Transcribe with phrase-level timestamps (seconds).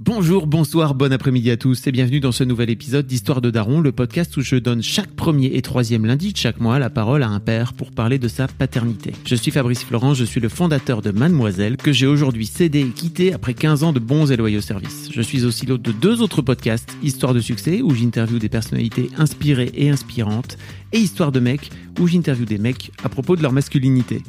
[0.00, 3.80] Bonjour, bonsoir, bon après-midi à tous et bienvenue dans ce nouvel épisode d'Histoire de Daron,
[3.80, 7.22] le podcast où je donne chaque premier et troisième lundi de chaque mois la parole
[7.22, 9.12] à un père pour parler de sa paternité.
[9.24, 12.88] Je suis Fabrice Florent, je suis le fondateur de Mademoiselle que j'ai aujourd'hui cédé et
[12.88, 15.10] quitté après 15 ans de bons et loyaux services.
[15.12, 19.10] Je suis aussi l'hôte de deux autres podcasts, Histoire de succès où j'interviewe des personnalités
[19.16, 20.58] inspirées et inspirantes
[20.92, 21.70] et Histoire de mecs
[22.00, 24.24] où j'interviewe des mecs à propos de leur masculinité.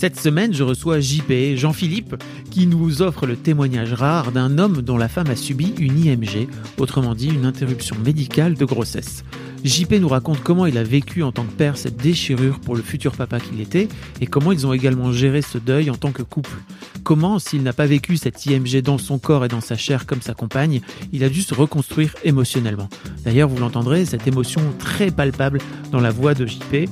[0.00, 4.96] Cette semaine, je reçois JP, Jean-Philippe, qui nous offre le témoignage rare d'un homme dont
[4.96, 6.46] la femme a subi une IMG,
[6.78, 9.24] autrement dit une interruption médicale de grossesse.
[9.64, 12.82] JP nous raconte comment il a vécu en tant que père cette déchirure pour le
[12.82, 13.88] futur papa qu'il était
[14.20, 16.58] et comment ils ont également géré ce deuil en tant que couple.
[17.02, 20.22] Comment, s'il n'a pas vécu cette IMG dans son corps et dans sa chair comme
[20.22, 20.80] sa compagne,
[21.12, 22.88] il a dû se reconstruire émotionnellement.
[23.24, 25.58] D'ailleurs, vous l'entendrez, cette émotion très palpable
[25.90, 26.88] dans la voix de JP,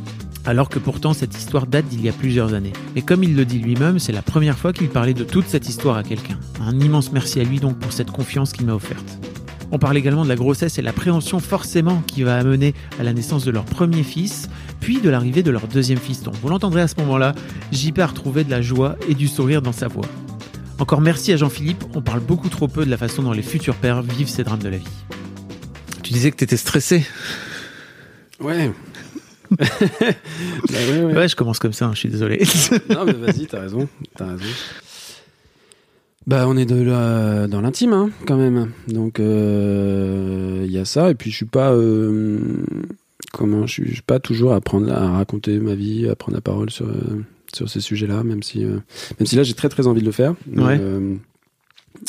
[0.46, 2.72] alors que pourtant cette histoire date d'il y a plusieurs années.
[2.94, 5.68] Et comme il le dit lui-même, c'est la première fois qu'il parlait de toute cette
[5.68, 6.38] histoire à quelqu'un.
[6.60, 9.18] Un immense merci à lui donc pour cette confiance qu'il m'a offerte.
[9.72, 13.44] On parle également de la grossesse et l'appréhension forcément qui va amener à la naissance
[13.44, 14.48] de leur premier fils,
[14.80, 16.30] puis de l'arrivée de leur deuxième fiston.
[16.40, 17.34] Vous l'entendrez à ce moment-là,
[17.72, 20.06] JP a retrouvé de la joie et du sourire dans sa voix.
[20.78, 23.74] Encore merci à Jean-Philippe, on parle beaucoup trop peu de la façon dont les futurs
[23.74, 24.86] pères vivent ces drames de la vie.
[26.02, 27.04] Tu disais que t'étais stressé
[28.38, 28.70] Ouais.
[29.50, 29.64] Bah
[30.72, 31.14] ouais, ouais.
[31.14, 32.42] Ouais, je commence comme ça, hein, je suis désolé.
[32.90, 33.88] Non, mais vas-y, t'as raison.
[34.16, 34.44] T'as raison.
[36.26, 38.70] Bah, on est de la- dans l'intime, hein, quand même.
[38.88, 41.10] Donc, euh, il y a ça.
[41.10, 41.72] Et puis, je suis pas.
[41.72, 42.40] euh,
[43.32, 46.70] comment Je suis pas toujours à, prendre, à raconter ma vie, à prendre la parole
[46.70, 47.22] sur, euh,
[47.54, 48.78] sur ces sujets-là, même si, euh,
[49.20, 50.34] même si là, j'ai très très envie de le faire.
[50.48, 50.80] Mais, Ouais.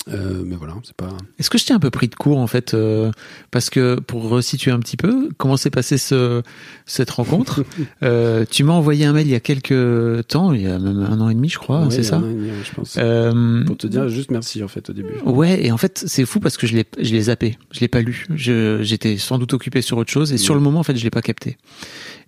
[0.10, 1.10] Euh, mais voilà, c'est pas.
[1.40, 3.12] Est-ce que je t'ai un peu pris de court en fait euh,
[3.52, 6.42] Parce que pour resituer un petit peu, comment s'est passée ce,
[6.86, 7.64] cette rencontre
[8.04, 11.00] Euh, Tu m'as envoyé un mail il y a quelques temps, il y a même
[11.00, 13.66] un an et demi je crois, Ouais, c'est ça un an et demi, je pense.
[13.66, 15.14] Pour te dire juste merci, en fait, au début.
[15.26, 17.88] Ouais, et en fait, c'est fou parce que je l'ai, je l'ai zappé, je l'ai
[17.88, 18.26] pas lu.
[18.36, 21.10] J'étais sans doute occupé sur autre chose et sur le moment, en fait, je l'ai
[21.10, 21.58] pas capté.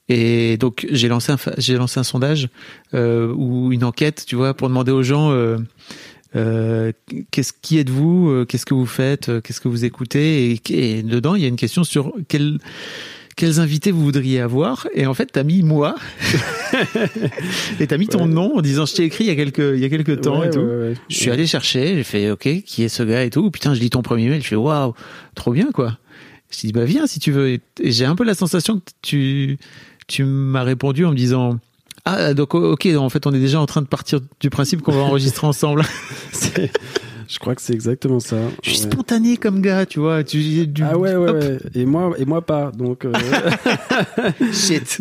[0.10, 2.50] Et donc, j'ai lancé un, j'ai lancé un sondage
[2.96, 5.32] euh, ou une enquête, tu vois, pour demander aux gens.
[5.32, 5.58] Euh,
[6.36, 6.92] euh,
[7.32, 10.62] qu'est-ce qui êtes-vous euh, Qu'est-ce que vous faites euh, Qu'est-ce que vous écoutez et,
[10.98, 12.60] et dedans, il y a une question sur quel,
[13.36, 15.96] quels invités vous voudriez avoir Et en fait, t'as mis moi
[17.80, 18.28] et t'as mis ton Ouais.
[18.28, 20.40] nom en disant je t'ai écrit il y a quelques il y a quelques temps
[20.42, 20.60] Ouais, et tout.
[20.60, 20.94] ouais.
[21.10, 23.50] Je suis allé chercher, j'ai fait OK, qui est ce gars et tout.
[23.52, 24.94] Putain, je lis ton premier mail, je fais waouh,
[25.36, 25.98] trop bien quoi.
[26.52, 27.50] Je dis bah viens si tu veux.
[27.50, 29.58] Et j'ai un peu la sensation que tu
[30.08, 31.60] tu m'as répondu en me disant
[32.06, 34.92] ah donc OK, en fait on est déjà en train de partir du principe qu'on
[34.94, 35.84] va enregistrer ensemble.
[37.32, 38.38] Je crois que c'est exactement ça.
[38.64, 38.92] Je suis Ouais.
[38.92, 40.24] spontané comme gars, tu vois.
[40.24, 41.58] Tu du, Ah ouais, ouais, ouais.
[41.76, 42.72] Et moi, et moi pas.
[42.72, 43.12] Donc, euh,
[44.52, 45.00] Shit.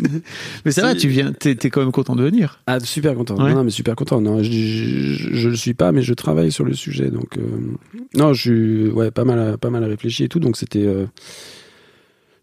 [0.63, 2.59] Mais ça va, tu viens, t'es t'es quand même content de venir.
[2.67, 3.35] ah, super content.
[3.43, 3.53] Ouais.
[3.53, 4.21] Non, mais super content.
[4.21, 7.09] Non, je, je, je le suis pas, mais je travaille sur le sujet.
[7.09, 7.41] Donc, euh,
[8.15, 10.39] non, je suis, ouais, pas mal, pas mal réfléchi et tout.
[10.39, 11.05] Donc, c'était, euh,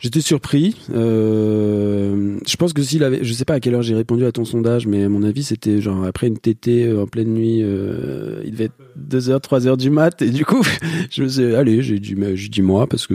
[0.06, 0.76] j'étais surpris.
[0.94, 4.30] Euh, je pense que s'il avait, je sais pas à quelle heure j'ai répondu à
[4.30, 7.60] ton sondage, mais à mon avis, c'était genre après une tétée euh, en pleine nuit.
[7.62, 10.22] euh, il devait être 2h, 3h du mat.
[10.22, 10.62] Et du coup,
[11.10, 13.14] je me suis allez, j'ai dit, j'ai dit moi, parce que,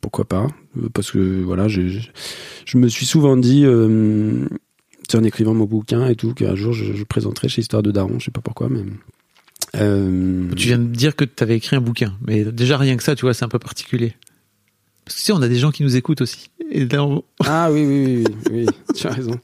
[0.00, 0.46] pourquoi pas?
[0.94, 6.54] Parce que, voilà, je me suis souvent dit, en écrivant mon bouquin et tout, qu'un
[6.54, 8.80] jour je, je présenterai chez Histoire de Daron, je sais pas pourquoi, mais.
[9.74, 13.14] Tu viens de dire que tu avais écrit un bouquin, mais déjà rien que ça,
[13.14, 14.14] tu vois, c'est un peu particulier.
[15.06, 16.50] Parce que tu sais, on a des gens qui nous écoutent aussi.
[16.70, 19.30] Et là, on- Ah oui, oui, oui, oui, oui, tu as raison.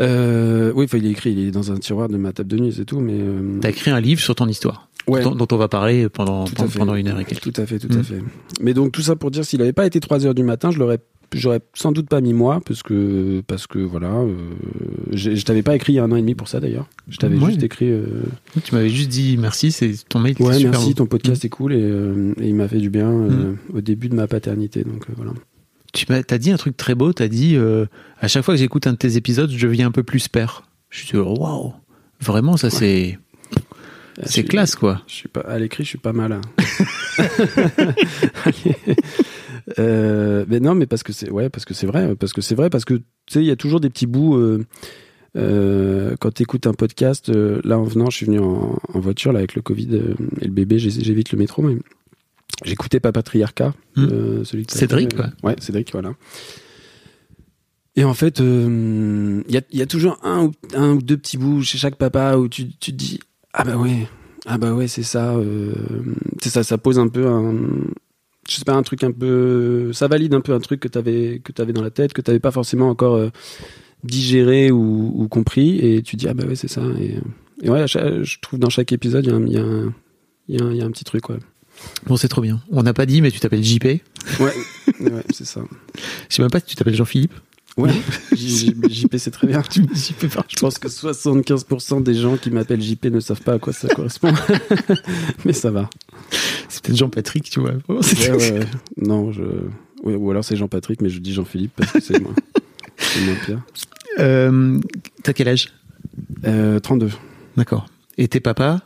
[0.00, 2.56] Euh, oui, enfin, il est écrit, il est dans un tiroir de ma table de
[2.58, 3.16] nuit, c'est tout, mais.
[3.18, 6.44] euh, T'as écrit un livre sur ton histoire, ouais, dont, dont on va parler pendant,
[6.76, 7.52] pendant, une heure et quelques.
[7.52, 8.22] Tout à fait, tout à fait.
[8.60, 10.78] Mais donc, tout ça pour dire, s'il avait pas été 3 heures du matin, je
[10.78, 10.98] l'aurais.
[11.34, 14.32] J'aurais sans doute pas mis moi parce que parce que voilà euh,
[15.12, 17.18] je t'avais pas écrit il y a un an et demi pour ça d'ailleurs je
[17.18, 17.48] t'avais Ouais.
[17.50, 18.06] juste écrit euh,
[18.64, 20.36] Tu m'avais juste dit merci, c'est ton mail.
[20.40, 23.28] ouais merci ton podcast est cool et, euh, et il m'a fait du bien euh,
[23.52, 23.56] Mm.
[23.76, 25.32] au début de ma paternité donc euh, voilà
[25.94, 27.12] Tu m'as, t'as dit un truc très beau.
[27.12, 27.86] T'as dit euh,
[28.20, 30.64] à chaque fois que j'écoute un de tes épisodes, je deviens un peu plus père.
[30.90, 31.72] Je suis dit, oh, waouh,
[32.20, 33.18] vraiment ça c'est
[34.24, 35.02] c'est classe quoi.
[35.06, 36.32] Je suis pas à l'écrit, je suis pas mal.
[36.32, 36.40] hein.
[39.78, 42.54] euh, mais non, mais parce que c'est ouais, parce que c'est vrai, parce que c'est
[42.54, 44.36] vrai, parce que tu sais, il y a toujours des petits bouts.
[44.36, 44.64] euh,
[45.36, 49.30] Euh, quand tu écoutes un podcast, là en venant, je suis venu en, en voiture
[49.30, 49.94] là avec le Covid
[50.40, 51.76] et le bébé, j'évite le métro, mais
[52.64, 54.08] j'écoutais Papatriarcat, Hmm.
[54.12, 55.28] euh, celui t'as Cédric, quoi.
[55.42, 56.12] Ouais, Cédric, voilà.
[57.96, 61.02] Et en fait, euh, il y, a, il y a toujours un ou, un ou
[61.02, 63.18] deux petits bouts chez chaque papa où tu, tu te dis
[63.52, 64.06] ah bah ouais,
[64.46, 65.72] ah bah ouais, c'est ça, euh,
[66.40, 67.56] c'est ça, ça pose un peu un,
[68.48, 71.40] je sais pas, un truc un peu, ça valide un peu un truc que t'avais
[71.42, 73.30] que t'avais dans la tête, que t'avais pas forcément encore euh,
[74.04, 76.82] digéré ou, ou compris, et tu dis ah bah ouais, c'est ça.
[77.00, 77.16] Et,
[77.62, 81.38] et ouais, je trouve dans chaque épisode, il y y a un petit truc, ouais.
[82.06, 82.60] Bon, c'est trop bien.
[82.70, 83.84] On n'a pas dit, mais tu t'appelles JP.
[83.84, 84.00] Ouais,
[85.00, 85.60] ouais, c'est ça.
[86.28, 87.34] Je sais même pas si tu t'appelles Jean-Philippe.
[87.76, 87.92] Ouais,
[88.32, 89.62] JP, c'est très bien.
[89.70, 93.72] JP Je pense que 75% des gens qui m'appellent JP ne savent pas à quoi
[93.72, 94.32] ça correspond.
[95.44, 95.88] Mais ça va.
[96.68, 97.74] C'est peut-être Jean-Patrick, tu vois.
[97.88, 97.98] Ouais,
[98.30, 98.66] ouais, ouais.
[98.96, 99.42] Non, je.
[100.02, 102.34] ou alors c'est Jean-Patrick, mais je dis Jean-Philippe parce que c'est moins,
[102.96, 103.62] c'est moins pire.
[104.18, 104.80] Euh,
[105.22, 105.72] T'as quel âge?
[106.46, 107.10] Euh, 32.
[107.56, 107.86] D'accord.
[108.16, 108.80] Et t'es papa?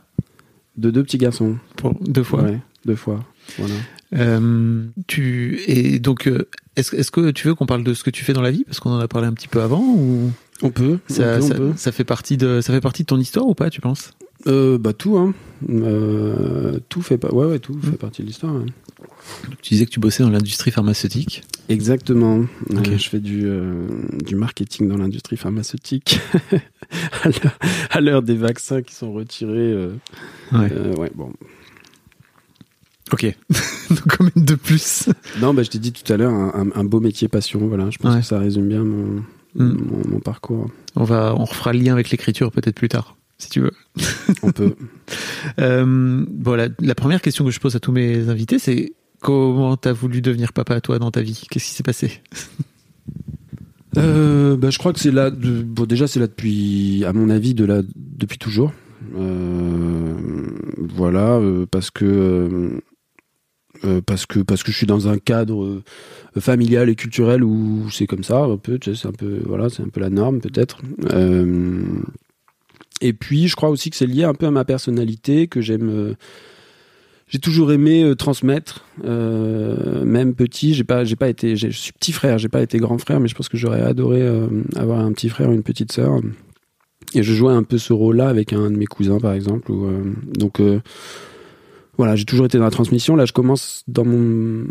[0.77, 1.57] De deux petits garçons.
[1.77, 2.43] pour deux fois.
[2.43, 3.25] Ouais, deux fois.
[3.59, 3.75] Voilà.
[4.15, 8.11] Euh, tu et donc euh, est-ce est-ce que tu veux qu'on parle de ce que
[8.11, 8.65] tu fais dans la vie?
[8.65, 10.31] Parce qu'on en a parlé un petit peu avant ou?
[10.63, 10.99] On peut.
[11.09, 11.73] ça, on peut, on ça, peut.
[11.77, 14.13] ça fait partie de ça fait partie de ton histoire ou pas tu penses?
[14.49, 15.35] Euh, bah tout, hein.
[15.71, 17.33] Euh, tout fait pas.
[17.33, 18.55] Ouais, ouais, tout fait partie de l'histoire.
[18.55, 18.67] ouais.
[19.63, 21.43] Tu disais que tu bossais dans l'industrie pharmaceutique.
[21.69, 22.45] Exactement.
[22.71, 23.45] Je fais du,
[24.25, 26.19] du marketing dans l'industrie pharmaceutique
[27.91, 29.75] à l'heure- des vaccins qui sont retirés.
[30.53, 30.73] Ouais.
[30.99, 31.33] ouais, bon.
[33.13, 33.25] Ok.
[33.91, 35.09] donc combien de plus
[35.41, 37.67] Non, bah, je t'ai dit tout à l'heure, un, beau métier passion.
[37.67, 38.21] Voilà, je pense Ouais.
[38.21, 39.23] que ça résume bien mon,
[39.55, 39.65] Mm.
[39.65, 40.71] mon, mon parcours.
[40.97, 43.73] On va on refera le lien avec l'écriture peut-être plus tard si tu veux.
[44.43, 44.75] On peut.
[45.61, 49.77] Euh, bon la, la première question que je pose à tous mes invités c'est comment
[49.77, 51.43] t'as voulu devenir papa toi dans ta vie?
[51.51, 52.23] Qu'est-ce qui s'est passé?
[53.99, 55.31] Euh, bah, je crois que c'est là.
[55.31, 58.73] de- bon, déjà, c'est là depuis, à mon avis, de là depuis toujours.
[59.19, 60.15] Euh,
[60.79, 62.81] voilà, euh, parce que
[63.85, 65.83] euh, parce que parce que je suis dans un cadre euh,
[66.39, 68.79] familial et culturel où c'est comme ça un peu.
[68.83, 70.79] C'est un peu voilà, c'est un peu la norme peut-être.
[71.13, 71.83] Euh,
[73.01, 76.15] et puis, je crois aussi que c'est lié un peu à ma personnalité que j'aime.
[77.27, 80.75] j'ai toujours aimé transmettre, même petit.
[80.75, 83.27] J'ai pas, j'ai pas été, je suis petit frère, j'ai pas été grand frère, mais
[83.27, 84.25] je pense que j'aurais adoré
[84.77, 86.21] avoir un petit frère ou une petite sœur.
[87.15, 89.73] Et je jouais un peu ce rôle-là avec un de mes cousins, par exemple.
[90.39, 90.61] Donc
[91.97, 93.17] voilà, j'ai toujours été dans la transmission.
[93.17, 94.65] Là, je commence dans mon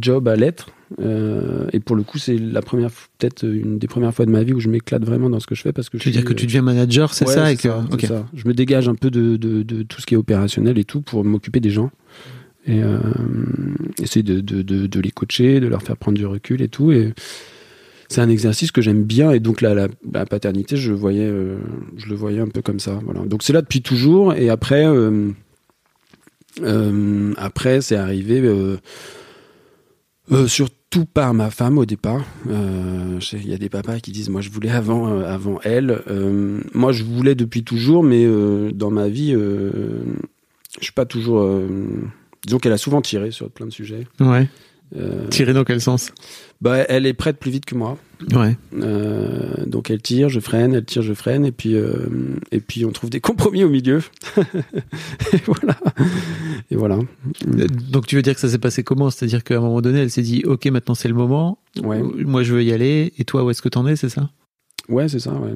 [0.00, 0.68] job à l'être.
[1.00, 4.42] Euh, et pour le coup, c'est la première, peut-être une des premières fois de ma
[4.42, 6.24] vie où je m'éclate vraiment dans ce que je fais parce que Tu veux dire
[6.24, 8.26] que tu deviens manager c'est Ouais, ça et que ça.
[8.34, 11.00] Je me dégage un peu de, de, de tout ce qui est opérationnel et tout
[11.00, 11.90] pour m'occuper des gens.
[12.66, 12.98] Et euh,
[14.02, 16.92] essayer de, de, les coacher, de leur faire prendre du recul et tout.
[16.92, 17.12] Et
[18.08, 19.32] c'est un exercice que j'aime bien.
[19.32, 21.58] Et donc là, la, la paternité, je, voyais, euh,
[21.96, 23.00] je le voyais un peu comme ça.
[23.04, 23.20] Voilà.
[23.26, 24.32] Donc c'est là depuis toujours.
[24.32, 24.86] Et après,
[27.36, 28.76] après c'est arrivé euh,
[30.32, 32.24] euh, surtout par ma femme au départ.
[32.48, 36.02] Euh, Il y a des papas qui disent moi je voulais avant euh, avant elle.
[36.08, 39.70] Euh, moi je voulais depuis toujours, mais euh, dans ma vie, euh,
[40.78, 41.40] je suis pas toujours.
[41.40, 41.66] euh,
[42.46, 44.06] disons qu'elle a souvent tiré sur plein de sujets.
[44.20, 44.48] ouais
[44.96, 46.12] Euh, tirer dans quel sens?
[46.60, 47.98] Bah, elle est prête plus vite que moi.
[48.32, 52.06] ouais Euh, donc elle tire, je freine, elle tire, je freine, et puis euh,
[52.52, 54.00] et puis on trouve des compromis au milieu.
[55.32, 55.76] et voilà.
[56.70, 56.98] Et voilà.
[57.48, 59.10] Euh, Donc tu veux dire que ça s'est passé comment?
[59.10, 61.58] C'est-à-dire qu'à un moment donné, elle s'est dit OK, maintenant c'est le moment.
[61.82, 62.00] Ouais.
[62.02, 63.12] Moi je veux y aller.
[63.18, 63.96] Et toi, où est-ce que t'en es?
[63.96, 64.30] C'est ça?
[64.88, 65.32] Ouais, c'est ça.
[65.32, 65.54] Ouais.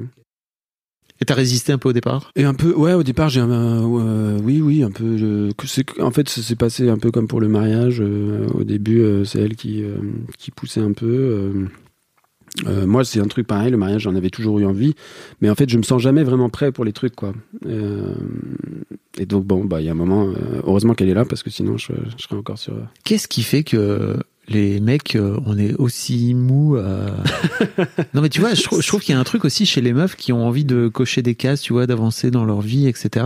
[1.21, 2.31] Et t'as résisté un peu au départ?
[2.35, 5.49] Et un peu, ouais, au départ, j'ai un, euh, oui, oui, un peu.
[5.99, 7.99] en fait, ça s'est passé un peu comme pour le mariage.
[8.01, 9.97] euh, au début, euh, c'est elle qui, euh,
[10.37, 11.05] qui poussait un peu.
[11.07, 11.65] euh.
[12.65, 13.69] Euh, moi, c'est un truc pareil.
[13.69, 14.95] Le mariage, j'en avais toujours eu envie,
[15.39, 17.33] mais en fait, je me sens jamais vraiment prêt pour les trucs, quoi.
[17.67, 18.15] Euh,
[19.19, 20.27] et donc, bon, bah, il y a un moment.
[20.29, 22.73] euh, heureusement qu'elle est là, parce que sinon, je, je serais encore sur.
[23.03, 24.15] Qu'est-ce qui fait que
[24.49, 27.05] les mecs, euh, on est aussi mou à...
[28.13, 29.79] Non mais tu vois, je, trou- je trouve qu'il y a un truc aussi chez
[29.81, 32.87] les meufs qui ont envie de cocher des cases, tu vois, d'avancer dans leur vie,
[32.87, 33.25] etc.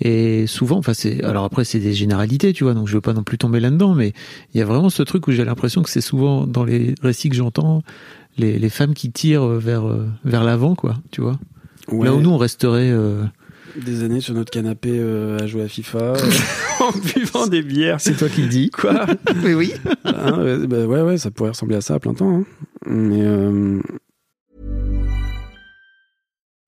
[0.00, 3.12] Et souvent, enfin c'est, alors après c'est des généralités, tu vois, donc je veux pas
[3.12, 4.12] non plus tomber là-dedans, mais
[4.54, 7.28] il y a vraiment ce truc où j'ai l'impression que c'est souvent dans les récits
[7.28, 7.82] que j'entends,
[8.38, 11.38] les, les femmes qui tirent vers euh, vers l'avant, quoi, tu vois.
[11.88, 12.90] Ouais, Là où nous on resterait.
[12.90, 13.24] euh,
[13.76, 16.14] des années sur notre canapé euh, à jouer à FIFA,
[16.80, 18.00] en buvant des bières.
[18.00, 18.70] C'est toi qui le dis.
[18.70, 19.06] Quoi
[19.44, 19.74] Oui, oui.
[20.04, 22.30] Hein, ouais, bah ouais, ouais, ça pourrait ressembler à ça à plein temps.
[22.40, 22.44] hein.
[22.86, 23.80] Mais euh,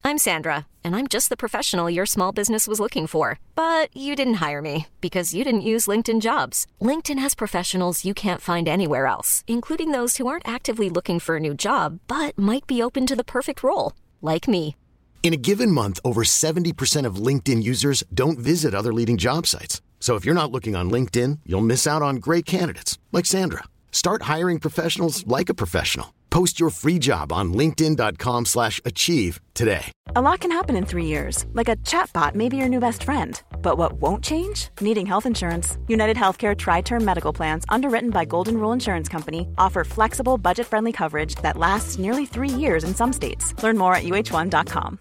[0.04, 3.40] I'm Sandra, and I'm just the professional your small business was looking for.
[3.56, 6.66] But you didn't hire me because you didn't use LinkedIn jobs.
[6.80, 11.36] LinkedIn has professionals you can't find anywhere else, including those who aren't actively looking for
[11.36, 14.76] a new job but might be open to the perfect role, like me.
[15.24, 19.82] In a given month, over 70% of LinkedIn users don't visit other leading job sites.
[19.98, 23.64] So if you're not looking on LinkedIn, you'll miss out on great candidates like Sandra.
[23.90, 26.14] Start hiring professionals like a professional.
[26.30, 29.86] Post your free job on linkedin.com/achieve today.
[30.14, 33.02] A lot can happen in three years, like a chatbot may be your new best
[33.04, 33.42] friend.
[33.62, 34.68] But what won't change?
[34.80, 35.78] Needing health insurance.
[35.88, 40.66] United Healthcare Tri Term Medical Plans, underwritten by Golden Rule Insurance Company, offer flexible, budget
[40.66, 43.54] friendly coverage that lasts nearly three years in some states.
[43.62, 45.00] Learn more at uh1.com.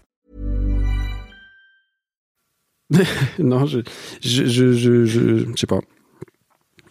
[3.38, 3.80] non, je,
[4.22, 5.80] je, je, je, je, je sais pas.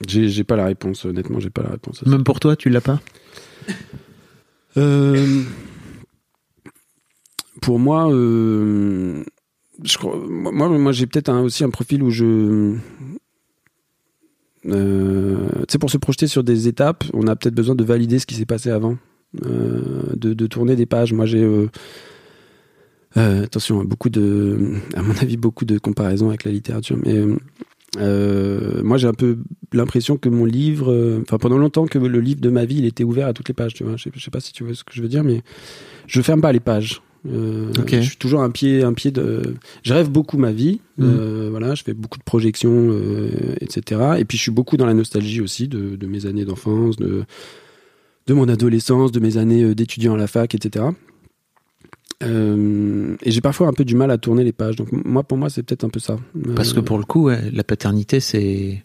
[0.07, 2.05] J'ai, j'ai pas la réponse, honnêtement, j'ai pas la réponse.
[2.05, 2.99] Même pour toi, tu l'as pas?
[4.77, 5.43] Euh,
[7.61, 9.23] pour moi, euh,
[9.83, 12.75] je crois, moi, moi j'ai peut-être un- aussi un profil où je.
[14.65, 18.19] Euh, tu sais, pour se projeter sur des étapes, on a peut-être besoin de valider
[18.19, 18.97] ce qui s'est passé avant,
[19.45, 21.13] euh, de, de tourner des pages.
[21.13, 21.43] Moi, j'ai.
[23.17, 27.24] Euh, attention, beaucoup de, à mon avis, beaucoup de comparaisons avec la littérature, mais
[27.98, 29.38] euh, moi j'ai un peu
[29.72, 32.86] l'impression que mon livre, euh, enfin pendant longtemps que le livre de ma vie, il
[32.86, 33.74] était ouvert à toutes les pages.
[33.74, 35.43] Tu vois, je je sais pas si tu vois ce que je veux dire, mais
[36.07, 37.01] je ferme pas les pages.
[37.27, 37.72] Euh.
[37.88, 39.55] Je suis toujours un pied, un pied de.
[39.84, 40.81] Je rêve beaucoup ma vie.
[41.01, 44.01] Euh, voilà, je fais beaucoup de projections, euh, etc.
[44.19, 47.24] Et puis je suis beaucoup dans la nostalgie aussi de, de mes années d'enfance, de
[48.27, 50.86] de mon adolescence, de mes années d'étudiant à la fac, etc.
[52.24, 54.75] Euh, et j'ai parfois un peu du mal à tourner les pages.
[54.75, 56.17] Donc moi, pour moi, c'est peut-être un peu ça.
[56.55, 58.84] Parce que Euh, pour le coup, ouais, la paternité, c'est.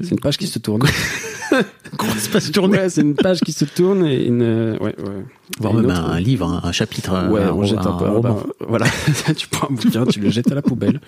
[0.00, 0.82] c'est une page qui se tourne.
[1.96, 4.42] Comment se passe tourner Ouais, c'est une page qui se tourne et une.
[4.42, 5.24] euh, Ouais, ouais.
[5.60, 8.20] Voire même autre, un, livre, un, chapitre, Ouais, un, on jette un, roman.
[8.20, 8.86] bah, voilà,
[9.36, 11.00] tu prends un bouquin, tu le jettes à la poubelle,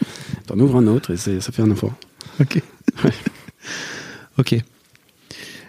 [0.46, 1.92] t'en ouvres un autre et ça fait un enfant.
[2.40, 2.62] Ok.
[4.38, 4.56] ok.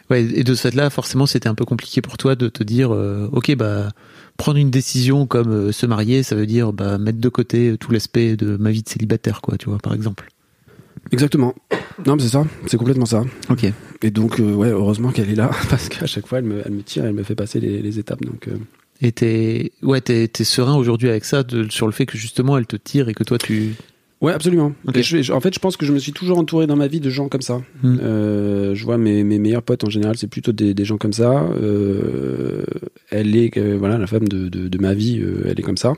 [0.09, 2.93] Ouais, et de ce fait-là, forcément, c'était un peu compliqué pour toi de te dire,
[2.93, 3.89] euh, ok, bah,
[4.39, 7.91] prendre une décision comme euh, se marier, ça veut dire bah, mettre de côté tout
[7.91, 10.27] l'aspect de ma vie de célibataire, quoi, tu vois, par exemple.
[11.11, 11.53] Exactement.
[12.05, 13.23] Non, mais c'est ça, c'est complètement ça.
[13.49, 13.65] Ok.
[14.01, 16.71] Et donc, euh, ouais, heureusement qu'elle est là, parce qu'à chaque fois, elle me, elle
[16.71, 18.21] me tire, elle me fait passer les, les étapes.
[18.23, 18.55] Donc, euh,
[19.01, 22.57] Et t'es, ouais, t'es, t'es serein aujourd'hui avec ça, de- sur le fait que justement
[22.57, 23.73] elle te tire et que toi tu.
[24.21, 24.73] Ouais, absolument.
[25.01, 26.99] Je- je- en fait, je pense que je me suis toujours entouré dans ma vie
[26.99, 27.61] de gens comme ça.
[27.83, 27.97] Hmm.
[28.01, 31.13] Euh, je vois mes, mes meilleurs potes en général, c'est plutôt des, des gens comme
[31.13, 31.43] ça.
[31.43, 32.63] Euh,
[33.11, 35.93] elle est, euh, voilà, la femme de, de, de ma vie, elle est comme ça.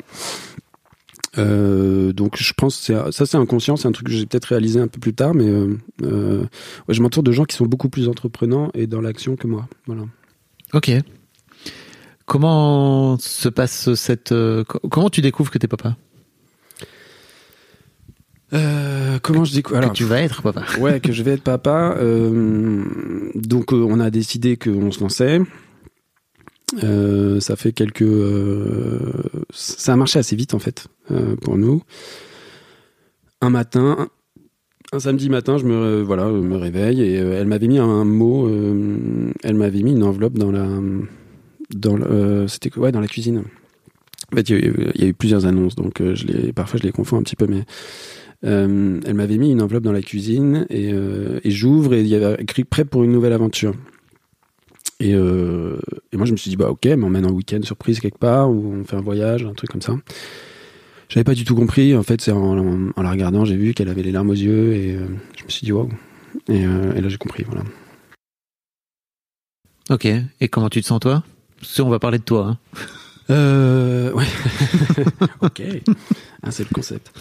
[1.37, 4.87] Donc, je pense que ça, c'est inconscient, c'est un truc que j'ai peut-être réalisé un
[4.87, 6.47] peu plus tard, mais ouais,
[6.89, 9.67] je m'entoure de gens qui sont beaucoup plus entreprenants et dans l'action que moi.
[9.87, 10.03] Voilà.
[10.73, 10.91] Ok.
[12.25, 14.29] Comment se passe cette.
[14.67, 15.97] co- comment tu découvres que t'es papa?
[18.53, 21.43] Euh, comment je dis quoi Que tu vas être papa Ouais, que je vais être
[21.43, 21.95] papa.
[21.99, 22.83] Euh,
[23.35, 25.41] donc, euh, on a décidé qu'on se lançait.
[26.83, 28.03] Euh, ça fait quelques.
[29.53, 31.81] ça a marché assez vite en fait euh, pour nous.
[33.41, 34.07] Un matin,
[34.93, 38.47] un samedi matin, je me voilà, je me réveille et elle m'avait mis un mot.
[39.43, 40.67] elle m'avait mis une enveloppe dans la
[41.73, 42.83] dans le, euh, c'était quoi?
[42.83, 43.43] Ouais dans la cuisine.
[44.31, 46.25] En fait, il y, a eu- il y a eu plusieurs annonces, donc euh, je
[46.25, 47.63] les parfois je les confonds un petit peu, mais
[48.43, 52.07] euh, elle m'avait mis une enveloppe dans la cuisine et, euh, et j'ouvre et il
[52.07, 53.73] y avait écrit prêt pour une nouvelle aventure.
[54.99, 55.79] Et, euh,
[56.13, 58.83] moi je me suis dit bah ok, m'emmène en week-end surprise quelque part ou on
[58.83, 59.95] fait un voyage, un truc comme ça.
[61.09, 61.95] J'avais pas du tout compris.
[61.95, 62.55] En fait, c'est en,
[62.95, 64.93] la regardant, j'ai vu qu'elle avait les larmes aux yeux et
[65.37, 65.89] je me suis dit waouh.
[66.47, 67.43] Et, là j'ai compris.
[67.43, 67.63] Voilà.
[69.89, 70.07] Ok.
[70.39, 71.23] Et comment tu te sens toi?
[71.59, 72.47] Que on va parler de toi.
[72.47, 72.57] hein.
[73.31, 74.25] Euh, ouais.
[75.41, 75.61] ok.
[76.43, 77.11] Ah, c'est le concept.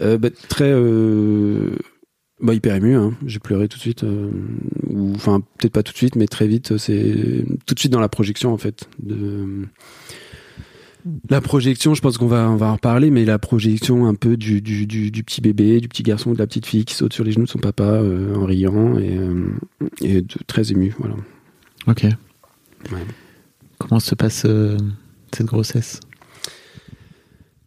[0.00, 0.70] Euh, bah, très.
[0.70, 1.76] Euh,
[2.40, 2.94] bah, hyper ému.
[2.94, 3.14] Hein.
[3.26, 4.04] J'ai pleuré tout de suite.
[4.04, 4.30] euh,
[4.88, 6.76] ou enfin, peut-être pas tout de suite, mais très vite.
[6.78, 8.88] C'est tout de suite dans la projection, en fait.
[9.02, 9.66] De.
[11.28, 14.36] La projection, je pense qu'on va, on va en reparler, mais la projection un peu
[14.36, 17.12] du, du, du, du petit bébé, du petit garçon, de la petite fille qui saute
[17.12, 19.18] sur les genoux de son papa euh, en riant et,
[20.00, 20.94] et de, très ému.
[21.00, 21.16] Voilà.
[21.88, 22.04] Ok.
[22.04, 23.00] Ouais.
[23.78, 24.46] Comment se passe
[25.36, 26.00] cette grossesse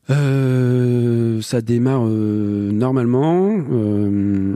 [0.10, 3.58] Euh, ça démarre euh, normalement.
[3.72, 4.54] euh,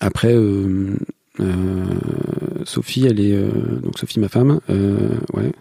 [0.00, 0.34] après,
[2.64, 3.36] Sophie, elle est
[3.82, 4.60] donc Sophie, ma femme,
[5.34, 5.52] ouais.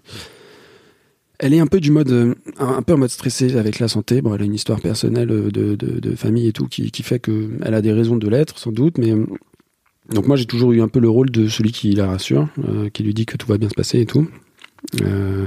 [1.39, 4.21] Elle est un peu du mode, un peu en mode stressé avec la santé.
[4.21, 7.73] Bon, elle a une histoire personnelle de, famille et tout qui, qui fait que elle
[7.73, 8.97] a des raisons de l'être, sans doute.
[8.97, 9.13] Mais
[10.13, 12.47] donc moi, j'ai toujours eu un peu le rôle de celui qui la rassure,
[12.93, 14.27] qui lui dit que tout va bien se passer et tout.
[15.01, 15.45] Euh,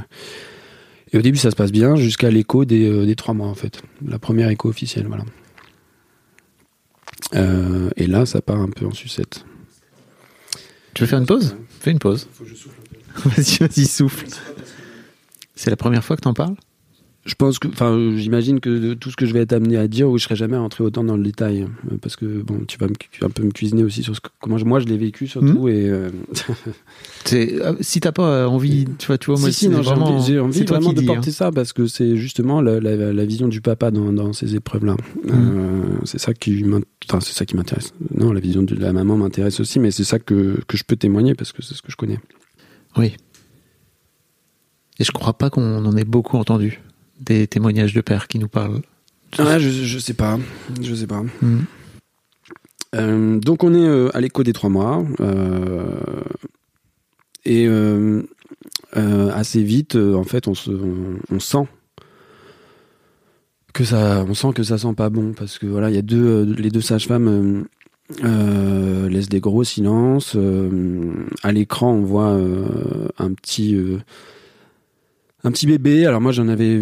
[1.12, 3.54] et au début, ça se passe bien jusqu'à l'écho des, euh, des trois mois, en
[3.54, 3.82] fait.
[4.06, 5.25] La première écho officielle, voilà.
[7.34, 9.44] Euh, et là, ça part un peu en sucette.
[10.94, 11.56] Tu veux faire une pause?
[11.80, 12.28] Fais une pause.
[12.32, 13.28] Faut que je souffle un peu.
[13.30, 14.26] Vas-y, vas-y, souffle.
[15.54, 16.56] C'est la première fois que t'en parles?
[17.26, 20.08] Je pense que, enfin, j'imagine que tout ce que je vais être amené à dire,
[20.08, 22.86] oui, je serai jamais rentré autant dans le détail, euh, parce que bon, tu vas
[22.86, 25.66] un peu me cuisiner aussi sur ce que, comment moi je l'ai vécu surtout.
[25.66, 25.68] Hmm.
[25.68, 26.10] Et euh...
[27.32, 30.64] euh si t'as pas envie, tu vois, tu vois, moi, si, si, j'ai envie, envie
[30.64, 31.32] vraiment de porter hein.
[31.32, 34.96] ça parce que c'est justement la, la, la, vision du papa dans, dans ces épreuves-là.
[35.24, 35.30] Hmm.
[35.30, 36.64] Euh, c'est ça qui,
[37.06, 37.92] enfin, c'est ça qui m'intéresse.
[38.16, 40.96] Non, la vision de la maman m'intéresse aussi, mais c'est ça que que je peux
[40.96, 42.18] témoigner parce que c'est ce que je connais.
[42.96, 43.12] Oui.
[44.98, 46.80] Et je crois pas qu'on en ait beaucoup entendu
[47.20, 48.82] des témoignages de pères qui nous parlent
[49.38, 50.38] je, je sais pas.
[50.80, 51.22] Je sais pas.
[51.42, 51.60] Hmm.
[52.96, 55.04] Euh, donc on est euh, à l'écho des trois mois.
[55.20, 56.00] Euh,
[57.44, 57.68] et
[59.32, 60.70] assez vite, en fait, on, se,
[61.30, 61.66] on, sent
[63.72, 66.02] que ça, on sent que ça sent pas bon parce que voilà, il y a
[66.02, 67.64] deux, les deux sages-femmes
[68.22, 70.36] laissent des gros silences.
[71.42, 72.38] à l'écran, on voit
[73.18, 73.76] un petit
[75.44, 76.06] un petit bébé.
[76.06, 76.80] Alors moi j'en avais,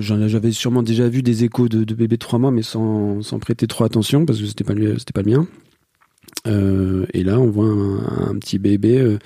[0.00, 3.66] j'avais sûrement déjà vu des échos de, bébés de trois mois, mais sans, sans prêter
[3.66, 5.46] trop attention parce que c'était pas c'était pas le mien.
[6.46, 9.18] Euh, et là on voit un, petit bébé euh,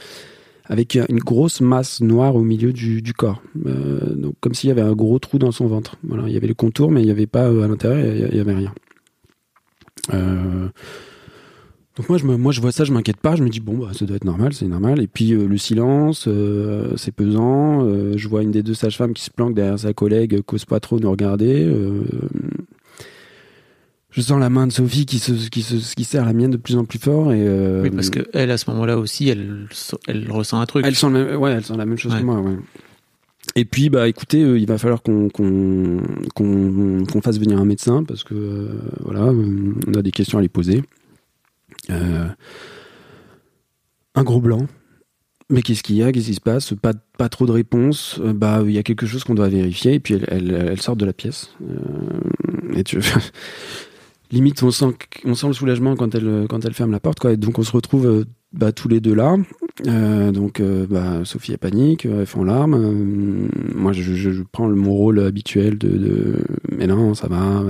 [0.64, 4.82] avec une grosse masse noire au milieu du, corps, euh, donc comme s'il y avait
[4.82, 5.96] un gros trou dans son ventre.
[6.04, 8.40] Voilà, il y avait le contour, mais il n'y avait pas à l'intérieur, il y
[8.40, 8.72] avait rien.
[11.96, 13.76] Donc moi je, me, moi je vois ça, je m'inquiète pas, je me dis bon
[13.76, 15.02] bah ça doit être normal, c'est normal.
[15.02, 17.86] Et puis euh, le silence, euh, c'est pesant.
[17.86, 20.80] Euh, je vois une des deux sages-femmes qui se planque derrière sa collègue, cause pas
[20.80, 21.70] trop nous regarder.
[24.10, 26.56] je sens la main de Sophie qui se, qui se, qui serre la mienne de
[26.56, 27.46] plus en plus fort et.
[27.82, 29.66] oui parce que elle à ce moment-là aussi, elle,
[30.08, 30.86] elle ressent un truc.
[30.86, 32.40] Elle sent, ouais, elle sent la même chose que moi.
[32.40, 32.56] Ouais.
[33.54, 36.00] Et puis, bah, écoutez, il va falloir qu'on qu'on
[36.34, 38.68] qu'on fasse venir un médecin parce que
[39.04, 40.82] voilà, on a des questions à lui poser.
[41.90, 42.28] Euh,
[44.14, 44.66] un gros blanc.
[45.50, 46.12] Mais qu'est-ce qu'il y a?
[46.12, 46.72] Qu'est-ce qui se passe?
[46.74, 48.20] Pas, pas trop de réponses.
[48.22, 49.94] Euh, bah, il y a quelque chose qu'on doit vérifier.
[49.94, 51.50] Et puis elle, elle, sort de la pièce.
[51.62, 53.00] Euh, et tu...
[54.30, 57.20] limite, on sent, on sent le soulagement quand elle, quand elle ferme la porte.
[57.20, 57.36] Quoi.
[57.36, 59.36] Donc on se retrouve bah, tous les deux là.
[60.32, 63.48] donc bah, Sophie a panique, elle fait en larmes.
[63.74, 66.36] moi, je, je, prends mon rôle habituel de, de
[66.70, 67.62] mais non, ça va.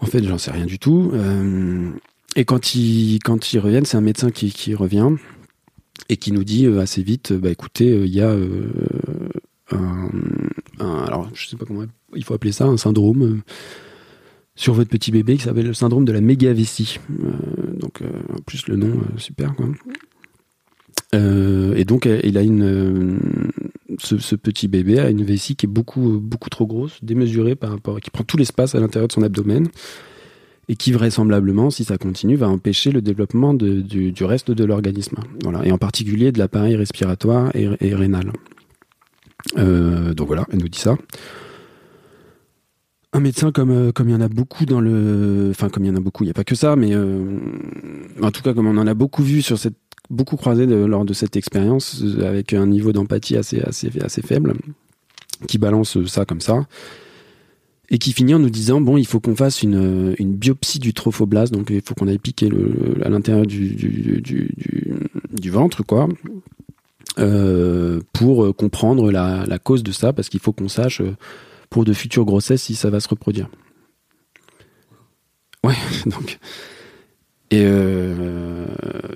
[0.00, 1.10] En fait, j'en sais rien du tout.
[1.14, 1.90] Euh,
[2.36, 5.10] et quand ils, quand ils reviennent, c'est un médecin qui, revient
[6.08, 8.34] et qui nous dit euh, assez vite, bah écoutez, euh, il y a
[9.70, 10.08] un,
[10.78, 11.84] alors je sais pas comment
[12.14, 13.42] il faut appeler ça, un syndrome
[14.54, 16.98] sur votre petit bébé qui s'appelle le syndrome de la mégavessie.
[17.78, 19.66] donc en plus le nom super quoi.
[21.12, 23.18] et donc il a une
[23.98, 28.00] ce, petit bébé a une vessie qui est beaucoup, beaucoup trop grosse, démesurée par rapport,
[28.00, 29.68] qui prend tout l'espace à l'intérieur de son abdomen
[30.68, 35.16] et qui vraisemblablement, si ça continue, va empêcher le développement du, reste de l'organisme.
[35.42, 38.32] Voilà, et en particulier de l'appareil respiratoire et, et rénal.
[39.56, 40.96] Euh, donc voilà, elle nous dit ça.
[43.12, 45.88] Un médecin comme euh, comme il y en a beaucoup dans le, enfin comme il
[45.88, 47.38] y en a beaucoup, il n'y a pas que ça, mais euh,
[48.20, 51.12] en tout cas comme on en a beaucoup vu sur cette beaucoup croisé lors de
[51.12, 54.54] cette expérience avec un niveau d'empathie assez, assez, assez faible,
[55.46, 56.66] qui balance ça comme ça,
[57.90, 60.92] et qui finit en nous disant bon, il faut qu'on fasse une, une biopsie du
[60.94, 63.70] trophoblast, donc il faut qu'on aille piquer le, à l'intérieur du,
[64.20, 66.08] du, ventre, quoi,
[67.18, 71.02] euh, pour comprendre la, la, cause de ça, parce qu'il faut qu'on sache
[71.70, 73.48] pour de futures grossesses si ça va se reproduire.
[75.64, 75.74] Ouais,
[76.06, 76.38] donc
[77.50, 78.66] et euh,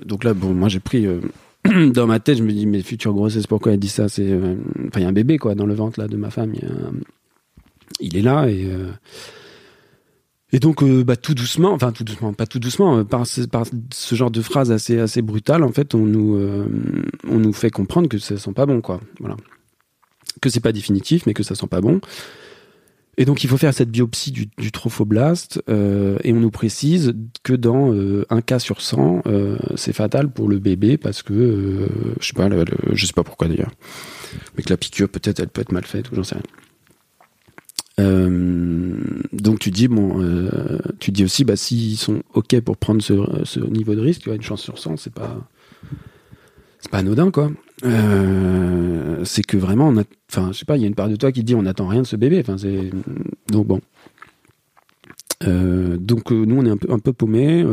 [0.05, 1.19] donc là, bon, moi j'ai pris euh,
[1.91, 4.09] dans ma tête, je me dis, mais future grossesse, pourquoi elle dit ça?
[4.09, 4.55] C'est, euh,
[4.87, 6.53] enfin, il y a un bébé quoi dans le ventre là de ma femme.
[7.99, 8.67] Il, est là et
[10.51, 14.41] et donc, bah, tout doucement, enfin tout doucement, pas tout doucement, par, ce, genre de
[14.41, 16.39] phrase assez assez brutale, en fait, on nous
[17.27, 18.99] on nous fait comprendre que ça sent pas bon, quoi.
[19.19, 19.35] Voilà,
[20.41, 22.01] que c'est pas définitif, mais que ça sent pas bon.
[23.17, 27.53] Et donc il faut faire cette biopsie du, trophoblast euh, et on nous précise que
[27.53, 31.87] dans euh, un cas sur 100, euh, c'est fatal pour le bébé parce que euh,
[32.19, 32.49] je sais pas,
[32.91, 33.71] je sais pas pourquoi d'ailleurs,
[34.57, 36.43] mais que la piqûre peut-être elle peut être mal faite ou j'en sais rien.
[37.99, 38.99] Euh,
[39.31, 40.19] donc tu dis bon,
[40.99, 44.31] tu dis aussi bah s'ils sont ok pour prendre ce, ce niveau de risque, tu
[44.31, 45.47] as une chance sur 100, c'est pas
[46.79, 47.51] c'est pas anodin quoi.
[47.85, 51.09] Euh, c'est que vraiment, on a, enfin, je sais pas, il y a une part
[51.09, 52.39] de toi qui dit on n'attend rien de ce bébé.
[52.39, 52.89] Enfin, c'est
[53.51, 53.81] donc bon.
[55.45, 57.65] Euh, donc euh, nous, on est un peu, un peu paumé.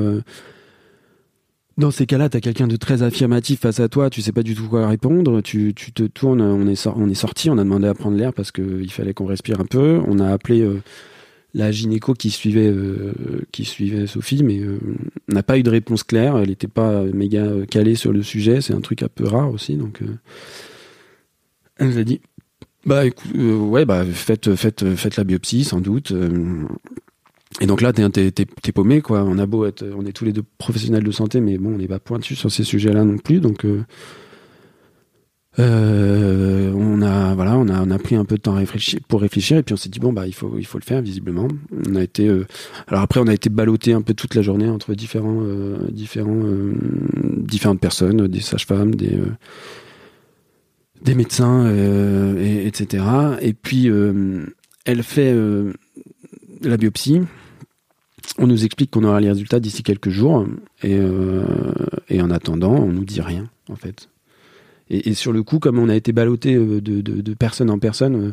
[1.79, 4.43] dans ces cas-là, tu as quelqu'un de très affirmatif face à toi, tu sais pas
[4.43, 7.65] du tout quoi répondre, tu, tu te tournes, on est, on est sorti, on a
[7.65, 10.69] demandé à prendre l'air parce qu'il fallait qu'on respire un peu, on a appelé
[11.55, 13.13] la gynéco qui suivait, euh,
[13.53, 13.65] qui
[14.07, 14.79] Sophie, mais euh,
[15.29, 16.37] n'a pas eu de réponse claire.
[16.39, 18.61] Elle n'était pas méga calée sur le sujet.
[18.61, 19.77] C'est un truc un peu rare aussi.
[19.77, 20.07] Donc, euh,
[21.79, 22.21] elle nous a dit
[22.87, 26.13] Bah écoute, ouais, bah faites, faites, faites la biopsie sans doute.
[27.61, 29.25] et donc là, t'es, paumé, quoi.
[29.25, 31.79] On a beau être, on est tous les deux professionnels de santé, mais bon, on
[31.79, 33.41] n'est pas pointus sur ces sujets-là non plus.
[33.41, 33.67] Donc,
[35.59, 38.57] euh, on a, voilà, on a, on pris un peu de temps
[39.09, 41.49] pour réfléchir, et puis on s'est dit bon, bah il faut, le faire visiblement.
[41.89, 42.47] On a été, euh,
[42.87, 47.81] alors après, on a été ballotté un peu toute la journée entre différents, euh, différentes
[47.81, 49.19] personnes, des sages-femmes, des
[51.03, 51.67] des médecins,
[52.39, 53.03] et, etc.
[53.41, 53.89] Et puis,
[54.85, 55.35] elle fait
[56.61, 57.23] la biopsie.
[58.37, 60.47] On nous explique qu'on aura les résultats d'ici quelques jours.
[60.83, 60.99] Et,
[62.11, 64.10] et en attendant, on nous dit rien, en fait.
[64.91, 67.71] Et, et sur le coup, comme on a été ballotté euh, de, de, de personne
[67.71, 68.33] en personne, euh,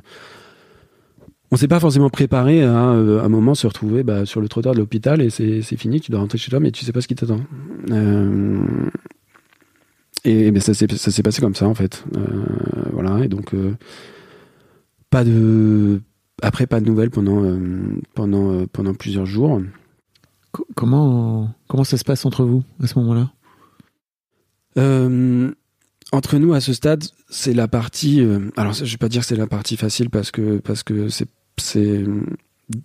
[1.51, 4.73] on s'est pas forcément préparé à euh, un moment se retrouver bah, sur le trottoir
[4.73, 7.07] de l'hôpital et c'est fini, tu dois rentrer chez toi, mais tu sais pas ce
[7.07, 7.39] qui t'attend.
[7.89, 8.59] Euh,
[10.25, 12.03] et ben, ça s'est ça s'est passé comme ça en fait.
[12.17, 12.43] Euh,
[12.91, 13.53] voilà et donc
[15.09, 16.01] pas de
[16.41, 17.43] après pas de nouvelles pendant
[18.13, 19.61] pendant pendant plusieurs jours.
[20.51, 23.31] Co- comment, comment ça se passe entre vous à ce moment-là?
[26.11, 28.21] Entre nous à ce stade, c'est la partie.
[28.21, 31.07] euh, alors je vais pas dire que c'est la partie facile parce que parce que
[31.09, 32.05] c'est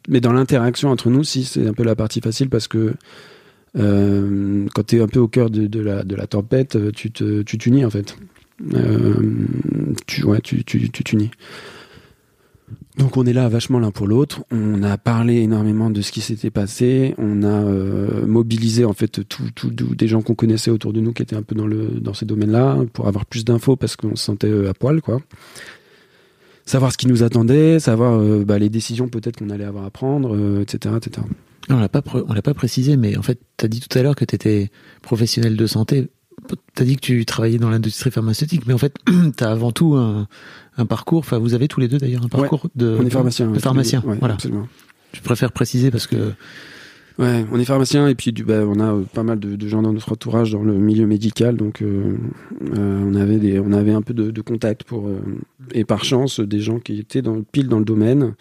[0.09, 2.95] mais dans l'interaction entre nous, si c'est un peu la partie facile parce que
[3.79, 7.43] euh, quand tu es un peu au cœur de, la, de la tempête, tu te
[7.43, 8.17] tu t'unis en fait.
[8.75, 9.15] Euh,
[10.07, 11.31] tu ouais, tu tu tu t'unis.
[12.99, 14.45] Donc on est là vachement l'un pour l'autre.
[14.51, 17.15] On a parlé énormément de ce qui s'était passé.
[17.17, 21.01] On a euh, mobilisé en fait tout, tout, tout- des gens qu'on connaissait autour de
[21.01, 23.97] nous qui étaient un peu dans le dans ces domaines-là pour avoir plus d'infos parce
[23.97, 25.21] qu'on se sentait euh, à poil quoi.
[26.65, 29.91] Savoir ce qui nous attendait, savoir euh, bah, les décisions peut-être qu'on allait avoir à
[29.91, 31.27] prendre, etc., etc.
[31.71, 34.03] On l'a pas, on l'a pas précisé, mais en fait, tu as dit tout à
[34.03, 36.09] l'heure que tu étais professionnel de santé.
[36.75, 38.95] Tu as dit que tu travaillais dans l'industrie pharmaceutique, mais en fait,
[39.37, 40.27] tu as avant tout un,
[40.77, 41.21] un parcours.
[41.21, 43.49] Enfin, vous avez tous les deux d'ailleurs un parcours de, on est pharmacien.
[43.49, 44.03] de ouais, pharmacien.
[44.07, 44.35] ouais, voilà.
[44.35, 44.69] absolument.
[45.13, 46.33] Je préfère préciser parce que
[47.19, 49.69] Ouais, on est pharmacien et puis du, bah, on a euh, pas mal de, de
[49.69, 52.17] gens dans notre entourage dans le milieu médical, donc euh,
[52.75, 55.11] euh, on avait des, on avait un peu de, de contact pour
[55.73, 58.35] et par chance des gens qui étaient dans, pile dans le domaine,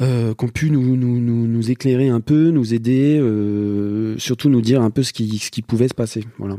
[0.00, 4.48] euh, qui ont pu nous, nous, nous, nous éclairer un peu, nous aider, euh, surtout
[4.48, 6.56] nous dire un peu ce qui, ce qui pouvait se passer, voilà.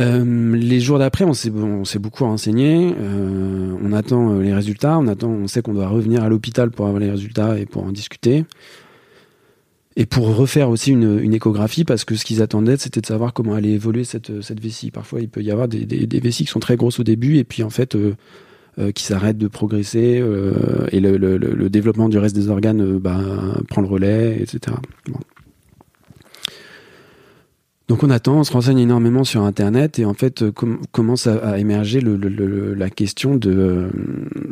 [0.00, 2.94] Euh, les jours d'après, on s'est beaucoup renseigné.
[2.98, 4.98] Euh, on attend euh, les résultats.
[4.98, 5.28] On attend.
[5.28, 8.44] On sait qu'on doit revenir à l'hôpital pour avoir les résultats et pour en discuter.
[9.96, 13.54] Et pour refaire aussi une, échographie, parce que ce qu'ils attendaient, c'était de savoir comment
[13.54, 14.30] allait évoluer cette,
[14.60, 14.90] vessie.
[14.90, 17.62] Parfois, il peut y avoir des, vessies qui sont très grosses au début, et puis
[17.62, 17.96] en fait,
[18.92, 20.20] qui s'arrêtent de progresser,
[20.90, 23.20] et le, le, développement du reste des organes bah,
[23.68, 24.74] prend le relais, etc.
[27.94, 31.28] Donc on attend, on se renseigne énormément sur Internet et en fait euh, com- commence
[31.28, 33.88] à, émerger la question de euh,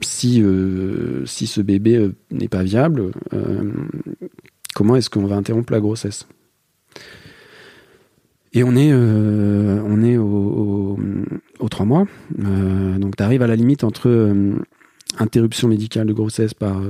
[0.00, 3.11] si euh, si ce bébé n'est pas viable,
[4.76, 6.28] comment est-ce qu'on va interrompre la grossesse?
[8.52, 10.98] Et on est on est au, au-
[11.59, 12.07] aux trois mois,
[12.38, 14.37] donc tu arrives à la limite entre
[15.18, 16.81] interruption médicale de grossesse par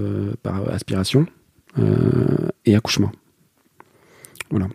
[0.43, 1.25] par aspiration
[2.67, 3.11] et accouchement.
[4.51, 4.69] Voilà.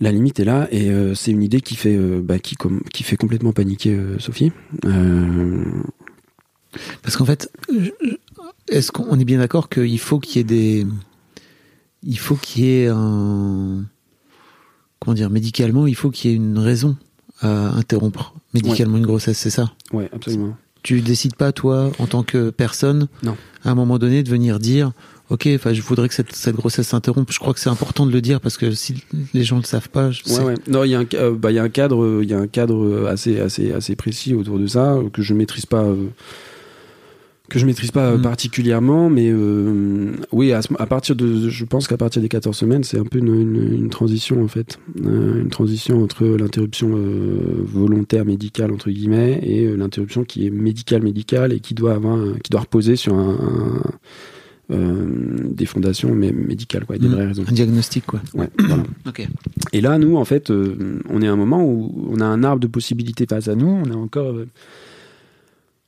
[0.00, 2.82] La limite est là et euh, c'est une idée qui fait euh, bah, qui, com-
[2.92, 4.50] qui fait complètement paniquer euh, Sophie.
[7.02, 7.50] Parce qu'en fait,
[8.68, 10.86] est-ce qu'on est bien d'accord qu'il faut qu'il y ait des,
[12.02, 13.84] il faut qu'il y ait un,
[14.98, 16.96] comment dire, médicalement, il faut qu'il y ait une raison
[17.40, 19.72] à interrompre médicalement une grossesse, c'est ça?
[19.92, 20.56] Ouais, absolument.
[20.82, 23.36] Tu décides pas toi, en tant que personne, Non.
[23.64, 24.92] à un moment donné, de venir dire,
[25.30, 27.32] ok, enfin, je voudrais que cette, cette grossesse s'interrompe.
[27.32, 29.88] Je crois que c'est important de le dire parce que si les gens le savent
[29.88, 30.54] pas, je Ouais, ouais.
[30.68, 32.30] Non, il y a un ca- euh, bah, il y a un cadre euh, il
[32.30, 35.66] y a un cadre assez assez assez précis autour de ça euh, que je maîtrise
[35.66, 36.06] pas euh,
[37.50, 38.22] que je maîtrise pas euh, Mm.
[38.22, 42.98] particulièrement mais euh, oui à, partir de je pense qu'à partir des 14 semaines c'est
[42.98, 48.24] un peu une, une- une transition en fait Euh, une transition entre l'interruption euh, volontaire
[48.24, 52.50] médicale entre guillemets et euh, l'interruption qui est médicale médicale et qui doit avoir qui
[52.50, 53.90] doit reposer sur un, un- euh,
[54.70, 57.12] des fondations mais médicales quoi et des Mm.
[57.12, 58.20] vraies raisons un diagnostic, quoi.
[58.34, 59.26] ouais voilà Ok.
[59.72, 62.42] et là, nous, en fait, euh, on est à un moment où on a un
[62.44, 63.66] arbre de possibilités face à nous.
[63.68, 64.48] On a encore, euh,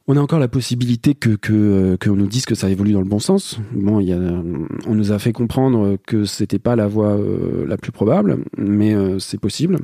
[0.09, 3.01] on a encore la possibilité que que euh, qu'on nous dise que ça évolue dans
[3.01, 3.59] le bon sens.
[3.73, 4.43] Bon, il y a, euh,
[4.87, 8.95] on nous a fait comprendre que c'était pas la voie euh, la plus probable, mais
[8.95, 9.79] euh, c'est possible.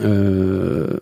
[0.00, 0.96] Euh,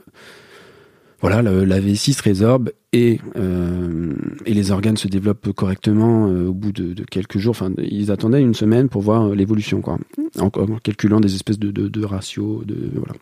[1.22, 4.12] voilà, le- la vessie se résorbe et, euh,
[4.44, 7.52] et les organes se développent correctement euh, au bout de, quelques jours.
[7.52, 9.98] Enfin, ils attendaient une semaine pour voir euh, l'évolution, quoi.
[10.40, 13.14] En, calculant des espèces de, de, ratios, de voilà.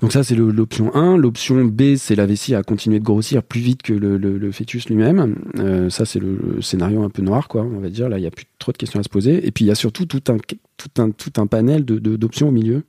[0.00, 1.16] Donc ça, c'est l'option 1.
[1.16, 5.36] L'option B, c'est la vessie à continuer de grossir plus vite que le, fœtus lui-même.
[5.88, 8.08] Ça, c'est le scénario un peu noir, quoi, on va dire.
[8.08, 9.46] Là, il n'y a plus trop de questions à se poser.
[9.46, 10.36] Et puis, il y a surtout tout un,
[10.76, 12.82] tout un, tout un panel d'options de, au milieu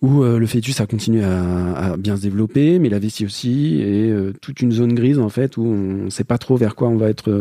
[0.00, 4.10] où euh, le fœtus a continué à, bien se développer, mais la vessie aussi, et
[4.10, 6.88] euh, toute une zone grise, en fait, où on ne sait pas trop vers quoi
[6.88, 7.32] on va être,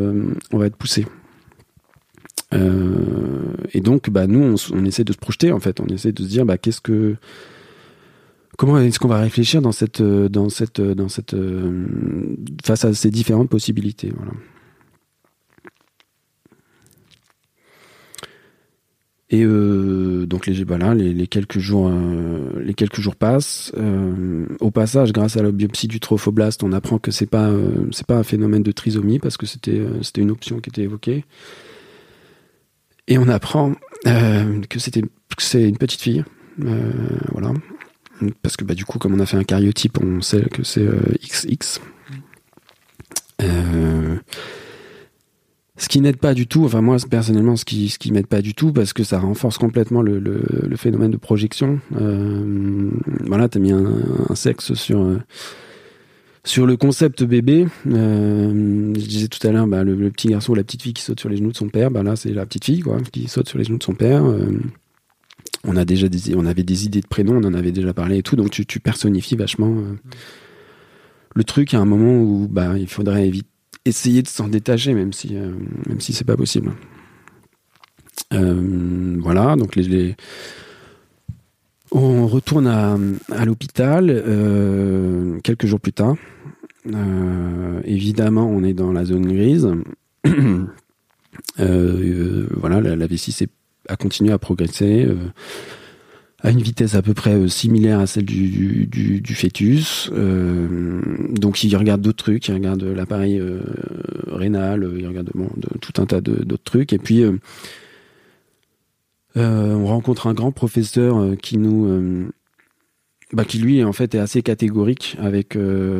[0.51, 1.05] on va être poussé.
[2.51, 5.79] et donc, bah, nous, on, essaie de se projeter, en fait.
[5.79, 7.15] On essaie de se dire, bah, qu'est-ce que
[8.57, 11.85] comment est-ce qu'on va réfléchir dans cette, euh, dans cette, euh, dans cette, euh,
[12.65, 14.11] face à ces différentes possibilités.
[19.29, 21.91] Et donc les, les, quelques jours,
[22.61, 23.73] les quelques jours passent.
[24.61, 27.51] au passage, grâce à la biopsie du trophoblaste, on apprend que c'est pas
[28.07, 29.81] pas un phénomène de trisomie parce que c'était
[30.17, 31.25] une option qui était évoquée.
[33.09, 33.73] Et on apprend
[34.05, 35.03] que c'était
[35.37, 36.23] c'est une petite fille.
[36.57, 37.51] voilà
[38.41, 40.87] parce que bah, du coup, comme on a fait un cariotype, on sait que c'est
[41.21, 41.81] XX.
[43.41, 44.17] Euh, euh,
[45.77, 48.41] ce qui n'aide pas du tout, enfin moi personnellement, ce qui, ce qui m'aide pas
[48.41, 51.79] du tout, parce que ça renforce complètement le, le, phénomène de projection.
[51.99, 52.89] Euh,
[53.25, 53.85] voilà, t'as mis un,
[54.33, 55.07] sexe sur
[56.43, 57.67] sur le concept bébé.
[57.85, 61.19] je disais tout à l'heure, bah, le, petit garçon ou la petite fille qui saute
[61.19, 63.47] sur les genoux de son père, bah là c'est la petite fille quoi, qui saute
[63.47, 64.23] sur les genoux de son père
[65.63, 68.17] on a déjà des, on avait des idées de prénoms, on en avait déjà parlé
[68.17, 69.95] et tout, donc tu, personnifies vachement euh,
[71.35, 73.31] le truc à un moment où bah il faudrait
[73.87, 75.51] essayer de s'en détacher, même si euh,
[75.87, 76.73] même si c'est pas possible.
[78.33, 80.15] Euh, voilà, donc les,
[81.91, 82.97] on retourne à,
[83.31, 84.07] à l'hôpital
[85.43, 86.15] quelques jours plus tard.
[87.85, 89.69] évidemment, on est dans la zone grise.
[91.57, 93.31] voilà, la, la vessie
[93.87, 95.15] a continué à progresser euh,
[96.43, 100.09] à une vitesse à peu près euh, similaire à celle du, du, fœtus.
[100.13, 103.41] Euh, donc il regarde d'autres trucs, il regarde l'appareil
[104.27, 105.31] rénal, il regarde
[105.81, 106.93] tout un tas d'autres trucs.
[106.93, 107.23] Et puis
[109.35, 112.29] on rencontre un grand professeur qui nous,
[113.33, 115.57] bah, qui lui en fait est assez catégorique avec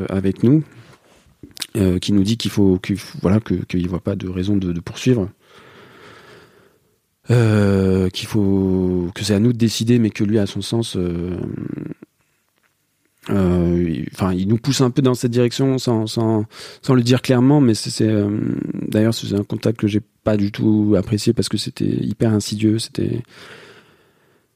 [0.09, 0.63] avec nous,
[2.01, 2.79] qui nous dit qu'il faut,
[3.21, 5.29] voilà, qu'il voit pas de raison de poursuivre.
[7.29, 10.95] Euh, qu'il faut que c'est à nous de décider, mais que lui, à son sens,
[10.95, 11.37] euh,
[13.29, 16.45] euh, il nous pousse un peu dans cette direction sans, sans,
[16.81, 18.09] sans le dire clairement, mais c'est
[18.87, 22.79] d'ailleurs c'est un contact que j'ai pas du tout apprécié parce que c'était hyper insidieux,
[22.79, 23.21] c'était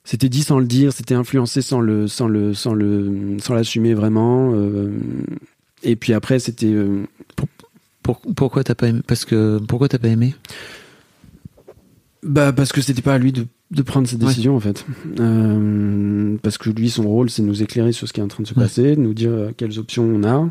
[0.05, 3.93] c'était dit sans le dire, c'était influencé sans le sans le sans le sans l'assumer
[3.93, 4.55] vraiment.
[5.83, 6.73] et puis après c'était
[8.03, 10.33] pourquoi t'as pas aimé Parce que pourquoi t'as pas aimé?
[12.23, 14.85] Bah parce que c'était pas à lui de, de prendre cette décision en fait.
[15.19, 18.27] Euh, parce que lui son rôle c'est de nous éclairer sur ce qui est en
[18.27, 20.49] train de se passer, de nous dire euh, quelles options on a.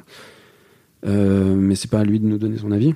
[1.07, 2.95] Euh, mais c'est pas à lui de nous donner son avis.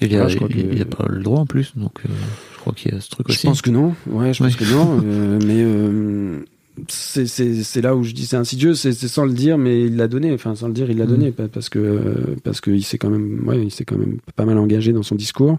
[0.00, 2.08] il, a, il, a pas le droit en plus, donc euh,
[2.54, 3.38] je crois qu'il y a ce truc aussi.
[3.42, 5.00] Je pense que non, ouais, je pense que non.
[5.46, 6.44] Mais
[6.88, 10.32] c'est là où je dis c'est insidieux, c'est sans le dire, mais il l'a donné.
[10.32, 11.08] Enfin, sans le dire, il l'a mm.
[11.08, 14.58] donné parce que parce qu'il s'est quand même, ouais, il s'est quand même pas mal
[14.58, 15.58] engagé dans son discours.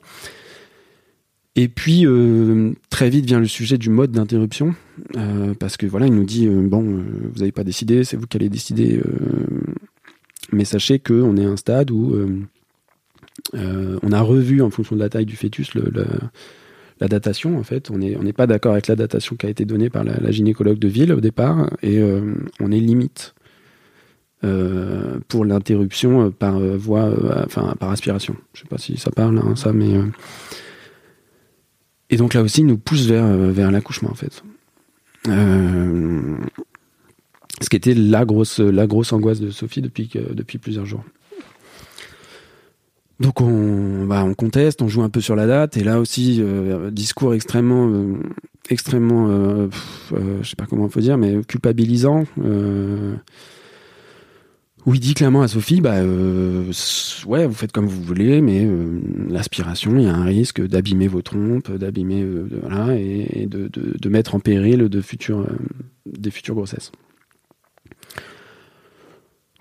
[1.55, 4.73] Et puis euh, très vite vient le sujet du mode d'interruption,
[5.17, 8.25] euh, parce que voilà, il nous dit euh, bon, vous n'avez pas décidé, c'est vous
[8.25, 9.01] qui allez décider,
[10.53, 12.15] mais sachez qu'on est à un stade où
[13.53, 17.57] on a revu en fonction de la taille du fœtus la datation.
[17.57, 19.89] En fait, on n'est on n'est pas d'accord avec la datation qui a été donnée
[19.89, 22.01] par la, gynécologue de ville au départ, et
[22.61, 23.35] on est limite.
[25.27, 27.13] pour l'interruption par voie,
[27.45, 28.37] enfin par aspiration.
[28.53, 29.97] Je sais pas si ça parle, hein, ça, mais
[32.11, 34.43] et donc là aussi, il nous pousse vers, euh, vers l'accouchement, en fait.
[35.29, 36.37] Euh,
[37.61, 41.03] ce qui était la grosse, la grosse angoisse de Sophie depuis, depuis plusieurs jours.
[43.21, 46.39] Donc on, bah, on conteste, on joue un peu sur la date, et là aussi,
[46.41, 48.17] euh, discours extrêmement,
[48.69, 49.27] extrêmement,
[50.09, 52.25] je sais pas comment il faut dire, mais culpabilisant
[54.85, 56.71] où il dit clairement à Sophie, bah euh,
[57.27, 61.07] ouais, vous faites comme vous voulez, mais euh, l'aspiration, il y a un risque d'abîmer
[61.07, 65.45] vos trompes, d'abîmer, euh, et, de, mettre en péril des futures
[66.55, 66.91] grossesses.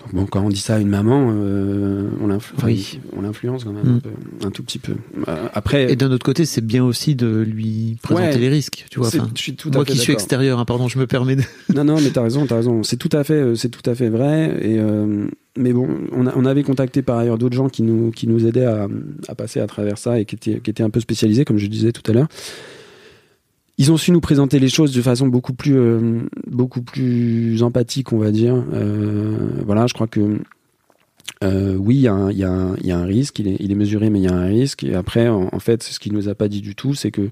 [0.00, 3.92] Donc bon, quand on dit ça à une maman, euh, on l'influence quand même un,
[3.96, 4.00] mm.
[4.00, 4.94] peu, un, tout petit peu.
[5.28, 8.98] Euh, après, et d'un autre côté, c'est bien aussi de lui présenter les risques, tu
[8.98, 9.08] vois.
[9.08, 11.36] Enfin, je suis tout moi qui suis extérieur, hein, pardon, je me permets.
[11.36, 11.42] De...
[11.74, 12.82] non, non, mais t'as raison, t'as raison.
[12.82, 14.56] C'est tout à fait, euh, c'est tout à fait vrai.
[14.62, 15.26] Et euh,
[15.58, 18.46] mais bon, on, a, on, avait contacté par ailleurs d'autres gens qui nous qui nous
[18.46, 18.88] aidaient à,
[19.28, 21.66] à, passer à travers ça et qui étaient qui étaient un peu spécialisés, comme je
[21.66, 22.28] disais tout à l'heure
[23.80, 28.12] ils ont su nous présenter les choses de façon beaucoup plus, euh, beaucoup plus empathique,
[28.12, 28.62] on va dire.
[28.74, 30.38] Euh, voilà, je crois que
[31.42, 34.44] euh, oui, il y, a un, risque, il est, mesuré, mais il y a un
[34.44, 34.84] risque.
[34.84, 37.30] Et après, en, fait, ce qu'il nous a pas dit du tout, c'est que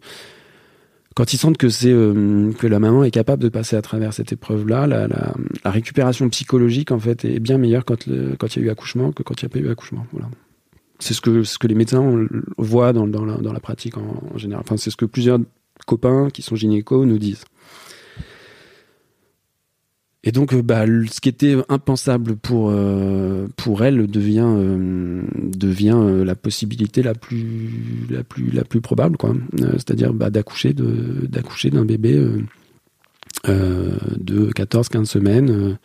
[1.15, 4.33] quand ils sentent que c'est que la maman est capable de passer à travers cette
[4.33, 5.35] épreuve-là, la,
[5.71, 9.43] récupération psychologique en fait est bien meilleure quand il y a eu accouchement que quand
[9.43, 10.07] il n'y a pas eu accouchement.
[10.13, 10.31] Voilà.
[10.99, 14.63] C'est ce que ce que les médecins voient dans, dans la pratique en, en général.
[14.65, 15.39] Enfin, c'est ce que plusieurs
[15.89, 17.45] copains qui sont gynécos nous disent.
[20.25, 23.47] Et donc, bah, ce qui était impensable pour euh,
[23.81, 25.23] elle devient euh,
[25.63, 29.35] euh, la possibilité la plus probable, quoi.
[29.57, 32.15] C'est-à-dire bah, d'accoucher d'un bébé
[33.47, 35.79] de 14-15 semaines,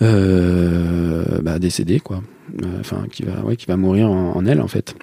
[0.00, 2.22] bah, décédé, quoi.
[3.10, 3.24] Qui
[3.66, 4.94] va mourir en elle, en fait.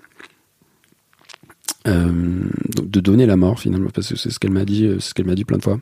[1.87, 2.11] Euh,
[2.83, 5.25] de donner la mort finalement parce que c'est ce qu'elle m'a dit c'est ce qu'elle
[5.25, 5.79] m'a dit plein de fois.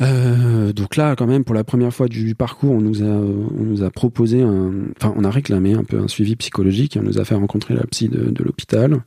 [0.00, 3.62] Euh, donc là quand même pour la première fois du parcours on nous a on
[3.62, 7.18] nous a proposé un enfin on a réclamé un peu un suivi psychologique on nous
[7.18, 9.02] a fait rencontrer la psy de, l'hôpital.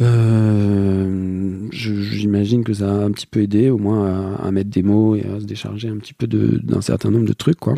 [0.00, 5.14] Euh, j'imagine que ça a un petit peu aidé au moins à, mettre des mots
[5.14, 7.74] et à se décharger un petit peu d'un certain nombre de trucs quoi.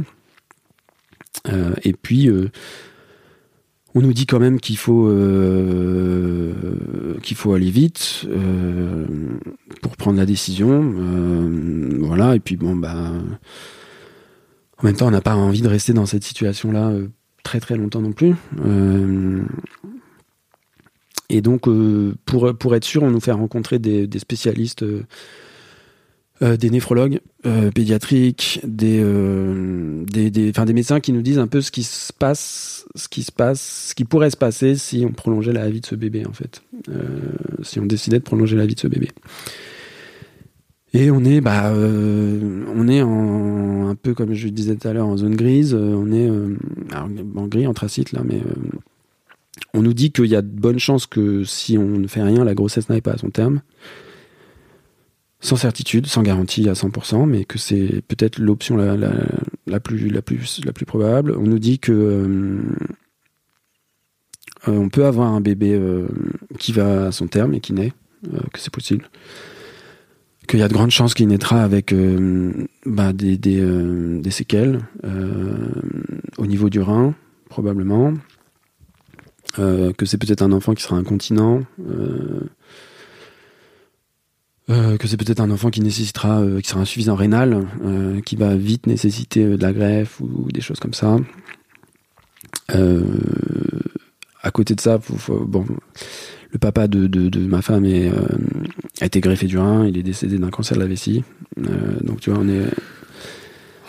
[1.48, 2.50] Euh, et puis euh,
[3.94, 6.52] on nous dit quand même qu'il faut euh,
[7.22, 9.06] qu'il faut aller vite euh,
[9.82, 10.94] pour prendre la décision.
[10.96, 12.34] Euh, voilà.
[12.36, 13.12] Et puis bon bah
[14.78, 17.08] en même temps on n'a pas envie de rester dans cette situation là euh,
[17.42, 18.34] très très longtemps non plus.
[21.28, 21.68] Et donc
[22.26, 24.84] pour être sûr on nous fait rencontrer des spécialistes
[26.42, 31.60] euh, des néphrologues euh, pédiatriques, des, euh, des, des, médecins qui nous disent un peu
[31.60, 35.12] ce qui se passe, ce qui se passe, ce qui pourrait se passer si on
[35.12, 37.20] prolongeait la vie de ce bébé en fait, euh,
[37.62, 39.10] si on décidait de prolonger la vie de ce bébé.
[40.94, 44.92] Et on est, bah, euh, on est en, un peu comme je disais tout à
[44.92, 45.74] l'heure en zone grise.
[45.74, 46.28] On est
[46.92, 48.42] alors, en gris, anthracite là, mais
[49.74, 52.44] on nous dit qu'il y a de bonnes chances que si on ne fait rien,
[52.44, 53.62] la grossesse n'aille pas à son terme
[55.42, 61.36] sans certitude, sans garantie à 100%, mais que c'est peut-être l'option la, plus, probable.
[61.36, 62.62] On nous dit que euh,
[64.68, 66.06] euh, on peut avoir un bébé euh,
[66.60, 67.92] qui va à son terme et qui naît,
[68.52, 69.10] que c'est possible.
[70.46, 71.92] Qu'il y a de grandes chances qu'il naîtra avec
[72.86, 74.78] bah, des, séquelles
[76.38, 77.14] au niveau du rein,
[77.48, 78.14] probablement.
[79.56, 81.62] que c'est peut-être un enfant qui sera incontinent.
[84.70, 88.36] Euh, que c'est peut-être un enfant qui nécessitera, euh, qui sera insuffisant rénal, euh, qui
[88.36, 91.16] va vite nécessiter de la greffe ou, ou des choses comme ça.
[94.42, 95.66] à côté de ça, faut, faut, bon,
[96.52, 98.10] le papa de, de, de ma femme est,
[99.00, 101.24] a été greffé du rein, il est décédé d'un cancer de la vessie.
[101.56, 102.66] donc tu vois, on est.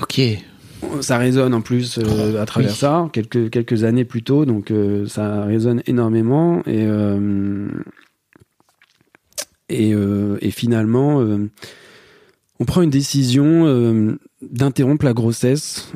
[0.01, 0.21] Ok.
[1.01, 2.75] Ça résonne en plus à travers oui.
[2.75, 4.73] ça, quelques, quelques années plus tôt, donc
[5.07, 6.85] ça résonne énormément et
[9.73, 11.49] et, euh, et finalement, euh,
[12.59, 15.91] on prend une décision euh, d'interrompre la grossesse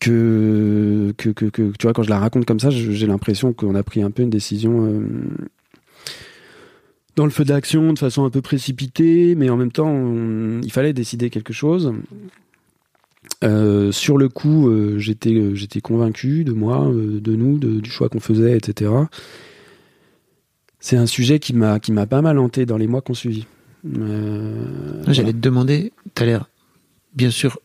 [0.00, 1.34] que, tu
[1.82, 4.30] vois quand je la raconte comme ça j'ai l'impression qu'on a pris un peu une
[4.30, 5.02] décision
[7.16, 10.12] dans le feu d'action de façon un peu précipitée mais en même temps
[10.62, 11.92] il fallait décider quelque chose.
[13.42, 18.90] Sur le coup j'étais convaincu de moi de nous du choix qu'on faisait etc
[20.88, 23.46] c'est un sujet qui m'a qui m'a pas mal hanté dans les mois qu'on suivit.
[23.84, 25.32] Euh, J'allais voilà.
[25.32, 26.48] te demander, tu as l'air
[27.14, 27.58] bien sûr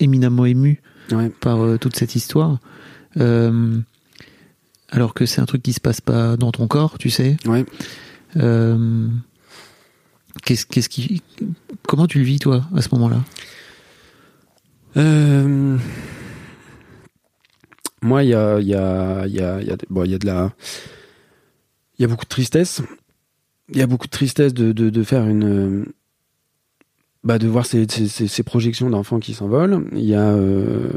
[0.00, 0.80] éminemment ému
[1.10, 1.28] ouais.
[1.28, 2.60] par euh, toute cette histoire,
[3.18, 3.78] euh,
[4.88, 7.36] alors que c'est un truc qui se passe pas dans ton corps, tu sais.
[7.44, 7.66] Ouais.
[10.42, 11.22] Qu'est-ce qu'est-ce qui,
[11.86, 13.20] comment tu le vis toi à ce moment-là?
[18.00, 20.12] Moi, il y a il y a il y a il y a bon il
[20.12, 20.52] y a de la
[22.02, 22.82] il y a beaucoup de tristesse.
[23.68, 25.86] Il y a beaucoup de tristesse de, de, de faire une.
[27.22, 29.86] Bah, de voir ces, ces, ces projections d'enfants qui s'envolent.
[29.92, 30.32] Il y a.
[30.32, 30.90] Euh,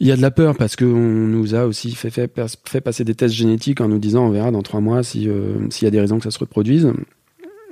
[0.00, 3.36] il y a de la peur parce qu'on nous a aussi fait, passer des tests
[3.36, 6.00] génétiques en nous disant on verra dans trois mois s'il euh, s'il y a des
[6.00, 6.92] raisons que ça se reproduise.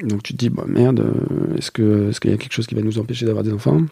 [0.05, 1.13] Donc tu te dis, bah, merde,
[1.59, 3.83] est-ce qu'il est qu'il y a quelque chose qui va nous empêcher d'avoir des enfants?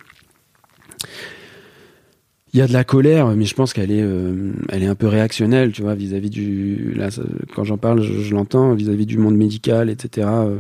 [2.53, 4.97] Il y a de la colère, mais je pense qu'elle est, euh, elle est un
[4.97, 6.95] peu réactionnelle, tu vois, vis-à-vis -vis du.
[6.97, 7.09] Là,
[7.55, 10.29] quand j'en parle, je, l'entends, vis-à-vis du monde médical, etc.
[10.29, 10.59] Euh,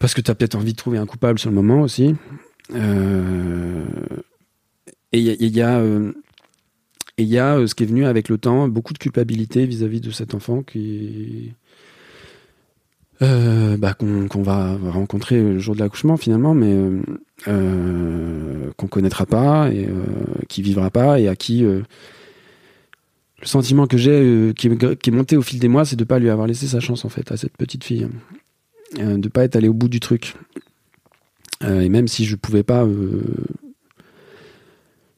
[0.00, 2.16] parce que tu as peut-être envie de trouver un coupable sur le moment aussi.
[2.74, 3.84] Euh,
[5.12, 5.80] et il y a,
[7.18, 10.34] y a, ce qui est venu avec le temps, beaucoup de culpabilité vis-à-vis de cet
[10.34, 11.52] enfant qui.
[13.22, 16.74] Euh, bah, qu'on va rencontrer le jour de l'accouchement finalement, mais
[17.46, 19.88] euh, qu'on connaîtra pas et
[20.48, 21.84] qui vivra pas et à qui le
[23.42, 26.28] sentiment que j'ai qui, qui, est monté au fil des mois, c'est de pas lui
[26.28, 28.08] avoir laissé sa chance en fait à cette petite fille,
[28.98, 30.34] de pas être allé au bout du truc.
[31.62, 32.84] et même si je pouvais pas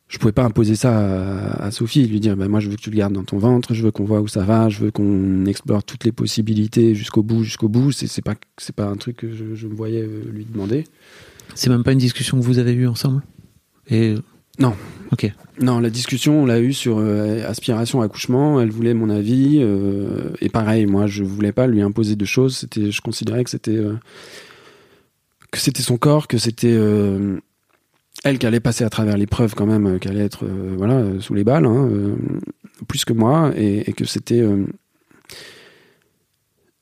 [0.09, 2.91] je pouvais pas imposer ça à, Sophie, lui dire bah, moi je veux que tu
[2.91, 5.47] le gardes dans ton ventre, je veux qu'on voit où ça va, je veux qu'on
[5.47, 7.91] explore toutes les possibilités jusqu'au bout, jusqu'au bout.
[7.91, 10.85] C'est pas c'est pas un truc que je, me voyais euh, lui demander.
[11.55, 13.23] C'est même pas une discussion que vous avez eue ensemble?
[13.91, 14.15] Et
[14.61, 14.75] non.
[15.11, 15.31] Ok.
[15.61, 18.61] Non, la discussion on l'a eue sur euh, aspiration accouchement.
[18.61, 22.59] Elle voulait mon avis euh, et pareil, moi je voulais pas lui imposer de choses.
[22.59, 23.83] C'était, je considérais que c'était
[25.51, 26.79] que c'était son corps, que c'était
[28.25, 30.95] elle qui allait passer à travers l'épreuve quand même, euh, qui allait être euh, voilà
[30.95, 31.89] euh, sous les balles, hein,
[32.89, 34.45] plus que moi, et, que c'était.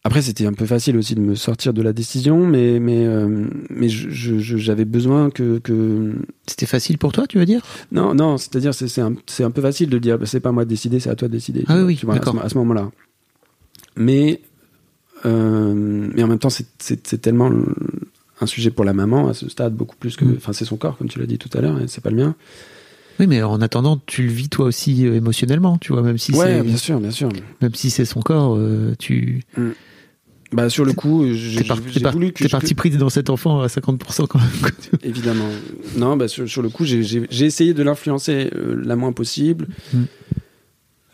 [0.06, 3.06] Après, c'était un peu facile aussi de me sortir de la décision, mais mais
[3.70, 6.12] mais j'avais besoin que, que...
[6.46, 7.62] C'était facile pour toi, tu veux dire?
[7.92, 10.68] Non, non, c'est-à-dire c'est un, un peu facile de dire, bah, c'est pas moi de
[10.68, 11.64] décider, c'est à toi de décider.
[11.68, 12.38] Ah oui, d'accord.
[12.42, 12.90] À ce, moment-là.
[13.96, 14.40] Mais
[15.24, 17.50] mais en même temps, c'est tellement
[18.44, 20.24] un sujet pour la maman à ce stade, beaucoup plus que.
[20.24, 20.34] Mm.
[20.36, 22.16] Enfin, c'est son corps, comme tu l'as dit tout à l'heure, et c'est pas le
[22.16, 22.34] mien.
[23.20, 26.32] Oui, mais en attendant, tu le vis toi aussi euh, émotionnellement, tu vois, même si
[26.32, 27.28] ouais, bien sûr, bien sûr.
[27.60, 29.42] Même si c'est son corps, euh, tu.
[29.56, 29.70] Mm.
[30.52, 31.62] Bah, sur le coup, j'ai
[32.12, 32.44] voulu que.
[32.44, 34.70] T'es parti pris dans cet enfant à 50% quand même.
[35.02, 35.48] Évidemment.
[35.96, 39.66] Non, bah, sur, le coup, j'ai essayé de l'influencer euh, la moins possible.
[39.92, 40.02] Mm.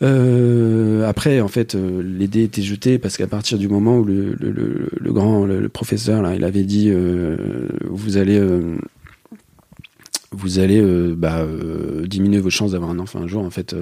[0.01, 4.35] Euh, après, en fait, euh, les dés étaient parce qu'à partir du moment où le,
[5.11, 8.77] grand, le, professeur, il avait dit, euh, vous allez, euh,
[10.31, 10.81] vous allez
[11.15, 11.45] bah,
[12.05, 13.43] diminuer vos chances d'avoir un enfant un jour.
[13.43, 13.75] En fait,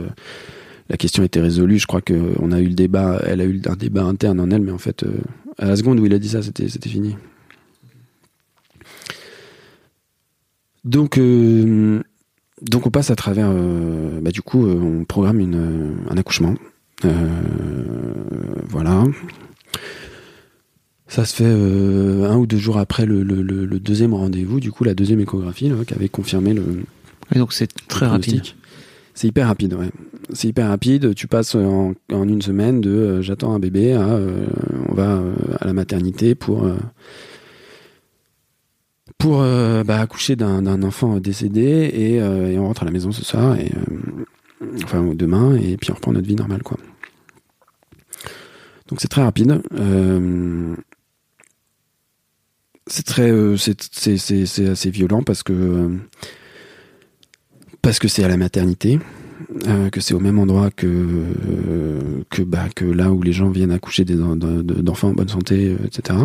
[0.89, 1.79] la question était résolue.
[1.79, 4.49] Je crois que on a eu le débat, elle a eu un débat interne en
[4.49, 5.05] elle, mais en fait,
[5.57, 7.15] à la seconde où il a dit ça, c'était fini.
[10.83, 11.19] Donc,
[12.61, 16.55] donc on passe à travers, euh, bah, du coup, euh, on programme une, un accouchement.
[17.05, 17.27] Euh,
[18.67, 19.03] voilà.
[21.07, 23.23] Ça se fait un ou deux jours après le,
[23.79, 26.83] deuxième rendez-vous, du coup la deuxième échographie qui avait confirmé le.
[27.35, 28.43] donc c'est très rapide.
[29.15, 29.89] C'est hyper rapide, ouais.
[30.33, 31.15] C'est hyper rapide.
[31.15, 34.19] Tu passes en, une semaine de j'attends un bébé à
[34.87, 35.19] on va
[35.59, 36.69] à la maternité pour
[39.19, 43.23] pour euh, bah, accoucher d'un enfant décédé euh, et, on rentre à la maison ce
[43.23, 46.77] soir et euh, enfin demain et puis on reprend notre vie normale quoi.
[48.87, 49.61] Donc c'est très rapide.
[52.87, 55.91] c'est très c'est assez violent parce que
[57.81, 58.99] parce que c'est à la maternité.
[59.91, 61.25] que c'est au même endroit que
[62.29, 66.19] que bah, que là où les gens viennent accoucher d'enfants en bonne santé, etc.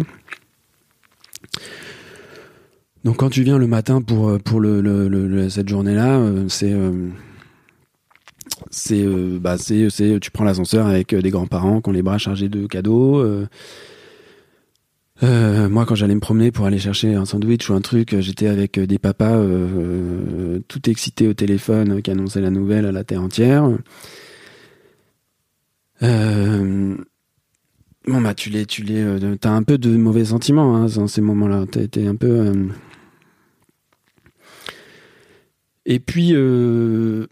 [3.05, 7.09] Donc quand tu viens le matin pour euh, pour le, cette journée-là, euh, c'est euh,
[8.71, 9.05] c'est
[9.41, 9.89] bah c'est
[10.21, 13.23] tu prends l'ascenseur avec des grands-parents qui ont les bras chargés de cadeaux.
[15.23, 18.79] moi, quand j'allais me promener pour aller chercher un sandwich ou un truc, j'étais avec
[18.79, 19.39] des papas
[20.69, 23.69] tout excités au téléphone qui annonçaient la nouvelle à la terre entière.
[28.07, 31.23] Bon bah tu les tu les t'as un peu de mauvais sentiments hein, dans ces
[31.23, 31.65] moments-là.
[31.71, 32.53] T'es, t'es un peu
[35.87, 37.27] et puis, euh,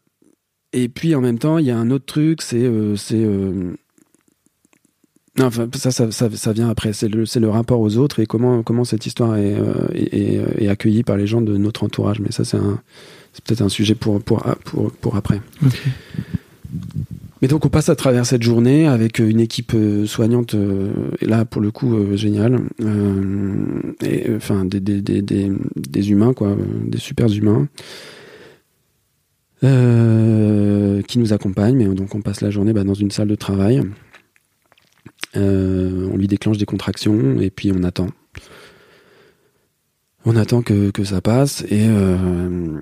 [0.73, 3.73] et puis en même temps, il y a un autre truc, c'est, euh, c'est, euh,
[5.41, 6.93] enfin ça, ça, ça, vient après.
[6.93, 9.57] C'est le, le rapport aux autres et comment, comment cette histoire est,
[9.95, 12.21] est, est, accueillie par les gens de notre entourage.
[12.21, 12.59] Mais ça, c'est
[13.45, 15.41] peut-être un sujet pour, pour, pour, pour après.
[17.41, 19.75] Mais donc on passe à travers cette journée avec une équipe
[20.07, 20.55] soignante,
[21.21, 22.61] et là pour le coup géniale,
[24.01, 25.23] et enfin des, des, des,
[25.75, 27.67] des, humains quoi, des super humains.
[29.65, 31.77] Euh, qui nous accompagne.
[31.77, 33.81] Mais donc on passe la journée bah, dans une salle de travail.
[35.37, 38.09] Euh, on lui déclenche des contractions et puis on attend.
[40.25, 42.81] On attend que, ça passe et euh,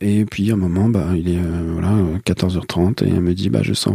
[0.00, 1.90] et puis à un moment bah il est voilà
[2.24, 3.94] 14h30 et elle me dit bah je sens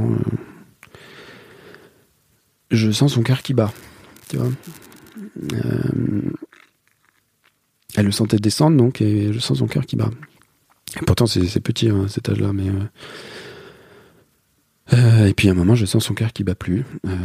[2.69, 3.73] je sens son cœur qui bat
[7.95, 10.11] elle le sentait descendre donc et je sens son cœur qui bat
[11.05, 12.69] pourtant, c'est petit, hein, cet âge-là, mais.
[12.69, 12.87] Euh,
[14.93, 16.83] euh, et puis à un moment, je sens son cœur qui bat plus.
[17.05, 17.15] Euh,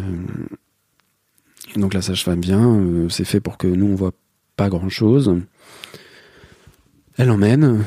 [1.76, 4.12] donc la sage-femme vient, c'est fait pour que nous on voit
[4.56, 5.34] pas grand-chose.
[7.16, 7.84] Elle emmène.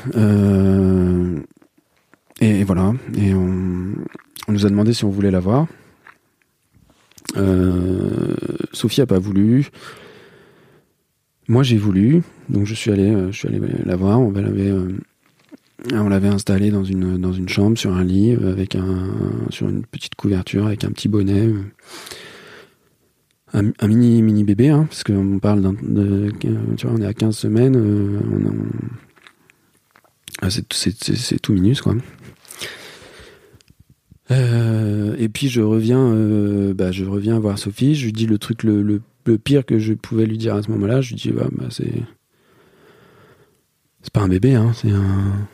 [2.40, 2.92] et voilà.
[3.16, 3.94] Et on,
[4.48, 5.66] nous a demandé si on voulait la voir.
[8.72, 9.68] Sophie a pas voulu.
[11.46, 12.22] Moi, j'ai voulu.
[12.48, 14.20] Donc, je suis allé, je suis allé la voir.
[14.20, 14.72] On l'avait,
[15.92, 19.08] on l'avait installée dans une dans une chambre sur un lit avec un
[19.50, 21.48] sur une petite couverture avec un petit bonnet
[23.52, 27.36] un, mini mini bébé hein, parce qu'on parle de tu vois on est à 15
[27.36, 28.20] semaines euh,
[30.42, 31.94] ah, c'est tout minus quoi.
[34.30, 38.38] Euh, et puis je reviens euh, bah, je reviens voir Sophie je lui dis le
[38.38, 39.00] truc le, le,
[39.38, 42.02] pire que je pouvais lui dire à ce moment-là je lui dis bah, bah, c'est
[44.02, 45.48] c'est pas un bébé hein, c'est un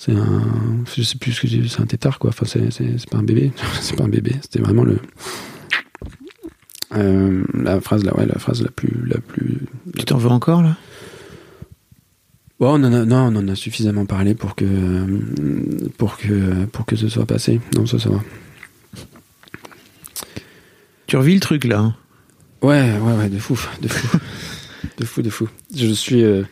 [0.00, 0.42] c'est un
[0.96, 3.52] je sais plus ce que j'ai c'est un tétard quoi enfin c'est pas un bébé
[3.82, 4.96] c'est pas un bébé c'était vraiment le
[6.96, 9.58] euh, la phrase la, ouais, la phrase la plus la plus.
[9.96, 10.76] Tu t'en veux encore là?
[12.58, 14.64] Bon, on en a, non, on en a suffisamment parlé pour que
[15.98, 17.60] pour que pour que ce soit passé.
[17.76, 18.20] Non, ça, ça va.
[21.06, 21.94] Tu revis le truc là hein?
[22.62, 24.18] Ouais, ouais, ouais, de fou, de fou,
[24.98, 25.48] de fou, de fou.
[25.74, 26.42] Je suis, euh,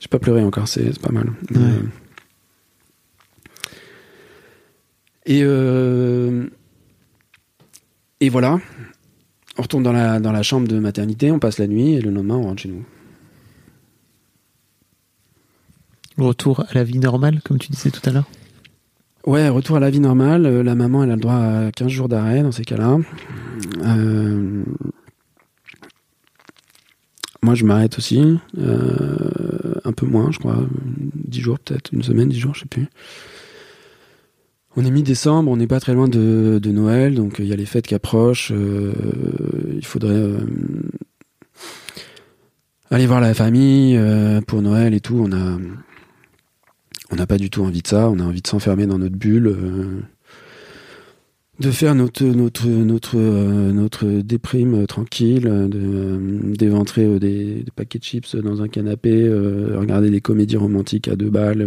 [0.00, 1.32] j'ai pas pleuré encore, c'est pas mal.
[1.56, 1.80] Euh,
[5.26, 6.46] et euh,
[8.20, 8.58] et voilà.
[9.58, 12.10] On retourne dans la, dans la chambre de maternité, on passe la nuit et le
[12.10, 12.84] lendemain, on rentre chez nous.
[16.18, 18.28] Retour à la vie normale, comme tu disais tout à l'heure
[19.26, 20.46] Ouais, retour à la vie normale.
[20.46, 22.98] Euh, la maman, elle a le droit à 15 jours d'arrêt dans ces cas-là.
[23.82, 24.64] Euh,
[27.42, 28.38] moi, je m'arrête aussi.
[28.58, 30.58] Euh, un peu moins, je crois.
[31.14, 32.86] 10 jours peut-être, une semaine, 10 jours, je sais plus.
[34.76, 37.66] On est mi-décembre, on n'est pas très loin de, Noël, donc il y a les
[37.66, 38.50] fêtes qui approchent.
[38.52, 38.92] Euh,
[39.72, 40.38] il faudrait euh,
[42.90, 45.28] aller voir la famille euh, pour Noël et tout.
[47.10, 48.10] On n'a pas du tout envie de ça.
[48.10, 49.56] On a envie de s'enfermer dans notre bulle,
[51.60, 55.68] de faire notre notre déprime tranquille,
[56.58, 59.28] d'éventrer des, paquets de chips dans un canapé,
[59.76, 61.64] regarder des comédies romantiques à deux balles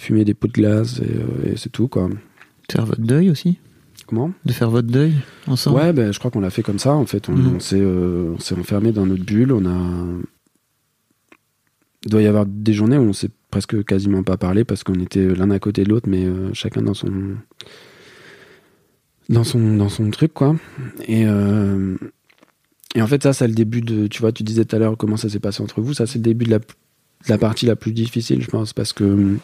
[0.00, 2.08] fumer des pots de glace et, euh, c'est tout quoi.
[2.70, 3.58] Faire votre deuil aussi?
[4.06, 4.32] Comment?
[4.44, 5.12] De faire votre deuil
[5.46, 5.76] ensemble?
[5.76, 7.28] Ouais, ben, je crois qu'on l'a fait comme ça en fait.
[7.28, 7.58] On, mhm.
[7.74, 9.52] euh, s'est enfermé dans notre bulle.
[9.52, 10.04] On a.
[12.04, 14.94] Il doit y avoir des journées où on s'est presque quasiment pas parlé parce qu'on
[14.94, 17.36] était l'un à côté de l'autre, mais euh, chacun dans son
[19.28, 20.56] dans son dans son truc quoi.
[21.06, 21.26] Et
[22.94, 24.96] et en fait ça c'est le début de tu vois tu disais tout à l'heure
[24.96, 26.64] comment ça s'est passé entre vous ça c'est le début de la, de
[27.28, 29.36] la partie la plus difficile je pense parce que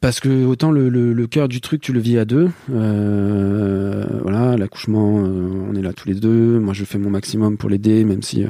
[0.00, 5.24] parce que autant le, cœur du truc tu le vis à deux euh, voilà l'accouchement
[5.24, 8.22] euh, on est là tous les deux moi je fais mon maximum pour l'aider même
[8.22, 8.44] si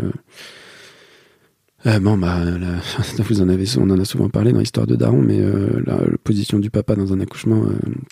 [1.86, 2.40] euh, bon bah
[3.78, 5.40] on en a souvent parlé dans l'histoire de Daron mais
[5.86, 7.64] la, position du papa dans un accouchement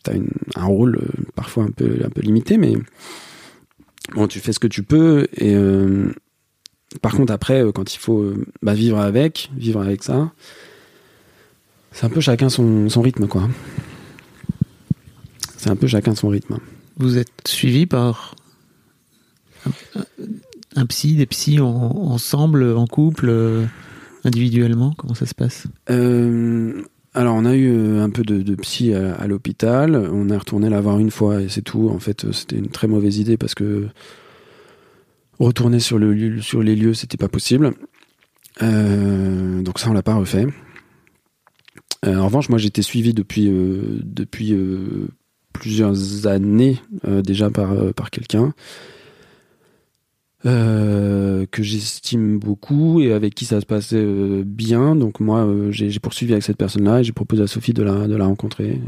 [0.03, 0.15] t'as
[0.57, 0.99] un rôle
[1.35, 2.75] parfois un peu limité mais
[4.15, 5.27] bon tu fais ce que tu peux
[7.03, 8.33] par contre après quand il faut
[8.63, 10.33] bah, vivre avec vivre avec ça
[11.97, 13.49] c'est un peu chacun son, rythme, quoi.
[15.57, 16.59] C'est un peu chacun son rythme.
[16.99, 18.35] Vous êtes suivi par
[20.75, 23.65] un, psy, des psys ensemble, en couple, euh,
[24.25, 24.93] individuellement?
[24.99, 25.69] Comment ça se passe?
[25.89, 26.83] Euh,
[27.15, 29.97] Alors, on a eu euh, un peu de, psy à, l'hôpital.
[29.97, 31.89] On est retourné la voir une fois et c'est tout.
[31.89, 33.87] En fait, c'était une très mauvaise idée parce que
[35.39, 37.73] retourner sur, le, sur les lieux, c'était pas possible.
[38.61, 40.47] donc ça, on l'a pas refait.
[42.07, 45.09] Euh, en revanche, moi, j'étais suivi depuis euh, depuis euh,
[45.53, 48.53] plusieurs années déjà par par quelqu'un.
[50.45, 54.05] que j'estime beaucoup et avec qui ça se passait
[54.45, 54.95] bien.
[54.95, 58.15] Donc moi, j'ai poursuivi avec cette personne-là et j'ai proposé à Sophie de la, de
[58.15, 58.81] la rencontrer.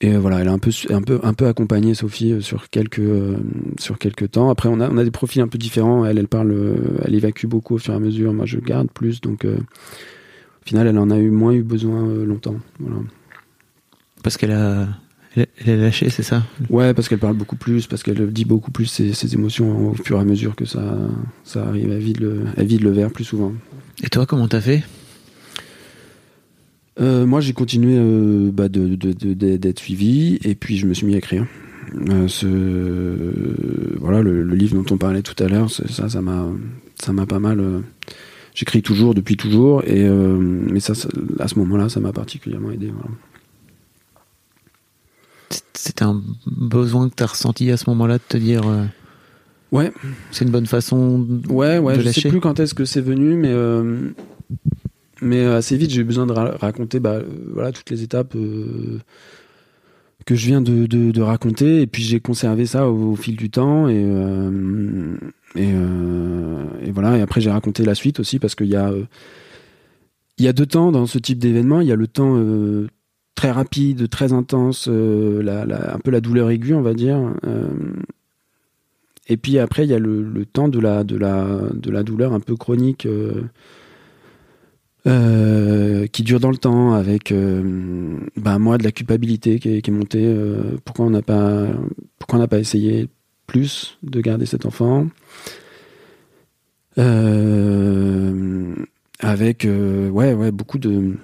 [0.00, 3.00] Et, et voilà, elle a un peu, un peu, un peu accompagné Sophie sur quelques,
[3.80, 4.50] sur quelques temps.
[4.50, 6.04] Après, on a, on a des profils un peu différents.
[6.04, 8.34] Elle, elle parle, elle évacue beaucoup au fur et à mesure.
[8.34, 9.20] Moi, je garde plus.
[9.22, 9.46] Donc,
[10.62, 12.56] au final, elle en a eu moins eu besoin euh, longtemps.
[12.78, 12.98] Voilà.
[14.22, 14.88] Parce qu'elle a,
[15.36, 16.44] elle, lâché, c'est ça?
[16.70, 20.18] Ouais, parce qu'elle parle beaucoup plus, parce qu'elle dit beaucoup plus ses, émotions au fur
[20.18, 20.96] et à mesure que ça,
[21.42, 21.90] ça arrive.
[21.90, 23.52] Elle vide, le, elle vide le verre plus souvent.
[24.04, 24.84] Et toi, comment t'as fait?
[27.00, 28.94] Euh, moi, j'ai continué euh, bah, de,
[29.56, 31.46] d'être suivi et puis je me suis mis à écrire.
[32.28, 32.46] ce,
[33.98, 36.46] voilà, le, livre dont on parlait tout à l'heure, ça, ça m'a,
[37.00, 37.82] ça m'a pas mal
[38.54, 40.92] j'écris toujours depuis toujours et euh, mais ça,
[41.38, 42.92] à ce moment-là ça m'a particulièrement aidé
[45.74, 48.84] c'était un besoin que tu as ressenti à ce moment-là de te dire euh,
[49.72, 49.92] ouais
[50.30, 53.52] c'est une bonne façon ouais ouais je sais plus quand est-ce que c'est venu mais
[53.52, 54.10] euh,
[55.22, 57.20] Mais assez vite, j'ai eu besoin de raconter bah,
[57.52, 58.36] voilà, toutes les étapes
[60.26, 61.80] que je viens de, de, raconter.
[61.80, 63.88] Et puis j'ai conservé ça au, fil du temps.
[63.88, 64.04] Et,
[65.56, 67.18] et, et, voilà.
[67.18, 68.92] Et après, j'ai raconté la suite aussi parce qu'il y a,
[70.38, 71.80] il y a deux temps dans ce type d'événement.
[71.80, 72.36] Il y a le temps
[73.34, 75.42] très rapide, très intense, euh,
[75.92, 77.18] un peu la douleur aiguë, on va dire.
[77.44, 77.66] Euh,
[79.28, 82.32] et puis après, il y a le, temps de la, de, la, de la douleur
[82.34, 83.06] un peu chronique
[85.06, 87.34] euh, qui dure dans le temps, avec
[88.36, 90.32] bah, moi de la culpabilité qui est, montée.
[90.84, 91.66] pourquoi on n'a pas,
[92.18, 93.08] pourquoi on n'a pas essayé
[94.02, 95.06] de garder cet enfant
[99.20, 101.16] Avec ouais, ouais, beaucoup de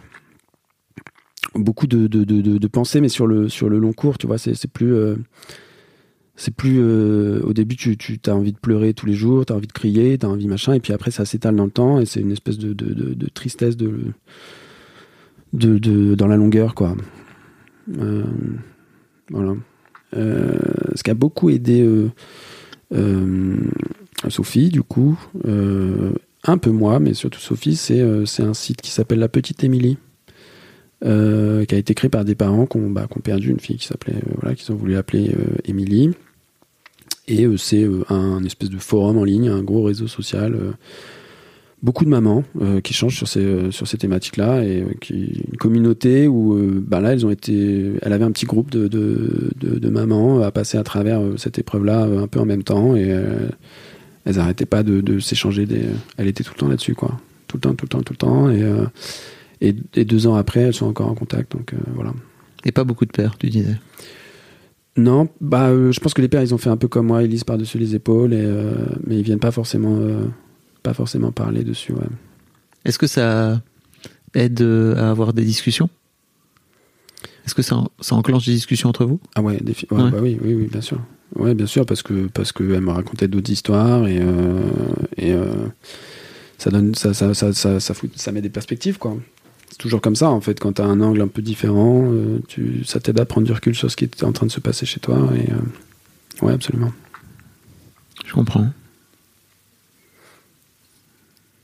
[1.55, 4.95] beaucoup de, pensées, mais sur le, sur le long cours, tu vois, c'est plus.
[4.95, 5.17] Euh,
[6.37, 6.79] c'est plus.
[6.81, 9.67] Euh, au début, tu, tu as envie de pleurer tous les jours, tu as envie
[9.67, 12.07] de crier, tu as envie machin, et puis après, ça s'étale dans le temps, et
[12.07, 13.77] c'est une espèce de, tristesse
[15.53, 16.97] dans la longueur, quoi.
[17.99, 18.25] Euh,
[19.31, 19.55] voilà.
[20.13, 21.87] Ce qui a beaucoup aidé
[24.29, 29.29] Sophie, du coup, un peu moi, mais surtout Sophie, c'est un site qui s'appelle La
[29.29, 29.99] Petite Émilie.
[31.05, 33.87] Euh, qui a été créé par des parents qui ont, bah, perdu une fille qui
[33.87, 36.11] s'appelait, euh, voilà, qu'ils ont voulu appeler euh, Émilie.
[37.29, 40.57] Et c'est un espèce de forum en ligne, un gros réseau social.
[41.83, 42.45] Beaucoup de mamans
[42.83, 47.25] qui changent sur ces, sur ces thématiques-là et qui, une communauté où bah là elles
[47.25, 51.21] ont été, elle avait un petit groupe de, de, de, mamans à passer à travers
[51.37, 53.09] cette épreuve-là un peu en même temps et
[54.25, 55.83] elles n'arrêtaient pas de, de s'échanger des,
[56.17, 58.19] elle était tout le temps là-dessus quoi, tout le temps, tout le temps, tout le
[58.19, 58.63] temps et
[59.61, 59.73] et,
[60.05, 61.53] deux ans après, elles sont encore en contact.
[61.53, 62.13] Donc euh, voilà.
[62.65, 63.77] Et pas beaucoup de pères, tu disais?
[64.97, 67.23] Non, bah, euh, je pense que les pères, ils ont fait un peu comme moi,
[67.23, 68.73] ils lisent par-dessus les épaules, et, euh,
[69.07, 69.99] mais ils viennent pas forcément,
[70.89, 71.93] pas forcément parler dessus.
[71.93, 72.07] Ouais.
[72.87, 73.61] Est-ce que ça
[74.35, 75.91] aide à avoir des discussions?
[77.45, 79.21] Est-ce que ça, ça, enclenche des discussions entre vous?
[79.35, 79.59] Ah ouais,
[80.11, 81.01] Bah oui, oui, oui, bien sûr.
[81.37, 84.23] Ouais, bien sûr, parce que parce que elle me racontait d'autres histoires et
[85.19, 85.35] et
[86.59, 89.17] ça donne ça ça ça ça, ça, ça met des perspectives quoi
[89.71, 92.41] c'est toujours comme ça en fait quand tu as un angle un peu différent euh,
[92.49, 94.61] tu, ça t'aide à prendre du recul sur ce qui est en train de se
[94.61, 96.93] passer chez toi et euh, ouais absolument
[98.27, 98.67] je comprends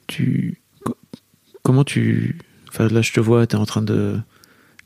[0.07, 0.63] tu
[1.63, 2.39] comment tu
[2.69, 4.19] enfin là je te vois tu es en train de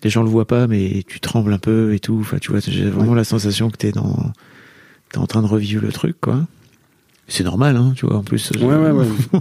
[0.03, 2.61] les gens le voient pas mais tu trembles un peu et tout enfin tu vois
[2.61, 4.33] j'ai vraiment la sensation que tu es dans
[5.11, 6.47] t'es en train de revivre le truc quoi
[7.27, 9.07] c'est normal hein tu vois en plus ouais ouais ouais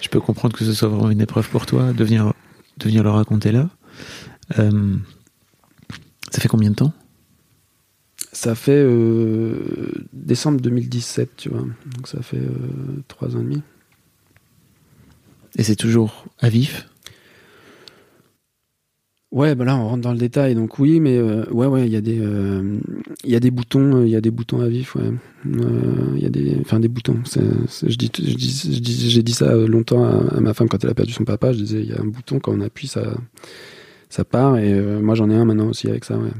[0.00, 2.32] je peux comprendre que ce soit vraiment une épreuve pour toi de venir
[2.78, 3.68] de venir le raconter là.
[4.58, 4.96] Euh,
[6.30, 6.92] ça fait combien de temps?
[8.32, 11.64] Ça fait euh, décembre 2017, tu vois.
[11.96, 13.62] Donc ça fait euh, trois ans et demi.
[15.58, 16.88] Et c'est toujours à vif?
[19.30, 21.96] Ouais, bah là on rentre dans le détail, donc oui, mais ouais, ouais, il y
[21.96, 22.18] a des,
[23.24, 25.10] il y a des boutons, il y a des boutons à vif, ouais.
[25.44, 27.18] Il y a des, enfin des boutons.
[27.26, 31.12] je dis, je dis, j'ai dit ça longtemps à, ma femme quand elle a perdu
[31.12, 31.52] son papa.
[31.52, 33.02] Je disais, il y a un bouton quand on appuie, ça,
[34.08, 34.56] ça part.
[34.56, 36.16] Et moi j'en ai un maintenant aussi avec ça.
[36.16, 36.30] Ouais.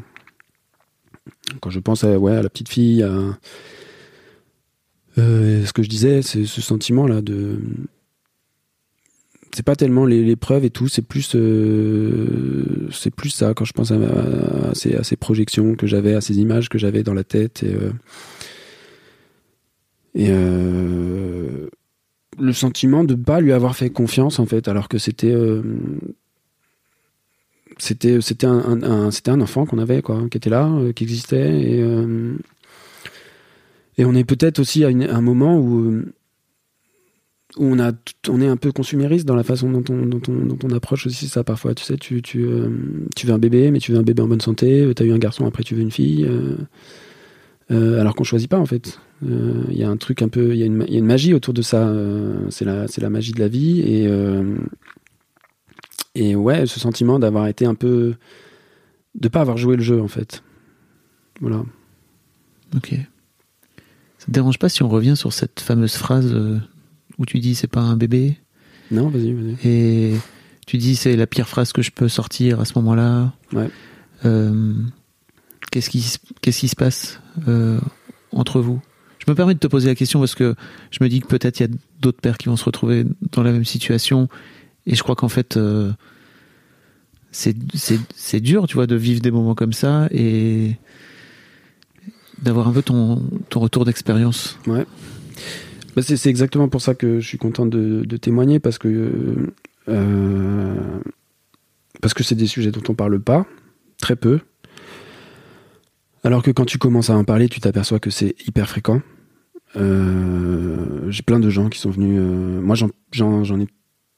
[1.61, 3.37] Quand je pense à, ouais, à la petite fille, à
[5.17, 7.59] ce que je disais, c'est ce sentiment là de
[9.59, 13.91] c'est pas tellement l'épreuve et tout, c'est plus euh, c'est plus ça quand je pense
[13.91, 17.91] à, ces, projections que j'avais, à ces images que j'avais dans la tête et, euh,
[20.31, 21.69] euh,
[22.39, 25.35] le sentiment de pas lui avoir fait confiance en fait, alors que c'était
[27.79, 31.83] c'était c'était un, c'était un enfant qu'on avait quoi, qui était là, qui existait
[33.99, 36.05] et on est peut-être aussi à un moment où
[37.57, 37.93] on, a,
[38.29, 41.07] on est un peu consumériste dans la façon dont on, dont on, dont on approche
[41.07, 41.75] aussi ça parfois.
[41.75, 42.69] Tu sais, tu, tu, euh,
[43.17, 44.83] tu veux un bébé, mais tu veux un bébé en bonne santé.
[44.83, 46.29] Euh, tu as eu un garçon, après tu veux une fille.
[47.71, 49.01] Euh, alors qu'on choisit pas en fait.
[49.23, 51.63] Il y a un truc un peu, il y, y, a une magie autour de
[51.63, 51.93] ça.
[52.51, 54.09] c'est la, la magie de la vie et
[56.15, 58.15] et ouais, ce sentiment d'avoir été un peu,
[59.15, 60.43] de pas avoir joué le jeu en fait.
[61.41, 61.63] Voilà.
[62.77, 62.95] Ok.
[64.19, 66.35] Ça te dérange pas si on revient sur cette fameuse phrase
[67.19, 68.39] où tu dis c'est pas un bébé.
[68.91, 69.57] Non, vas-y, vas-y.
[69.69, 70.15] Et
[70.67, 73.33] tu dis c'est la pire phrase que je peux sortir à ce moment-là.
[73.53, 73.69] Ouais.
[74.25, 74.75] Euh,
[75.71, 76.05] qu'est-ce qui,
[76.41, 77.79] qu'est-ce qui se passe euh,
[78.33, 78.81] entre vous?
[79.19, 80.55] Je me permets de te poser la question parce que
[80.91, 83.43] je me dis que peut-être il y a d'autres pères qui vont se retrouver dans
[83.43, 84.29] la même situation.
[84.87, 85.93] Et je crois qu'en fait, euh,
[87.31, 90.77] c'est, c'est, c'est dur, tu vois, de vivre des moments comme ça et
[92.41, 94.59] d'avoir un peu ton, ton retour d'expérience.
[94.67, 94.87] Ouais.
[95.99, 99.51] Bah, c'est exactement pour ça que je suis content de, témoigner parce que
[102.01, 103.47] parce que c'est des sujets dont on parle pas,
[104.01, 104.39] très peu.
[106.23, 109.03] Alors que quand tu commences à en parler, tu t'aperçois que c'est hyper fréquent.
[109.75, 112.21] J'ai plein de gens qui sont venus.
[112.63, 113.67] moi, j'en ai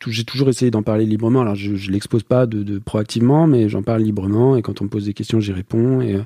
[0.07, 1.43] j'ai toujours essayé d'en parler librement.
[1.43, 4.57] Alors, je, je l'expose pas de, proactivement, mais j'en parle librement.
[4.57, 6.01] Et quand on me pose des questions, j'y réponds.
[6.01, 6.19] Et,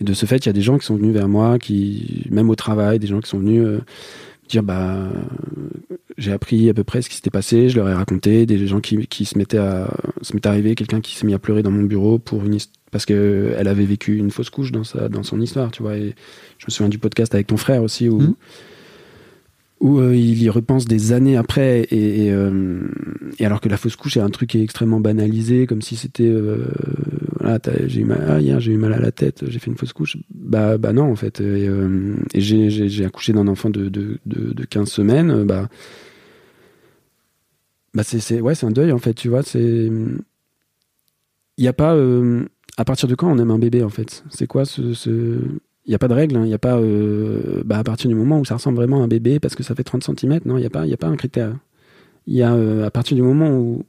[0.00, 2.50] de ce fait, il y a des gens qui sont venus vers moi, qui, même
[2.50, 3.80] au travail, des gens qui sont venus euh,
[4.48, 5.08] dire, bah,
[6.18, 7.68] j'ai appris à peu près ce qui s'était passé.
[7.68, 8.46] Je leur ai raconté.
[8.46, 9.88] Des gens qui, qui se mettaient à,
[10.22, 12.58] se m'est arrivé quelqu'un qui s'est mis à pleurer dans mon bureau pour une
[12.90, 15.96] parce que elle avait vécu une fausse couche dans sa, dans son histoire, tu vois.
[15.96, 16.14] Et
[16.58, 18.20] je me souviens du podcast avec ton frère aussi où.
[18.20, 18.34] Mmh
[19.80, 22.80] où euh, il y repense des années après et, euh,
[23.38, 25.96] et, alors que la fausse couche est un truc qui est extrêmement banalisé comme si
[25.96, 26.66] c'était euh,
[27.46, 29.76] voilà j'ai eu mal ah, hier j'ai eu mal à la tête j'ai fait une
[29.76, 31.68] fausse couche bah bah non en fait et,
[32.34, 35.68] et j'ai accouché d'un enfant de, de, de, de, 15 semaines bah
[37.94, 41.94] bah c'est ouais c'est un deuil en fait tu vois c'est il n'y a pas
[42.76, 44.24] à partir de quand on aime un bébé en fait?
[44.30, 46.44] C'est quoi ce, ce il n'y a pas de règle, il hein.
[46.44, 49.08] n'y a pas euh, bah, à partir du moment où ça ressemble vraiment à un
[49.08, 51.16] bébé parce que ça fait 30 cm, non, il n'y a, pas, a pas un
[51.16, 51.56] critère.
[52.26, 53.84] Il y a euh, à partir du moment où,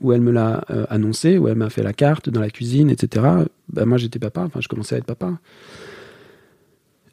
[0.00, 2.90] où elle me l'a euh, annoncé, où elle m'a fait la carte dans la cuisine,
[2.90, 3.26] etc.
[3.72, 5.38] Bah, moi j'étais papa, enfin je commençais à être papa.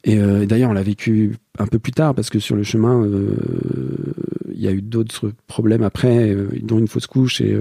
[0.06, 3.08] Et, d'ailleurs on l'a vécu un peu plus tard parce que sur le chemin
[4.52, 7.56] il y a eu d'autres problèmes après, dont une fausse couche et,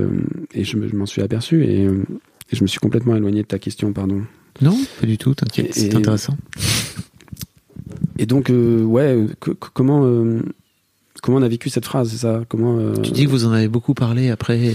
[0.53, 3.93] et je m'en suis aperçu et, et je me suis complètement éloigné de ta question,
[3.93, 4.23] pardon.
[4.61, 6.37] Non, pas du tout, t'inquiète, c'est intéressant.
[8.17, 10.05] Et donc, euh, ouais, euh, comment
[11.31, 12.41] on a vécu cette phrase, c'est ça?
[12.49, 14.73] Comment, euh, Tu dis que vous en avez beaucoup parlé après.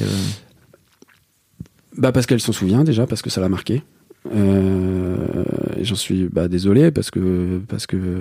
[1.97, 3.83] Bah parce qu'elle s'en souvient déjà, parce que ça l'a marqué.
[5.81, 8.21] J'en suis bah, désolé parce que parce que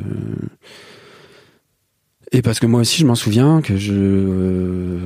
[2.32, 5.04] et parce que moi aussi je m'en souviens que je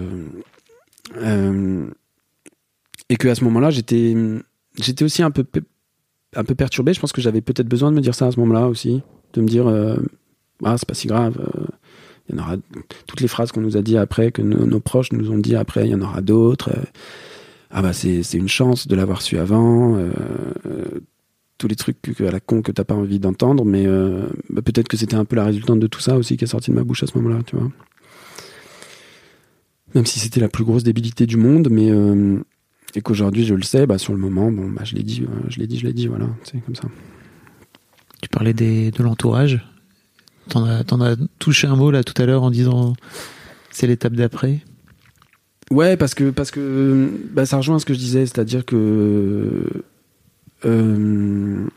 [3.10, 4.16] et que à ce moment-là j'étais
[4.80, 5.46] j'étais aussi un peu
[6.36, 6.94] un peu perturbé.
[6.94, 9.02] Je pense que j'avais peut-être besoin de me dire ça à ce moment-là aussi,
[9.34, 9.98] de me dire euh,
[10.64, 11.40] ah c'est pas si grave.
[12.32, 12.56] Euh, y en aura
[13.08, 15.88] toutes les phrases qu'on nous a dit après, que nos, proches nous ont dit après,
[15.88, 16.70] il y en aura d'autres.
[16.70, 16.84] Euh,
[17.72, 19.98] ah bah c'est une chance de l'avoir su avant.
[21.58, 23.86] tous les trucs à la con que t'as pas envie d'entendre, mais
[24.50, 26.72] bah, peut-être que c'était un peu la résultante de tout ça aussi qui est sorti
[26.72, 27.72] de ma bouche à ce moment-là, tu vois.
[29.96, 31.92] Même si c'était la plus grosse débilité du monde, mais
[32.96, 35.50] et qu'aujourd'hui je le sais, bah, sur le moment, bon, bah, je l'ai dit, euh,
[35.50, 36.88] je l'ai dit, je l'ai dit, voilà, c'est comme ça.
[38.22, 39.66] Tu parlais des, de l'entourage?
[40.50, 42.94] T'en as, touché un mot là tout à l'heure en disant
[43.70, 44.60] c'est l'étape d'après?
[45.70, 49.64] Ouais, parce que parce que bah, ça rejoint ce que je disais, c'est-à-dire que
[50.66, 51.68] euh,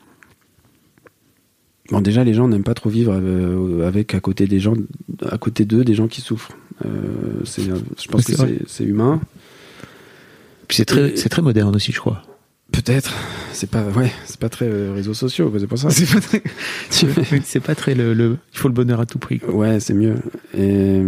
[1.91, 4.75] bon déjà les gens n'aiment pas trop vivre euh, avec à côté des gens,
[5.31, 6.57] à côté d'eux des gens qui souffrent.
[7.45, 8.33] c'est, je pense que
[8.67, 9.21] c'est humain
[10.71, 12.23] c'est très, c'est très moderne aussi, je crois.
[12.75, 13.15] Peut-être.
[13.53, 15.89] C'est pas, ouais, c'est pas très euh, réseaux sociaux, c'est pour ça.
[15.91, 16.43] C'est pas très,
[17.45, 19.41] c'est pas très le, le, il faut le bonheur à tout prix.
[19.49, 20.17] Ouais, c'est mieux.
[20.59, 21.01] Et,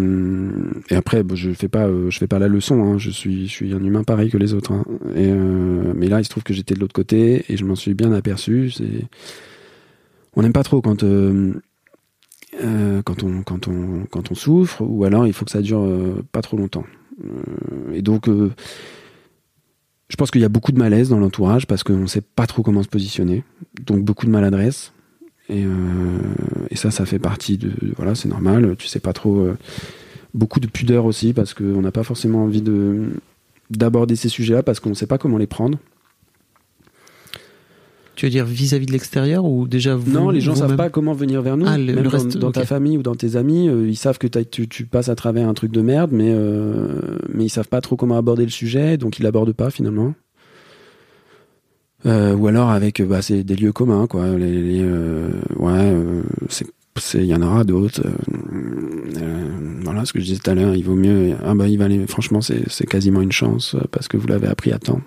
[0.91, 2.81] et après, je fais pas, euh, je fais pas la leçon.
[2.83, 2.99] Hein.
[2.99, 4.73] Je suis, je suis un humain pareil que les autres.
[4.73, 4.85] Hein.
[5.17, 7.75] Et euh, mais là, il se trouve que j'étais de l'autre côté et je m'en
[7.75, 8.71] suis bien aperçu.
[8.71, 9.05] C'est,
[10.35, 11.03] on n'aime pas trop quand.
[11.03, 11.53] Euh,
[13.05, 15.87] quand on quand on quand on souffre ou alors il faut que ça dure
[16.33, 16.87] pas trop longtemps
[17.93, 18.31] et donc
[20.09, 22.46] je pense qu'il y a beaucoup de malaise dans l'entourage parce qu'on ne sait pas
[22.46, 23.44] trop comment se positionner.
[23.84, 24.92] Donc beaucoup de maladresse.
[25.48, 26.18] Et, euh,
[26.74, 27.72] ça, ça fait partie de.
[27.96, 28.76] Voilà, c'est normal.
[28.78, 29.40] Tu sais pas trop.
[29.40, 29.57] Euh,
[30.34, 33.11] beaucoup de pudeur aussi parce qu'on n'a pas forcément envie de
[33.70, 35.78] d'aborder ces sujets-là parce qu'on ne sait pas comment les prendre.
[38.17, 40.89] Tu veux dire vis-à-vis de l'extérieur ou déjà vous Non, les gens ne savent pas
[40.89, 41.67] comment venir vers nous.
[41.69, 44.27] Ah, le, même reste, dans, ta famille ou dans tes amis, euh, ils savent que
[44.27, 47.83] tu, tu, passes à travers un truc de merde, mais euh, mais ils savent pas
[47.83, 50.14] trop comment aborder le sujet, donc ils l'abordent pas finalement.
[52.07, 54.27] Euh, ou alors avec bah, c'est des lieux communs quoi.
[54.39, 54.83] Les,
[55.57, 55.95] ouais,
[56.49, 58.01] c'est il y en aura d'autres.
[59.83, 60.75] voilà ce que je disais tout à l'heure.
[60.75, 61.35] Il vaut mieux.
[61.45, 62.07] Ah bah il va aller.
[62.07, 65.03] Franchement, c'est quasiment une chance parce que vous l'avez appris à temps.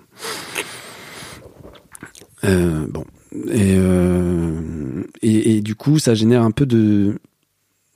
[2.44, 3.04] Euh, bon.
[3.34, 7.18] Euh, et, et, du coup, ça génère un peu de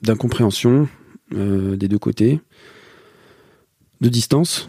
[0.02, 0.86] d'incompréhension
[1.34, 2.40] euh, des deux côtés,
[4.02, 4.68] de distance,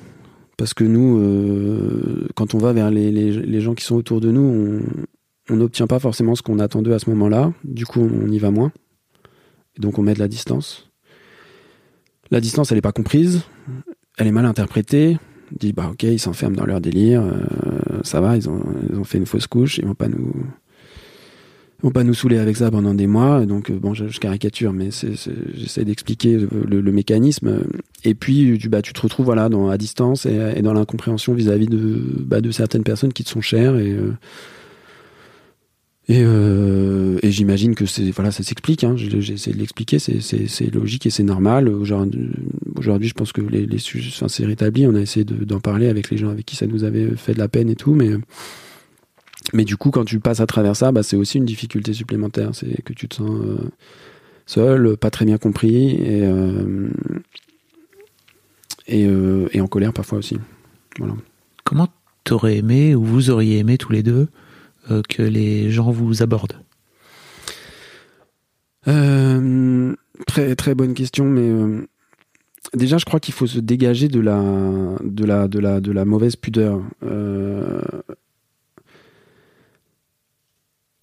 [0.56, 1.20] parce que nous,
[2.36, 4.82] quand on va vers les, les, gens qui sont autour de nous,
[5.50, 7.52] on n'obtient pas forcément ce qu'on attendait à ce moment-là.
[7.66, 8.72] Du coup, on y va moins.
[9.78, 10.90] Et donc, on met de la distance.
[12.32, 13.42] La distance, elle n'est pas comprise,
[14.18, 15.18] elle est mal interprétée.
[15.52, 17.24] Dit, bah ok, ils s'enferment dans leur délire
[18.06, 20.32] ça va, ils ont, fait une fausse couche, ils vont pas nous.
[21.82, 23.46] vont pas nous saouler avec ça pendant des mois.
[23.46, 24.90] Donc bon, je, caricature, mais
[25.54, 27.64] j'essaie d'expliquer le, mécanisme.
[28.04, 31.68] Et puis tu, bah, tu te retrouves voilà dans, à distance et, dans l'incompréhension vis-à-vis
[31.68, 33.96] de, bah, de certaines personnes qui te sont chères et
[36.08, 38.84] et, euh, et j'imagine que c'est voilà, ça s'explique.
[38.84, 38.96] Hein.
[38.96, 41.68] J'ai de l'expliquer, c'est logique et c'est normal.
[41.68, 44.86] Aujourd'hui, je pense que les, sujets, enfin, c'est rétabli.
[44.86, 47.40] On a essayé d'en parler avec les gens avec qui ça nous avait fait de
[47.40, 48.12] la peine et tout, mais
[49.54, 52.52] mais du coup, quand tu passes à travers ça, bah, c'est aussi une difficulté supplémentaire.
[52.54, 53.58] C'est que tu te sens euh,
[54.46, 56.90] seul, pas très bien compris et euh,
[58.88, 60.38] et, en colère parfois aussi.
[61.00, 61.16] Voilà.
[61.64, 61.88] Comment
[62.24, 64.28] t'aurais aimé ou vous auriez aimé tous les deux
[65.10, 66.60] que les gens vous abordent
[68.88, 69.94] euh,
[70.28, 71.86] Très très bonne question, mais euh,
[72.74, 74.42] déjà je crois qu'il faut se dégager de la
[75.04, 76.82] de la de la de la mauvaise pudeur.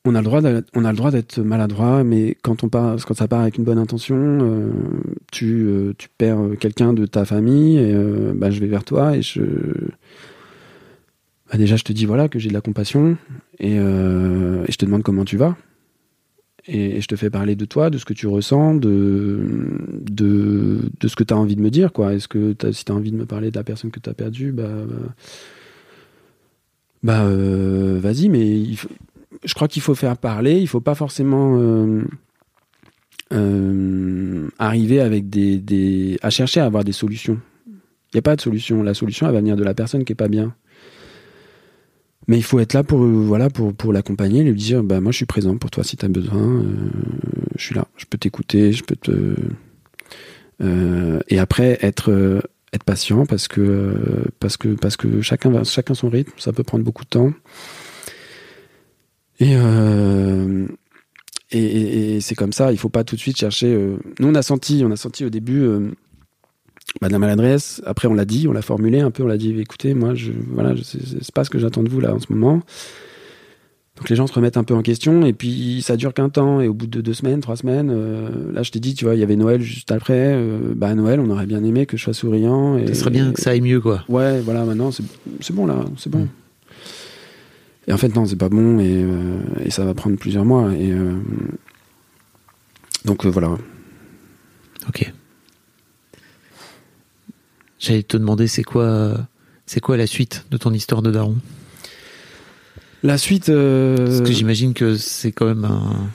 [0.04, 0.40] on a le droit
[0.74, 3.64] on a le droit d'être maladroit, mais quand on part, quand ça part avec une
[3.64, 4.72] bonne intention,
[5.30, 7.94] tu, tu perds quelqu'un de ta famille, et
[8.34, 9.42] bah, je vais vers toi et je
[11.52, 13.18] bah, déjà je te dis voilà que j'ai de la compassion
[13.62, 15.54] euh, et, je te demande comment tu vas.
[16.66, 19.40] Et, je te fais parler de toi, de ce que tu ressens, de,
[20.18, 21.90] ce que tu as envie de me dire.
[22.10, 24.14] Est-ce que si tu as envie de me parler de la personne que tu as
[24.14, 24.70] perdue, bah,
[27.02, 28.62] bah euh, vas-y, mais
[29.44, 31.58] je crois qu'il faut faire parler, il faut pas forcément
[33.32, 37.38] euh, arriver avec des, des, à chercher à avoir des solutions.
[37.66, 38.82] Il n'y a pas de solution.
[38.82, 40.54] La solution, elle va venir de la personne qui est pas bien.
[42.28, 45.16] Mais il faut être là pour voilà pour pour l'accompagner, lui dire bah moi je
[45.16, 46.64] suis présent pour toi si tu as besoin, euh,
[47.56, 49.34] je suis là, je peux t'écouter, je peux te
[50.62, 52.40] euh, et après être euh,
[52.72, 53.94] être patient parce que
[54.38, 57.32] parce que parce que chacun va chacun son rythme, ça peut prendre beaucoup de temps.
[59.40, 59.56] Et
[61.54, 63.76] et, et, c'est comme ça, il faut pas tout de suite chercher.
[64.20, 65.66] Nous on a senti, on a senti au début
[67.00, 67.82] bah, de la maladresse.
[67.86, 70.32] Après, on l'a dit, on l'a formulé un peu, on l'a dit, écoutez, moi, je,
[70.48, 72.62] voilà, c'est pas ce que j'attends de vous là en ce moment.
[73.96, 76.62] Donc les gens se remettent un peu en question et puis ça dure qu'un temps
[76.62, 79.14] et au bout de deux semaines, trois semaines, euh, là je t'ai dit, tu vois,
[79.14, 80.32] il y avait Noël juste après.
[80.34, 82.78] Euh, bah Noël, on aurait bien aimé que je sois souriant.
[82.78, 84.02] Et, ça serait bien que ça aille mieux, quoi.
[84.08, 86.20] Ouais, voilà, maintenant c'est bon là, c'est bon.
[86.20, 86.28] Mm.
[87.88, 90.72] Et en fait non, c'est pas bon et, euh, et, ça va prendre plusieurs mois
[90.72, 90.90] et
[93.04, 93.50] donc voilà.
[94.88, 95.12] Ok.
[97.82, 99.16] J'allais te demander, c'est quoi,
[99.66, 101.36] c'est quoi la suite de ton histoire de daron?
[103.02, 103.48] La suite.
[103.48, 106.08] Euh, Parce que j'imagine que c'est quand même un.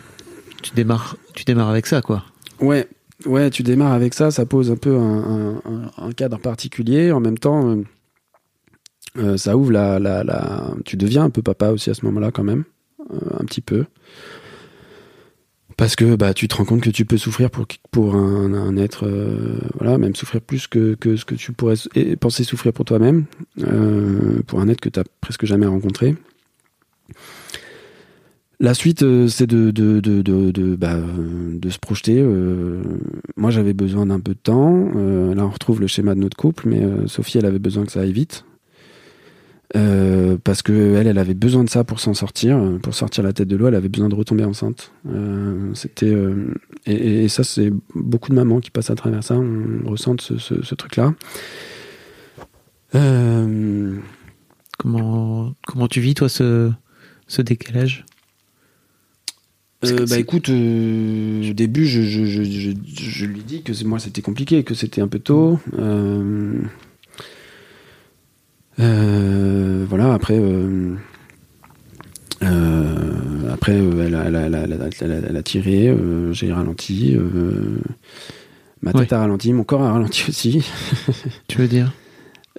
[0.64, 2.24] Tu démarres, tu démarres avec ça, quoi.
[2.62, 2.88] Ouais,
[3.26, 4.32] ouais, tu démarres avec ça.
[4.32, 7.12] Ça pose un peu un, cadre particulier.
[7.12, 7.84] En même temps, euh,
[9.18, 12.32] euh, ça ouvre la, la, la, Tu deviens un peu papa aussi à ce moment-là,
[12.32, 12.64] quand même,
[13.10, 13.84] un petit peu
[15.78, 19.06] parce que bah tu te rends compte que tu peux souffrir pour pour un, être
[19.06, 21.76] euh, voilà même souffrir plus que, ce que tu pourrais
[22.20, 23.26] penser souffrir pour toi-même
[23.62, 26.16] euh, pour un être que tu presque jamais rencontré.
[28.60, 32.26] La suite euh, c'est de de de de, bah, de se projeter
[33.38, 34.90] moi j'avais besoin d'un peu de temps
[35.36, 38.02] là on retrouve le schéma de notre couple mais Sophie elle avait besoin que ça
[38.02, 38.47] aille vite
[39.76, 43.34] euh, parce que elle, elle avait besoin de ça pour s'en sortir, pour sortir la
[43.34, 43.68] tête de l'eau.
[43.68, 44.92] Elle avait besoin de retomber enceinte.
[45.10, 46.54] Euh, c'était euh,
[46.86, 49.36] et, et, ça, c'est beaucoup de mamans qui passent à travers ça.
[49.36, 51.14] On ressent ce, ce, ce truc-là.
[54.78, 56.72] comment comment tu vis toi ce
[57.28, 58.06] ce décalage?
[59.84, 64.74] Bah écoute, au début, je, je, je, je, lui dis que moi c'était compliqué, que
[64.74, 65.60] c'était un peu tôt.
[65.78, 66.60] Euh,
[68.78, 70.38] voilà, après.
[70.40, 70.96] Euh,
[72.44, 75.96] euh, après, elle a, elle, a, tiré,
[76.32, 77.18] j'ai ralenti,
[78.82, 80.64] ma tête a ralenti, mon corps a ralenti aussi.
[81.48, 81.94] tu veux dire?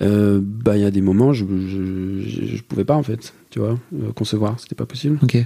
[0.00, 3.78] Bah, il y a des moments, je, je, je, pouvais pas en fait, tu vois,
[4.16, 5.18] concevoir, c'était pas possible.
[5.22, 5.38] Ok.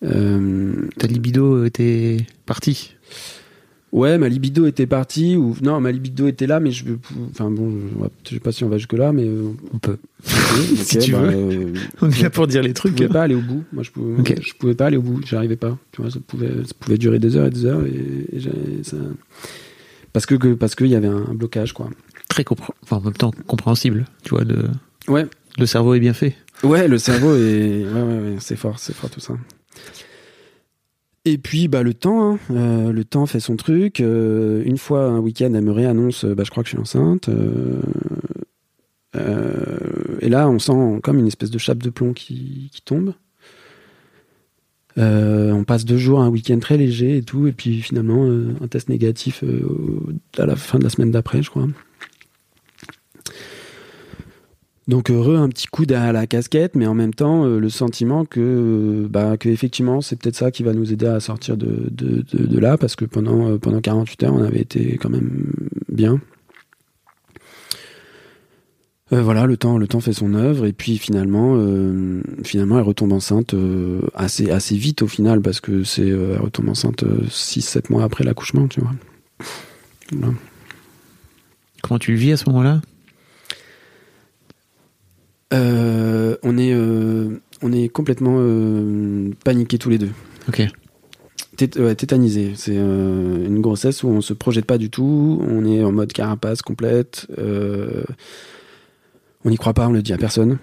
[0.00, 2.16] Ta libido était
[2.46, 2.96] partie?
[3.94, 6.84] Ouais, ma libido était partie, ou non, ma libido était là, mais je
[7.30, 7.72] enfin bon,
[8.28, 9.96] je sais pas si on va jusque là, mais euh, on peut.
[10.24, 11.32] si tu bah, veux.
[11.32, 11.72] Euh,
[12.02, 12.92] on est là pour dire les trucs.
[12.92, 13.64] Je pouvais pas aller au bout.
[13.72, 15.20] Moi, je pouvais, je pouvais pas aller au bout.
[15.24, 15.78] J'arrivais pas.
[15.92, 18.96] Tu vois, ça pouvait, ça pouvait durer des heures et des heures, et, ça...
[20.12, 21.88] parce que, parce qu'il y avait un blocage, quoi.
[22.28, 22.44] Très
[22.82, 24.44] enfin, en même temps compréhensible, tu vois.
[24.44, 24.64] Le...
[25.08, 25.26] Ouais.
[25.56, 26.34] Le cerveau est bien fait.
[26.64, 29.34] Ouais, le cerveau est, ouais, ouais, ouais c'est fort, c'est fort tout ça.
[31.26, 32.38] Et puis bah le temps, hein.
[32.50, 34.00] euh, le temps fait son truc.
[34.00, 37.30] Euh, une fois un week-end, elle me réannonce, bah, je crois que je suis enceinte.
[37.30, 37.80] Euh,
[40.20, 43.14] et là, on sent comme une espèce de chape de plomb qui, qui tombe.
[44.96, 48.28] on passe deux jours, un week-end très léger et tout, et puis finalement
[48.60, 49.42] un test négatif
[50.36, 51.68] à la fin de la semaine d'après, je crois.
[54.86, 59.06] Donc heureux, un petit coup à la casquette, mais en même temps le sentiment que,
[59.08, 62.76] bah, que effectivement c'est peut-être ça qui va nous aider à sortir de, de, là,
[62.76, 65.52] parce que pendant, pendant 48 heures on avait été quand même
[65.88, 66.20] bien.
[69.12, 72.84] Euh, voilà, le temps, le temps fait son œuvre et puis finalement, euh, finalement, elle
[72.84, 77.90] retombe enceinte euh, assez, assez vite au final parce que c'est, elle retombe enceinte 6-7
[77.90, 78.92] mois après l'accouchement, tu vois.
[81.82, 82.80] Comment tu le vis à ce moment-là?
[85.54, 86.74] On est,
[87.62, 88.38] on est complètement
[89.44, 90.10] paniqués tous les deux.
[90.48, 90.62] Ok.
[91.56, 92.52] tétanisé.
[92.56, 95.42] C'est une grossesse où on se projette pas du tout.
[95.48, 97.26] On est en mode carapace complète.
[99.44, 100.58] On n'y croit pas, on le dit à personne.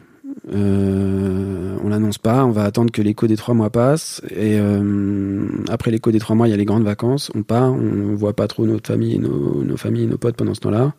[0.53, 4.21] Euh, on l'annonce pas, on va attendre que l'écho des trois mois passe.
[4.29, 7.31] Et euh, après l'écho des trois mois, il y a les grandes vacances.
[7.35, 10.61] On part, on voit pas trop notre famille, nos, nos familles, nos potes pendant ce
[10.61, 10.93] temps-là.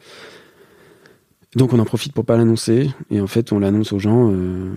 [1.57, 2.91] Donc on en profite pour pas l'annoncer.
[3.11, 4.31] Et en fait, on l'annonce aux gens.
[4.33, 4.73] Euh,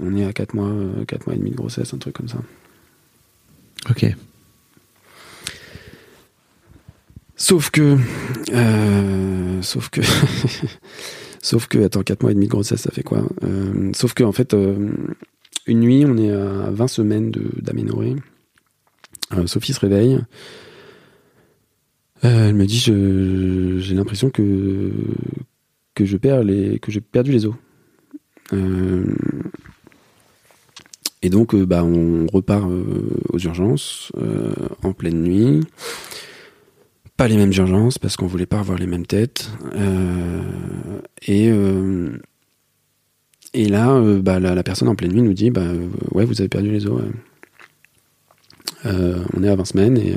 [0.00, 0.72] on est à 4 mois,
[1.06, 2.38] 4 mois et demi de grossesse, un truc comme ça.
[3.90, 4.06] Ok.
[7.36, 7.96] Sauf que,
[9.62, 10.00] sauf que
[11.48, 14.24] Sauf que, attends, 4 mois et demi de grossesse, ça fait quoi euh, Sauf que,
[14.24, 14.90] en fait, euh,
[15.66, 18.16] une nuit, on est à 20 semaines d'aménorrhée.
[19.34, 20.18] Euh, Sophie se réveille.
[22.22, 24.92] elle me dit j'ai l'impression que
[25.98, 27.54] que je perds les que j'ai perdu les os.
[31.22, 32.70] et donc bah on repart
[33.32, 34.12] aux urgences
[34.82, 35.60] en pleine nuit
[37.18, 39.50] pas les mêmes urgences parce qu'on voulait pas avoir les mêmes têtes.
[39.74, 40.40] Euh,
[41.26, 42.16] et, euh,
[43.52, 45.66] et là, euh, bah, la, personne en pleine nuit nous dit bah,
[46.12, 47.02] Ouais, vous avez perdu les os.
[48.84, 50.14] on est à 20 semaines et,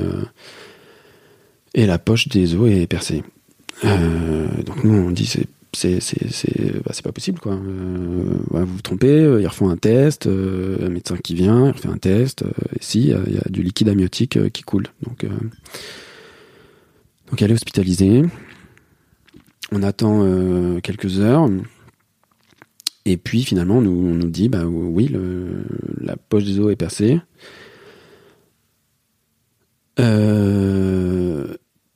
[1.74, 3.24] et la poche des os est percée.
[3.82, 5.98] donc nous, on dit C'est c'est
[6.84, 7.54] bah, pas possible quoi.
[7.54, 12.44] vous vous trompez, ils refont un test, un médecin qui vient, il refait un test,
[12.74, 14.88] et si, il y, a du liquide amniotique qui coule.
[15.02, 15.24] Donc
[17.32, 18.22] donc elle est hospitalisée.
[19.72, 21.48] On attend euh, quelques heures.
[23.06, 25.10] Et puis finalement, on nous, nous dit, bah oui,
[25.98, 27.18] la poche des os est percée.
[29.98, 31.54] Euh,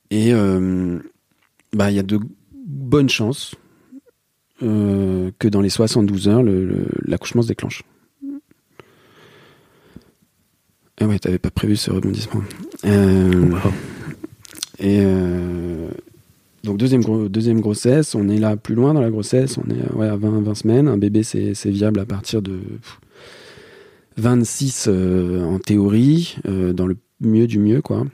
[0.09, 0.99] et euh,
[1.73, 2.19] bah il y a de
[2.65, 3.53] bonnes chances
[4.59, 6.43] que dans les 72 heures,
[7.05, 7.83] l'accouchement se déclenche.
[10.99, 12.41] Ah ouais, t'avais pas prévu ce rebondissement.
[14.79, 15.89] Et euh,
[16.63, 20.07] donc deuxième, deuxième grossesse, on est là plus loin dans la grossesse, on est ouais,
[20.07, 20.87] à 20, 20 semaines.
[20.87, 22.59] Un bébé, c'est viable à partir de
[24.17, 28.05] 26 euh, en théorie, euh, dans le mieux du mieux, quoi.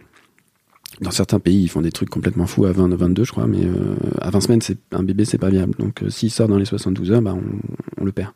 [1.02, 3.66] Dans certains pays, ils font des trucs complètement fous à 20, 22, je crois, mais
[4.22, 5.74] à 20 semaines, c'est un bébé, c'est pas viable.
[5.80, 7.36] Donc s'il sort dans les 72 heures, bah,
[8.00, 8.32] on, le perd.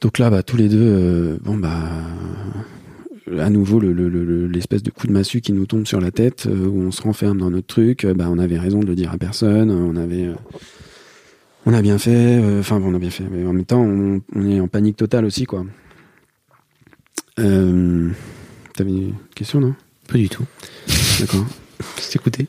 [0.00, 1.78] Donc là, bah, tous les deux, bon, bah,
[3.38, 6.82] à nouveau l'espèce de coup de massue qui nous tombe sur la tête, euh, où
[6.82, 8.04] on se renferme dans notre truc.
[8.04, 9.70] Euh, bah, on avait raison de le dire à personne.
[9.70, 10.34] On avait, euh,
[11.66, 12.40] on a bien fait.
[12.58, 13.24] Enfin, on a bien fait.
[13.30, 15.64] Mais en même temps, on, est en panique totale aussi, quoi.
[17.38, 18.10] Euh,
[18.74, 19.74] T'avais une question, non?
[20.08, 20.44] Pas du tout.
[21.20, 21.46] D'accord.
[22.00, 22.46] Je t'écoutais.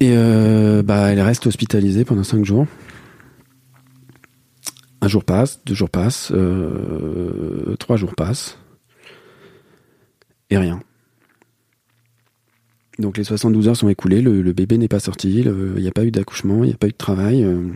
[0.00, 0.14] Et
[0.84, 2.66] bah, elle reste hospitalisée pendant cinq jours.
[5.00, 6.32] Un jour passe, deux jours passent,
[7.78, 8.58] trois jours passent
[10.50, 10.80] et rien.
[12.98, 16.04] Donc les 72 heures sont écoulées, le, bébé n'est pas sorti, il n'y a pas
[16.04, 17.44] eu d'accouchement, il n'y a pas eu de travail.
[17.44, 17.68] Euh.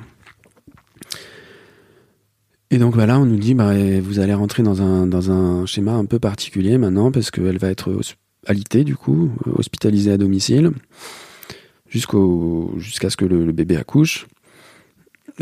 [2.72, 6.18] Et donc voilà, on nous dit, bah, vous allez rentrer dans un, schéma un peu
[6.18, 7.94] particulier maintenant, parce qu'elle va être
[8.46, 10.70] alitée du coup, hospitalisée à domicile,
[11.86, 14.26] jusqu'à ce que le, bébé accouche.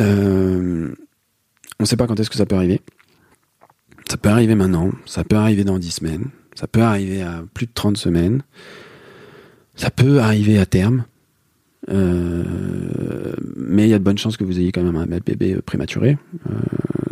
[0.01, 0.93] Euh,
[1.79, 2.81] on ne sait pas quand est-ce que ça peut arriver.
[4.11, 7.67] Ça peut arriver maintenant, ça peut arriver dans 10 semaines, ça peut arriver à plus
[7.67, 8.43] de 30 semaines.
[9.77, 11.05] Ça peut arriver à terme.
[11.91, 15.57] Euh, mais il y a de bonnes chances que vous ayez quand même un bébé
[15.65, 16.19] prématuré.
[16.49, 16.55] Euh,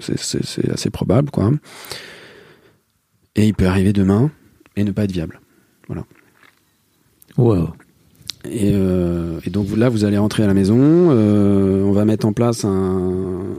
[0.01, 1.51] c'est assez probable, quoi.
[3.35, 4.31] Et il peut arriver demain
[4.77, 5.41] et ne pas être viable.
[5.87, 6.05] Voilà.
[7.37, 7.71] Wow.
[8.45, 10.79] Et, euh, et, donc là, vous allez rentrer à la maison.
[10.79, 13.55] on va mettre en place un,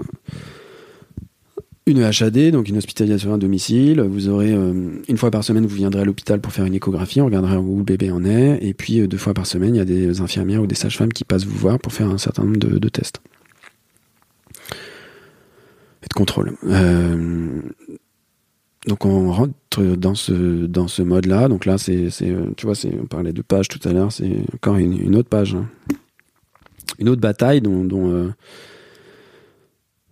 [1.89, 4.01] une HAD, donc une hospitalisation à domicile.
[4.01, 4.73] Vous aurez euh,
[5.07, 7.77] une fois par semaine, vous viendrez à l'hôpital pour faire une échographie, on regardera où
[7.77, 10.21] le bébé en est, et puis euh, deux fois par semaine, il y a des
[10.21, 13.21] infirmières ou des sages-femmes qui passent vous voir pour faire un certain nombre de, tests
[16.03, 16.55] et de contrôles.
[16.65, 17.61] Euh,
[18.87, 19.53] donc on rentre
[19.97, 22.07] dans ce dans ce mode là donc là c'est
[22.55, 25.67] tu vois on parlait de page tout à l'heure c'est encore une, autre page hein.
[26.97, 28.31] une autre bataille dont dont,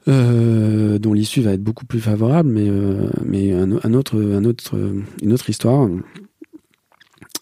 [0.08, 5.90] euh, euh, dont l'issue va être beaucoup plus favorable mais euh, mais une autre histoire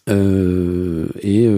[0.08, 1.48] et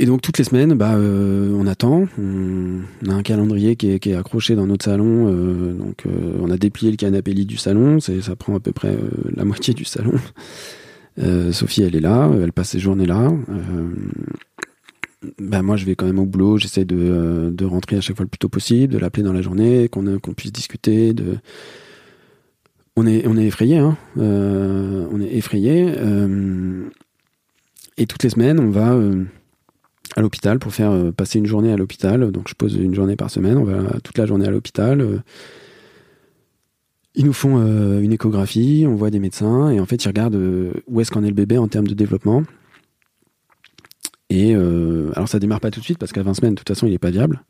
[0.00, 2.06] et donc toutes les semaines, bah, euh, on attend.
[2.18, 5.26] On, a un calendrier qui est, accroché dans notre salon.
[5.28, 7.98] Euh, donc euh, on a déplié le canapé lit du salon.
[8.00, 8.96] Ça prend à peu près
[9.34, 10.14] la moitié du salon.
[11.50, 12.30] Sophie, elle est là.
[12.40, 13.32] Elle passe ses journées là.
[15.38, 16.58] Bah moi, je vais quand même au boulot.
[16.58, 19.42] J'essaie de, de rentrer à chaque fois le plus tôt possible, de l'appeler dans la
[19.42, 21.12] journée, qu'on, qu'on puisse discuter.
[21.12, 21.38] De...
[22.96, 23.78] On est, on est effrayé.
[23.78, 23.96] Hein.
[24.16, 25.92] on est effrayé.
[27.96, 28.96] et toutes les semaines, on va
[30.16, 32.30] à l'hôpital pour faire euh, passer une journée à l'hôpital.
[32.32, 35.00] Donc je pose une journée par semaine, on va toute la journée à l'hôpital.
[35.00, 35.18] Euh.
[37.14, 40.40] Ils nous font euh, une échographie, on voit des médecins et en fait ils regardent
[40.86, 42.42] où est-ce qu'en est le bébé en termes de développement.
[44.30, 46.86] Et alors ça démarre pas tout de suite parce qu'à 20 semaines de toute façon
[46.86, 47.42] il est pas viable,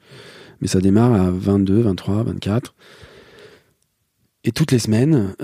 [0.60, 2.74] mais ça démarre à 22, 23, 24.
[4.44, 5.34] Et toutes les semaines,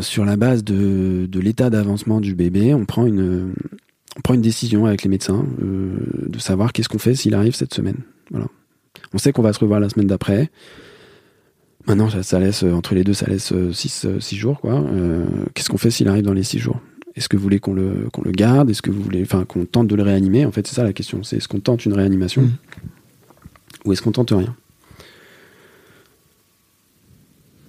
[0.00, 3.52] sur la base de, de l'état d'avancement du bébé, on prend une,
[4.16, 7.54] on prend une décision avec les médecins euh, de savoir qu'est-ce qu'on fait s'il arrive
[7.54, 7.98] cette semaine.
[8.30, 8.46] Voilà.
[9.14, 10.50] On sait qu'on va se revoir la semaine d'après.
[11.86, 14.74] Maintenant, ça, laisse entre les deux, ça laisse 6 euh, six, jours, quoi.
[14.80, 16.80] Euh, qu'est-ce qu'on fait s'il arrive dans les 6 jours?
[17.16, 18.70] Est-ce que vous voulez qu'on le qu'on le garde?
[18.70, 20.46] Est-ce que vous voulez, enfin, qu'on tente de le réanimer?
[20.46, 21.22] En fait, c'est ça la question.
[21.22, 22.42] C'est est-ce qu'on tente une réanimation?
[22.42, 22.50] Mmh.
[23.84, 24.54] ou est-ce qu'on tente rien?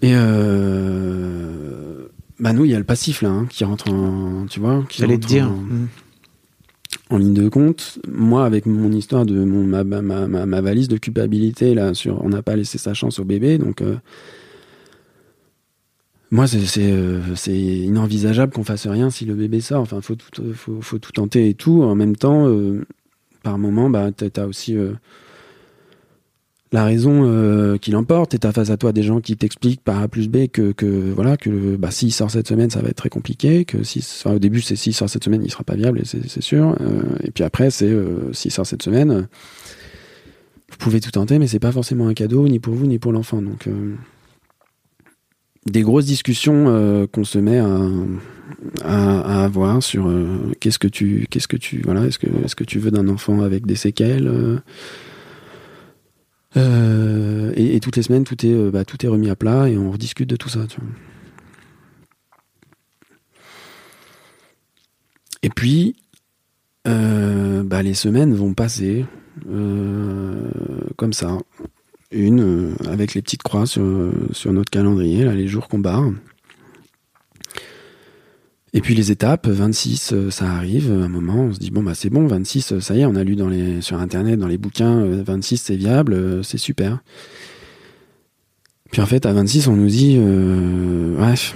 [0.03, 0.13] Et
[2.39, 4.99] bah nous, il y a le passif là hein, qui rentre en, tu vois, qui
[4.99, 5.49] J'allais te dire.
[5.49, 5.87] Mmh
[7.11, 10.87] en ligne de compte, moi, avec mon histoire de mon, ma, ma, ma, ma valise
[10.87, 13.81] de culpabilité, là, sur on n'a pas laissé sa chance au bébé, donc.
[13.81, 13.97] Euh,
[16.31, 19.81] moi, c'est euh, c'est inenvisageable qu'on fasse rien si le bébé sort.
[19.81, 21.83] Enfin, faut tout, faut, tout tenter et tout.
[21.83, 22.85] En même temps, euh,
[23.43, 24.75] par moment, bah, t'as aussi
[26.71, 30.01] la raison euh, qui l'emporte et t'as face à toi des gens qui t'expliquent par
[30.01, 32.95] A plus B que, que voilà que bah, s'il sort cette semaine ça va être
[32.95, 36.01] très compliqué que si au début c'est s'il sort cette semaine il sera pas viable
[36.05, 39.27] c'est sûr euh, et puis après c'est euh, s'il sort cette semaine
[40.69, 43.11] vous pouvez tout tenter mais c'est pas forcément un cadeau ni pour vous ni pour
[43.11, 43.95] l'enfant donc euh,
[45.65, 47.59] des grosses discussions qu'on se met
[48.83, 50.11] à, avoir sur
[50.59, 53.41] qu'est-ce que tu qu'est-ce que tu voilà est-ce que est-ce que tu veux d'un enfant
[53.41, 54.61] avec des séquelles
[56.57, 59.77] euh, et, toutes les semaines, tout est, euh, bah, tout est remis à plat et
[59.77, 60.61] on rediscute de tout ça.
[65.43, 65.95] Et puis,
[66.87, 69.05] euh, bah, les semaines vont passer
[69.49, 70.49] euh,
[70.97, 71.37] comme ça.
[72.11, 76.11] Une euh, avec les petites croix sur, sur notre calendrier, là, les jours qu'on barre.
[78.73, 81.83] Et puis les étapes, 26, euh, ça arrive, à un moment, on se dit, bon,
[81.83, 84.39] bah c'est bon, 26, euh, ça y est, on a lu dans les, sur Internet,
[84.39, 86.99] dans les bouquins, 26, euh, c'est viable, c'est super.
[88.91, 91.53] Puis en fait, à 26, on nous dit, euh, bref,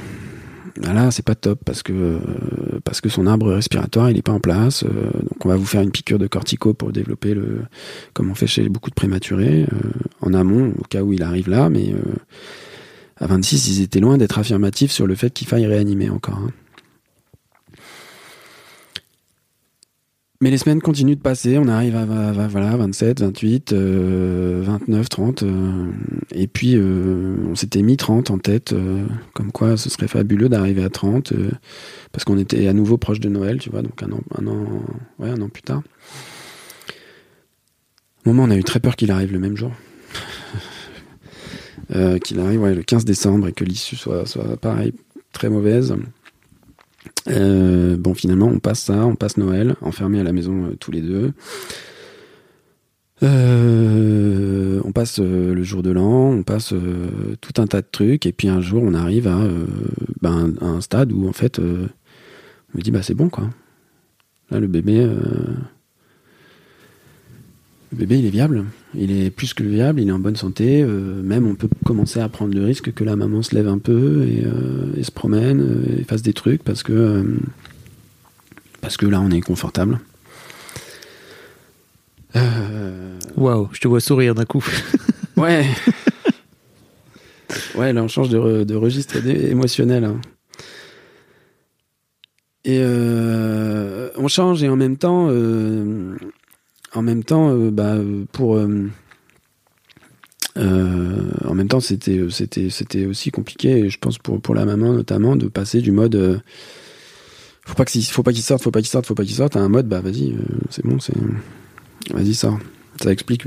[0.81, 2.19] là, c'est pas top parce que,
[2.83, 4.83] parce que son arbre respiratoire, il est pas en place.
[4.83, 7.61] donc on va vous faire une piqûre de cortico pour développer le,
[8.13, 9.65] comme on fait chez beaucoup de prématurés,
[10.21, 11.93] en amont, au cas où il arrive là, mais
[13.17, 16.37] à 26, ils étaient loin d'être affirmatifs sur le fait qu'il faille réanimer encore.
[16.37, 16.51] Hein.
[20.41, 22.05] Mais les semaines continuent de passer, on arrive à,
[22.47, 25.43] voilà, 27, 28, 29, 30,
[26.33, 30.49] et puis euh, on s'était mis 30 en tête, euh, comme quoi ce serait fabuleux
[30.49, 31.51] d'arriver à 30, euh,
[32.11, 34.65] parce qu'on était à nouveau proche de Noël, tu vois, donc un an, un an,
[35.19, 35.81] ouais, un an plus tard.
[38.25, 39.71] Au moment, on a eu très peur qu'il arrive le même jour.
[42.23, 44.93] qu'il arrive le 15 décembre et que l'issue soit, soit pareil,
[45.31, 45.95] très mauvaise.
[47.27, 50.91] Euh, bon, finalement, on passe ça, on passe Noël, enfermés à la maison euh, tous
[50.91, 51.33] les deux.
[53.23, 56.73] Euh, on passe le jour de l'an, on passe
[57.41, 59.39] tout un tas de trucs, et puis un jour, on arrive à,
[60.21, 63.49] ben, un stade où, en fait, on me dit, bah, c'est bon, quoi.
[64.51, 65.09] Là, le bébé,
[67.95, 68.65] le bébé, il est viable.
[68.93, 70.81] Il est plus que viable, il est en bonne santé.
[70.81, 73.77] Euh, même, on peut commencer à prendre le risque que la maman se lève un
[73.77, 77.23] peu et, euh, se promène euh, et fasse des trucs parce que,
[78.81, 79.99] parce que là, on est confortable.
[83.37, 84.65] Waouh, je te vois sourire d'un coup.
[85.37, 85.65] ouais.
[87.75, 90.03] Ouais, là, on change de, registre émotionnel.
[90.03, 90.19] Hein.
[92.65, 92.81] Et
[94.17, 95.29] on change et en même temps,
[96.95, 97.97] en même temps, euh, bah,
[98.31, 98.89] pour, euh,
[100.57, 103.89] en même temps, c'était c'était c'était aussi compliqué.
[103.89, 106.41] je pense pour pour la maman notamment de passer du mode
[107.65, 109.55] faut pas qu'il faut pas qu'il sorte, faut pas qu'il sorte, faut pas qu'il sorte
[109.55, 110.35] à un mode bah vas-y,
[110.69, 111.15] c'est bon, c'est
[112.13, 112.59] vas-y sort.
[113.01, 113.43] Ça explique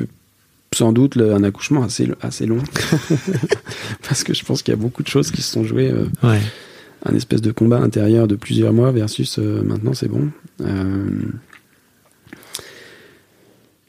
[0.75, 2.63] sans doute un accouchement assez assez long
[4.07, 5.93] parce que je pense qu'il y a beaucoup de choses qui se sont jouées.
[6.23, 6.41] ouais
[7.05, 10.31] un espèce de combat intérieur de plusieurs mois versus euh, maintenant c'est bon.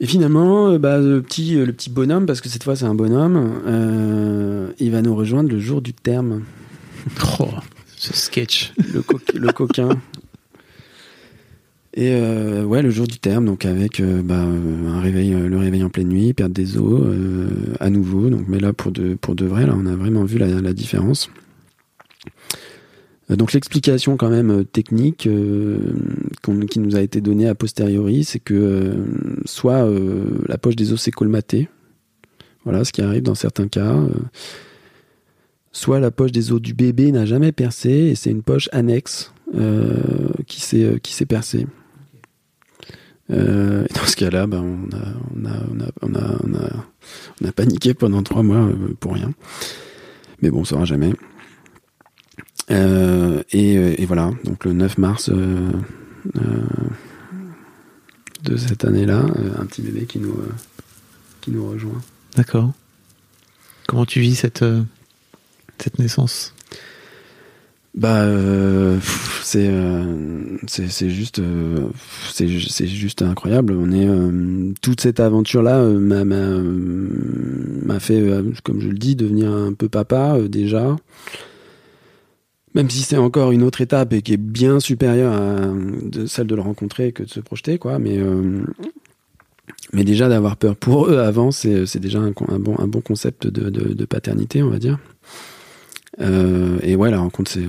[0.00, 2.86] Euh, et finalement, euh, bah, le, petit, le petit bonhomme, parce que cette fois c'est
[2.86, 6.42] un bonhomme, il va nous rejoindre le jour du terme.
[7.40, 7.48] Oh,
[7.96, 8.72] ce sketch.
[8.78, 9.02] Le,
[9.34, 9.88] le coquin.
[11.94, 16.08] Et ouais, le jour du terme, donc avec bah, un réveil, le réveil en pleine
[16.08, 17.02] nuit, perte des os,
[17.78, 18.28] à nouveau.
[18.28, 20.72] Donc, mais là pour de pour de vrai, là on a vraiment vu la, la
[20.72, 21.30] différence.
[23.30, 25.78] Euh, donc l'explication quand même euh, technique euh,
[26.68, 28.94] qui nous a été donnée a posteriori, c'est que
[29.44, 29.88] soit
[30.48, 31.68] la poche des os s'est colmatée,
[32.64, 33.96] voilà ce qui arrive dans certains cas,
[35.72, 39.32] soit la poche des os du bébé n'a jamais percé et c'est une poche annexe
[40.46, 41.66] qui s'est percée.
[43.30, 45.04] et dans ce cas-là, ben, on, a,
[45.36, 46.38] on, a, on, a,
[47.40, 49.32] on, a, paniqué pendant trois mois pour rien.
[50.42, 51.12] Mais bon, on saura jamais.
[52.70, 55.70] Euh, euh, et, voilà, donc le 9 mars euh,
[58.44, 59.24] de cette année-là,
[59.58, 60.36] un petit bébé qui nous,
[61.40, 62.00] qui nous rejoint.
[62.36, 62.72] D'accord.
[63.86, 64.64] Comment tu vis cette,
[65.78, 66.54] cette naissance?
[67.92, 68.24] Bah
[69.42, 69.68] c'est
[70.68, 71.42] c'est juste
[72.32, 78.22] c'est juste incroyable on est toute cette aventure là m'a m'a fait
[78.62, 80.94] comme je le dis devenir un peu papa déjà
[82.74, 86.54] même si c'est encore une autre étape et qui est bien supérieure à celle de
[86.54, 87.98] le rencontrer que de se projeter, quoi.
[87.98, 88.62] Mais, euh,
[89.92, 93.70] mais déjà d'avoir peur pour eux avant, c'est déjà un, bon, un bon concept de,
[93.70, 94.98] de, paternité, on va dire.
[96.20, 97.66] Euh, et ouais, la rencontre, c'est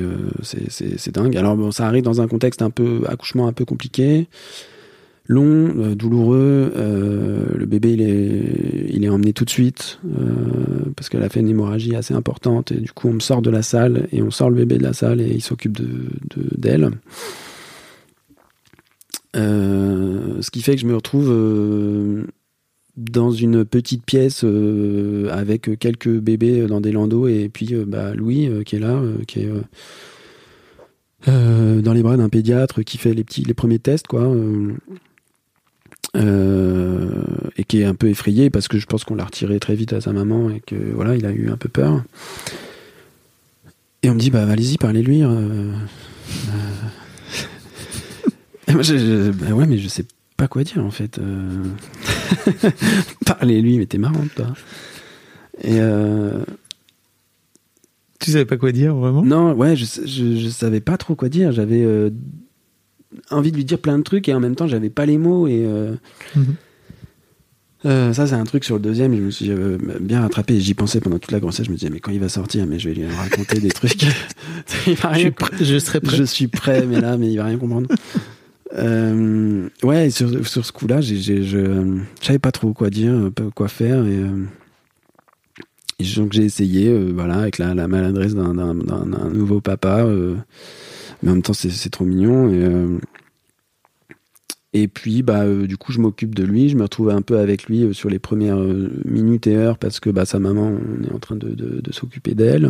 [0.00, 1.36] euh, c'est dingue.
[1.36, 4.28] Alors bon, ça arrive dans un contexte un peu accouchement un peu compliqué
[5.26, 6.72] long, euh, douloureux.
[6.76, 7.92] Euh, le bébé,
[8.90, 12.72] il est, emmené tout de suite euh, parce qu'elle a fait une hémorragie assez importante
[12.72, 14.82] et du coup, on me sort de la salle et on sort le bébé de
[14.82, 16.08] la salle et il s'occupe de
[16.56, 16.90] d'elle.
[19.34, 21.28] ce qui fait que je me retrouve
[22.96, 24.44] dans une petite pièce
[25.30, 29.50] avec quelques bébés dans des landaux et puis bah, Louis qui est là, qui est
[31.26, 34.34] dans les bras d'un pédiatre qui fait les premiers tests quoi.
[36.14, 39.92] Et qui est un peu effrayé parce que je pense qu'on l'a retiré très vite
[39.92, 42.02] à sa maman et que voilà, il a eu un peu peur.
[44.02, 45.22] Et on me dit bah allez-y, parlez-lui.
[45.22, 45.72] Euh, euh.
[48.72, 50.04] moi, je, bah ouais, mais je sais
[50.36, 51.20] pas quoi dire en fait.
[53.26, 54.48] parlez-lui, mais t'es marrante toi.
[55.62, 55.78] Et
[58.20, 59.22] tu savais pas quoi dire vraiment?
[59.22, 61.52] Non, ouais, je, je, je, savais pas trop quoi dire.
[61.52, 62.10] J'avais
[63.30, 65.46] envie de lui dire plein de trucs et en même temps j'avais pas les mots
[65.46, 65.94] et euh,
[66.36, 66.54] mhm.
[67.86, 70.60] euh, ça c'est un truc sur le deuxième je me suis euh, bien rattrapé.
[70.60, 71.66] J'y pensais pendant toute la grossesse.
[71.66, 74.02] Je me disais mais quand il va sortir mais je vais lui raconter des trucs.
[74.86, 76.16] Il va rien je, je, serai prêt.
[76.16, 77.88] Je suis prêt mais là mais il va rien comprendre.
[79.82, 84.04] Ouais sur, sur ce coup là j'ai, je savais pas trop quoi dire quoi faire
[84.06, 84.18] et,
[86.16, 90.04] donc j'ai essayé voilà avec la, la maladresse d'un, d'un, d'un nouveau papa
[91.24, 92.62] mais en même temps c'est trop mignon et
[94.84, 97.38] euh, puis bah euh, du coup je m'occupe de lui je me retrouve un peu
[97.38, 98.58] avec lui euh, sur les premières
[99.06, 102.68] minutes et heures parce que bah sa maman on est en train de, s'occuper d'elle.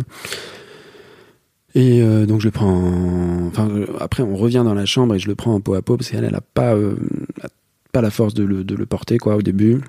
[1.77, 3.69] Et donc je le prends enfin
[3.99, 6.09] après on revient dans la chambre et je le prends en peau à peau parce
[6.09, 6.73] qu'elle elle a pas
[7.91, 9.81] pas la force de le, de le porter quoi au début.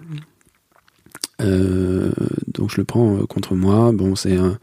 [1.39, 3.93] Donc je le prends contre moi.
[3.93, 4.59] Bon c'est un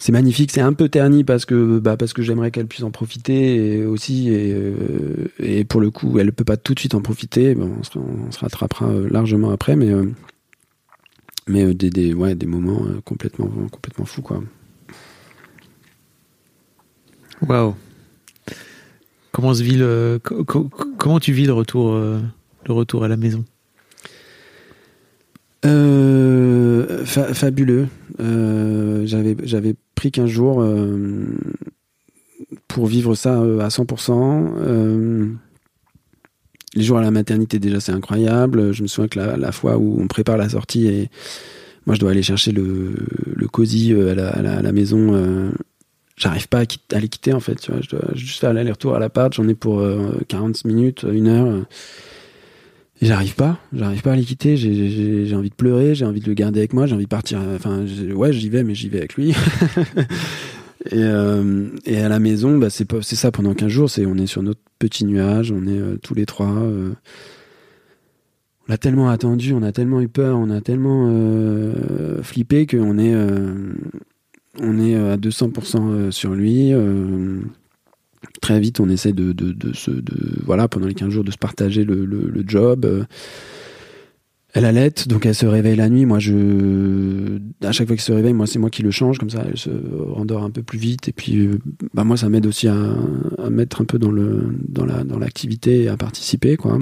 [0.00, 2.90] c'est magnifique, c'est un peu terni parce que bah parce que j'aimerais qu'elle puisse en
[2.90, 6.94] profiter et aussi et, euh, et, pour le coup elle peut pas tout de suite
[6.94, 7.54] en profiter.
[7.54, 10.06] Bon, on, se, rattrapera euh, largement après, mais euh,
[11.48, 14.42] mais des, des ouais des moments complètement complètement fous quoi.
[17.46, 17.74] Waouh.
[19.32, 23.44] Comment se vit le comment tu vis le retour le retour à la maison?
[27.04, 27.88] Fabuleux.
[28.18, 31.26] j'avais j'avais pris 15 jours euh,
[32.68, 34.54] pour vivre ça euh, à 100%.
[34.56, 35.28] Euh,
[36.74, 38.72] les jours à la maternité, déjà, c'est incroyable.
[38.72, 41.10] Je me souviens que la, fois où on prépare la sortie et
[41.84, 42.94] moi, je dois aller chercher le,
[43.52, 45.52] cosy à la, maison.
[46.16, 47.56] J'arrive pas à, les quitter, en fait.
[47.56, 47.82] Tu vois.
[47.82, 49.34] Je dois juste faire l'aller-retour à l'appart.
[49.34, 49.84] J'en ai pour
[50.28, 51.66] 40 minutes, une heure.
[53.02, 54.56] Et j'arrive pas, j'arrive pas à les quitter.
[54.58, 57.40] J'ai envie de pleurer, j'ai envie de le garder avec moi, j'ai envie de partir.
[57.54, 59.30] Enfin, ouais, j'y vais, mais j'y vais avec lui.
[60.90, 63.90] et, euh, et à la maison, bah, c'est ça pendant 15 jours.
[63.90, 66.52] C'est on est sur notre petit nuage, on est euh, tous les trois.
[66.52, 66.92] Euh,
[68.68, 72.98] on a tellement attendu, on a tellement eu peur, on a tellement euh, flippé qu'on
[72.98, 73.14] est
[74.60, 76.72] on est à 200% sur lui
[78.40, 79.34] très vite, on essaie de,
[79.72, 79.90] se,
[80.44, 83.06] voilà, pendant les 15 jours, de se partager le, job.
[84.52, 86.06] Elle allait, donc elle se réveille la nuit.
[86.06, 89.30] Moi, je, à chaque fois qu'elle se réveille, moi, c'est moi qui le change, comme
[89.30, 91.08] ça, elle se rendort un peu plus vite.
[91.08, 91.58] Et puis, euh,
[91.94, 92.96] bah, moi, ça m'aide aussi à,
[93.48, 96.78] mettre un peu dans le, dans la, dans l'activité à participer, quoi.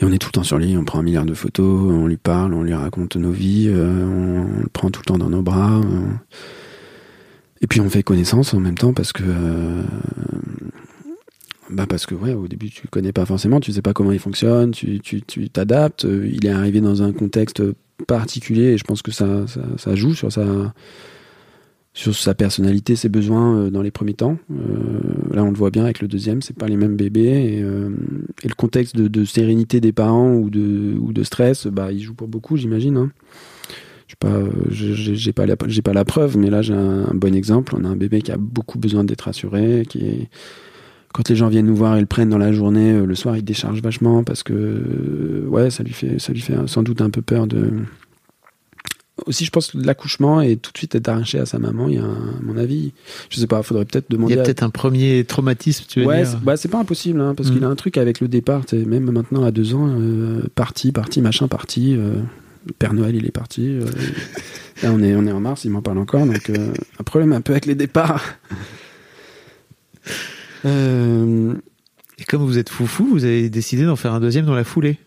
[0.00, 2.06] Et on est tout le temps sur lui, on prend un milliard de photos, on
[2.06, 5.30] lui parle, on lui raconte nos vies, euh, on, le prend tout le temps dans
[5.30, 5.80] nos bras.
[7.60, 9.82] Et puis on fait connaissance en même temps parce que euh,
[11.70, 14.20] bah parce que ouais, au début tu connais pas forcément, tu sais pas comment il
[14.20, 16.04] fonctionne, tu tu tu t'adaptes.
[16.04, 17.62] Euh, il est arrivé dans un contexte
[18.06, 19.44] particulier et je pense que ça
[19.76, 20.72] ça, joue sur sa
[21.94, 24.38] sur sa personnalité, ses besoins euh, dans les premiers temps.
[25.32, 28.54] Là, on le voit bien avec le deuxième, c'est pas les mêmes bébés et, le
[28.56, 32.28] contexte de, de, sérénité des parents ou de ou de stress, bah il joue pour
[32.28, 32.96] beaucoup, j'imagine.
[32.96, 33.10] Hein
[34.08, 34.40] je sais pas,
[34.70, 37.74] j'ai pas la, j'ai pas la preuve, mais là j'ai un, bon exemple.
[37.78, 40.28] On a un bébé qui a beaucoup besoin d'être assuré, qui est
[41.12, 43.36] quand les gens viennent nous voir et le prennent dans la journée, euh, le soir
[43.36, 47.02] il décharge vachement parce que euh, ouais, ça lui fait ça lui fait sans doute
[47.02, 47.70] un peu peur de
[49.26, 51.96] aussi je pense que l'accouchement et tout de suite être arraché à sa maman, il
[51.96, 52.92] y a à mon avis,
[53.30, 54.34] je sais pas, faudrait peut-être demander.
[54.34, 56.38] Il y a peut-être un premier traumatisme, tu veux ouais, dire.
[56.42, 57.72] Bah, c'est pas impossible, hein, parce qu'il a mm.
[57.72, 61.96] un truc avec le départ, même maintenant à deux ans, euh, parti, parti, machin, parti.
[62.78, 63.68] Père Noël, il est parti.
[63.68, 63.84] Euh,
[64.82, 66.26] là, on est, on est en mars, il m'en parle encore.
[66.26, 68.24] Donc, euh, un problème un peu avec les départs.
[70.64, 71.54] Euh,
[72.18, 74.98] Et comme vous êtes foufou, vous avez décidé d'en faire un deuxième dans la foulée.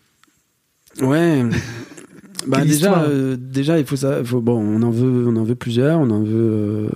[1.00, 1.44] Ouais.
[2.44, 3.06] Bah déjà,
[3.38, 4.24] déjà, il faut ça.
[4.24, 6.00] Faut, bon, on en veut, on en veut plusieurs.
[6.00, 6.88] On en veut.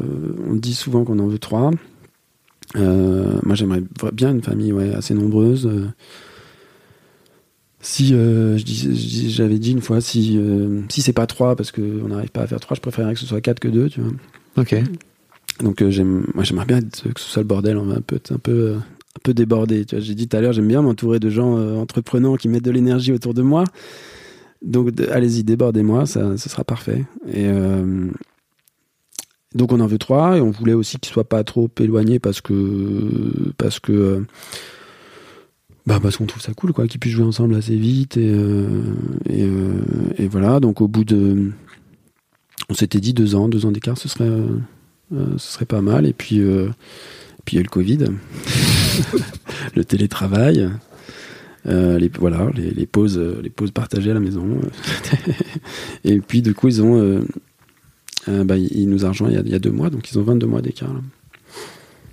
[0.44, 1.70] on dit souvent qu'on en veut trois.
[2.74, 5.70] moi, j'aimerais bien une famille, ouais, assez nombreuse
[7.86, 12.30] si euh, j'avais dit une fois si euh, si c'est pas trois parce qu'on n'arrive
[12.30, 14.10] pas à faire trois je préférerais que ce soit quatre que deux tu vois.
[14.56, 14.74] Ok.
[15.60, 18.18] Donc euh, j'aime moi j'aimerais bien que ce soit le bordel on va un peu
[18.30, 20.04] un peu un peu débordé tu vois.
[20.04, 23.12] J'ai dit tout à l'heure j'aime bien m'entourer de gens entreprenants qui mettent de l'énergie
[23.12, 23.62] autour de moi.
[24.62, 27.04] Donc allez-y débordez-moi ça ce sera parfait.
[27.32, 27.46] Et
[29.54, 32.40] donc on en veut trois et on voulait aussi qu'ils soient pas trop éloignés parce
[32.40, 34.24] que parce que
[35.86, 38.82] bah parce qu'on trouve ça cool quoi qu'ils puissent jouer ensemble assez vite et euh,
[39.28, 39.80] et, euh,
[40.18, 40.58] et, voilà.
[40.58, 41.52] Donc au bout de
[42.68, 46.04] on s'était dit deux ans deux ans d'écart ce serait euh, ce serait pas mal.
[46.06, 46.40] Et puis
[47.44, 47.98] puis il y a eu le Covid.
[49.74, 50.70] Le télétravail.
[51.66, 54.60] Les voilà les, les, pauses les pauses partagées à la maison.
[56.04, 57.24] Et puis du coup ils ont
[58.26, 59.90] bah, ils nous ont rejoint il y, a, il y, a, deux mois.
[59.90, 60.94] Donc ils ont 22 mois d'écart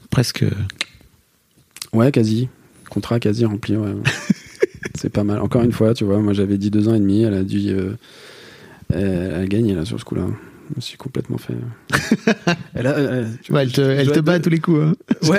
[0.10, 0.46] presque.
[1.94, 2.50] Ouais quasi
[2.94, 3.94] contrat quasi rempli, ouais.
[4.96, 5.40] c'est pas mal.
[5.40, 7.70] Encore une fois, tu vois, moi j'avais dit deux ans et demi, elle a dû.
[7.70, 7.96] Euh,
[8.94, 10.28] elle, a gagné là sur ce coup-là.
[10.70, 11.56] Je me suis complètement fait.
[12.76, 12.86] elle,
[13.50, 14.82] elle, te, elle te bat à tous les coups.
[14.82, 14.94] Hein.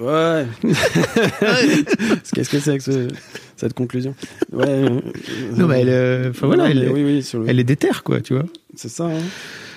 [0.00, 0.46] Ouais.
[0.60, 0.74] ouais.
[2.32, 3.08] Qu'est-ce que c'est que ce,
[3.54, 4.16] cette conclusion?
[4.50, 4.88] Ouais.
[5.56, 8.46] Non, mais elle, euh, voilà, elle, oui, oui, elle est déterre, quoi, tu vois.
[8.74, 9.22] C'est ça, hein.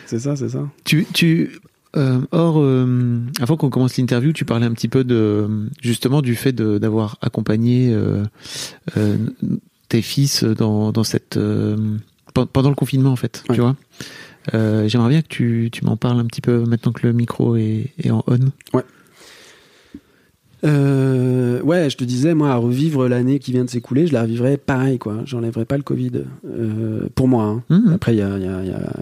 [0.07, 0.67] C'est ça, c'est ça.
[0.83, 1.59] Tu, tu,
[1.95, 6.35] euh, or, euh, avant qu'on commence l'interview, tu parlais un petit peu de justement du
[6.35, 8.23] fait d'avoir accompagné euh,
[8.97, 9.17] euh,
[9.89, 11.39] tes fils dans, dans cette
[12.33, 13.75] pendant le confinement en fait, tu vois.
[14.53, 17.91] J'aimerais bien que tu, tu m'en parles un petit peu maintenant que le micro est,
[17.97, 18.39] est en on.
[18.73, 18.83] Ouais.
[20.65, 24.23] Euh, ouais, je te disais, moi, à revivre l'année qui vient de s'écouler, je la
[24.23, 25.19] revivrais pareil, quoi.
[25.25, 26.23] J'enlèverais pas le Covid.
[26.45, 27.43] Euh, pour moi.
[27.43, 27.63] Hein.
[27.69, 27.93] Mmh.
[27.93, 28.93] Après, il y a, y, a, y a,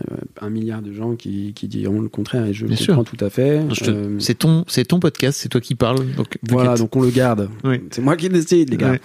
[0.41, 3.29] un milliard de gens qui, qui diront le contraire et je le comprends tout à
[3.29, 3.61] fait.
[3.87, 6.05] Euh, c'est ton, podcast, c'est toi qui parles.
[6.17, 7.49] Donc, voilà, donc on le garde.
[7.91, 8.97] C'est moi qui décide, les gars.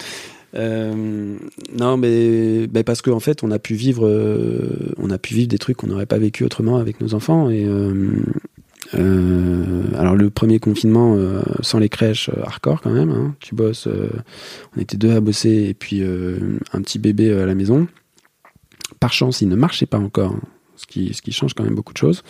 [0.54, 1.36] Euh,
[1.78, 5.34] non, mais, mais parce qu'en en fait, on a pu vivre, euh, on a pu
[5.34, 8.22] vivre des trucs qu'on n'aurait pas vécu autrement avec nos enfants et euh,
[8.94, 13.10] euh, alors le premier confinement euh, sans les crèches, euh, hardcore quand même.
[13.10, 13.34] Hein.
[13.40, 13.88] Tu bosses,
[14.76, 17.86] on était deux à bosser et puis un petit bébé à la maison.
[19.00, 20.40] Par chance, il ne marchait pas encore, hein,
[20.76, 22.22] ce, qui, ce qui change quand même beaucoup de choses.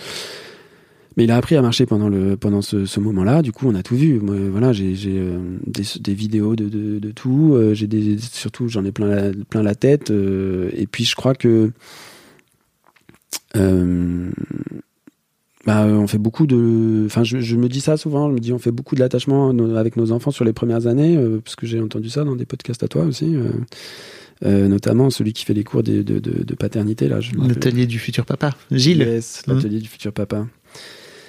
[1.16, 3.42] Mais il a appris à marcher pendant le pendant ce, moment-là.
[3.42, 4.20] Du coup, on a tout vu.
[4.22, 7.58] Voilà, j'ai des, vidéos de, de, tout.
[7.72, 10.10] j'ai des surtout j'en ai plein plein la tête.
[10.10, 11.72] et puis je crois que
[15.68, 17.02] bah, on fait beaucoup de.
[17.04, 18.30] Enfin, je, je, me dis ça souvent.
[18.30, 21.18] Je me dis, on fait beaucoup de l'attachement avec nos enfants sur les premières années,
[21.18, 23.36] euh, parce que j'ai entendu ça dans des podcasts à toi aussi.
[23.36, 23.50] Euh,
[24.46, 27.18] euh, notamment celui qui fait les cours de, de, de, paternité là.
[27.36, 29.00] L'atelier du futur papa, Gilles.
[29.00, 30.46] Yes, l'atelier du futur papa.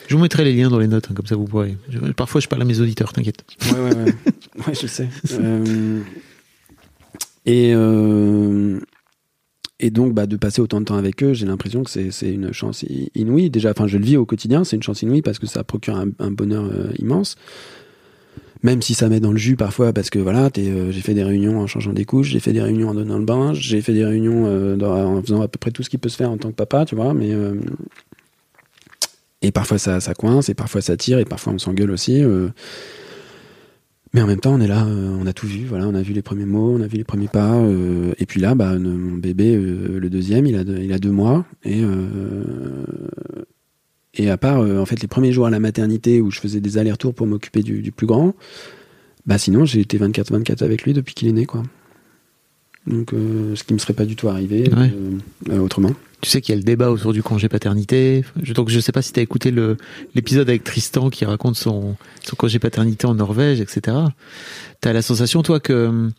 [0.08, 1.76] Je vous mettrai les liens dans les notes, hein, comme ça vous pourrez.
[2.16, 3.44] parfois, je parle à mes auditeurs, t'inquiète.
[3.74, 4.14] Ouais, ouais, ouais.
[4.68, 5.10] ouais, je sais.
[7.46, 7.74] et
[9.80, 12.52] et donc, bah, de passer autant de temps avec eux, j'ai l'impression que c'est une
[12.52, 12.84] chance
[13.16, 13.50] inouïe.
[13.50, 15.96] Déjà, enfin, je le vis au quotidien, c'est une chance inouïe parce que ça procure
[15.96, 17.38] un, bonheur euh, immense.
[18.62, 21.24] Même si ça met dans le jus parfois, parce que voilà, euh, j'ai fait des
[21.24, 23.94] réunions en changeant des couches, j'ai fait des réunions en donnant le bain, j'ai fait
[23.94, 26.38] des réunions euh, en faisant à peu près tout ce qui peut se faire en
[26.38, 27.32] tant que papa, tu vois, mais.
[29.42, 32.22] et parfois ça, ça coince, et parfois ça tire, et parfois on s'engueule aussi.
[34.14, 36.02] Mais en même temps, on est là, euh, on a tout vu, voilà, on a
[36.02, 38.78] vu les premiers mots, on a vu les premiers pas, euh, et puis là, bah,
[38.80, 41.82] mon bébé, euh, le deuxième, il a, deux, il a deux mois, et
[44.16, 46.78] et à part en fait les premiers jours à la maternité où je faisais des
[46.78, 48.34] allers-retours pour m'occuper du, du, plus grand,
[49.26, 51.64] bah sinon j'ai été 24-24 avec lui depuis qu'il est né, quoi.
[52.88, 54.70] Donc, ce qui me serait pas du tout arrivé
[55.52, 55.92] autrement.
[56.22, 58.26] Tu sais qu'il y a le débat autour du congé paternité.
[58.54, 59.54] Donc je sais pas si tu as écouté
[60.16, 63.98] l'épisode avec Tristan qui raconte son, son congé paternité en Norvège, etc.
[64.82, 66.10] Tu as la sensation, toi, que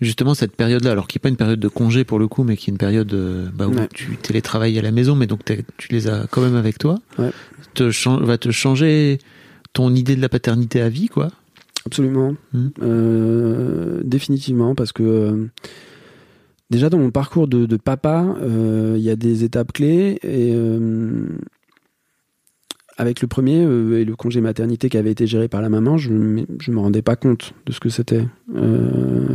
[0.00, 2.56] justement cette période-là, alors qui n'est pas une période de congé pour le coup, mais
[2.56, 5.88] qui est une période euh, bah, où tu télétravailles à la maison, mais donc tu
[5.90, 6.98] les as quand même avec toi,
[7.74, 9.18] te va te changer
[9.72, 11.30] ton idée de la paternité à vie, quoi
[11.84, 12.34] Absolument.
[12.52, 12.68] Mmh.
[12.82, 15.48] Euh, définitivement, parce que...
[16.68, 21.28] Déjà dans mon parcours de, papa, euh, il y a des étapes clés euh,
[22.96, 25.96] avec le premier euh, et le congé maternité qui avait été géré par la maman,
[25.96, 28.26] je ne me rendais pas compte de ce que c'était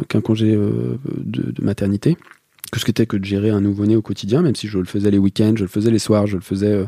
[0.09, 2.17] qu'un congé de, maternité,
[2.69, 5.09] que ce qu'était que de gérer un nouveau-né au quotidien, même si je le faisais
[5.09, 6.85] les week-ends, je le faisais les soirs, je le faisais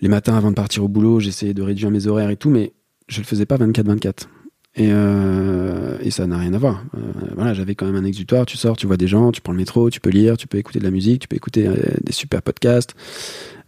[0.00, 2.74] les matins avant de partir au boulot, j'essayais de réduire mes horaires et tout, mais
[3.08, 4.28] je le faisais pas 24-24.
[4.76, 6.84] Et, euh, et ça n'a rien à voir.
[6.94, 7.00] Euh,
[7.34, 8.44] voilà, j'avais quand même un exutoire.
[8.44, 10.58] Tu sors, tu vois des gens, tu prends le métro, tu peux lire, tu peux
[10.58, 11.74] écouter de la musique, tu peux écouter euh,
[12.04, 12.94] des super podcasts.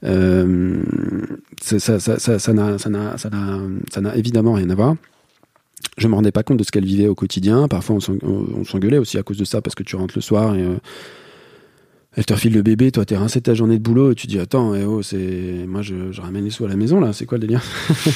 [0.05, 0.83] Euh,
[1.63, 4.97] ça, ça, n'a, évidemment rien à voir.
[5.97, 7.69] Je me rendais pas compte de ce qu'elle vivait au quotidien.
[7.69, 10.65] Parfois, on s'engueulait aussi à cause de ça parce que tu rentres le soir et
[12.19, 14.41] elle te refile le bébé, toi t'es rincé ta journée de boulot et tu dis
[14.41, 17.27] attends, eh oh, c'est moi je, je, ramène les sous à la maison là, c'est
[17.27, 17.63] quoi le délire?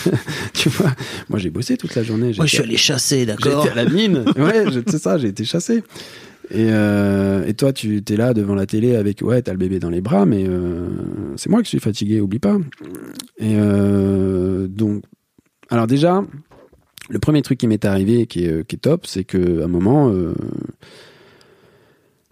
[0.54, 0.92] Tu vois,
[1.30, 2.32] moi j'ai bossé toute la journée.
[2.36, 3.62] Moi je suis allé chasser, d'accord?
[3.62, 5.84] J'étais à la mine, ouais, c'est ça, j'ai été chassé.
[6.50, 9.78] Et, euh, et toi tu t'es là devant la télé avec ouais t'as le bébé
[9.78, 10.88] dans les bras, mais euh,
[11.36, 12.58] c'est moi qui suis fatigué, oublie pas.
[13.38, 15.04] Et euh, donc,
[15.70, 16.24] alors déjà,
[17.08, 19.68] le premier truc qui m'est arrivé qui est, qui est top, c'est que à un
[19.68, 20.12] moment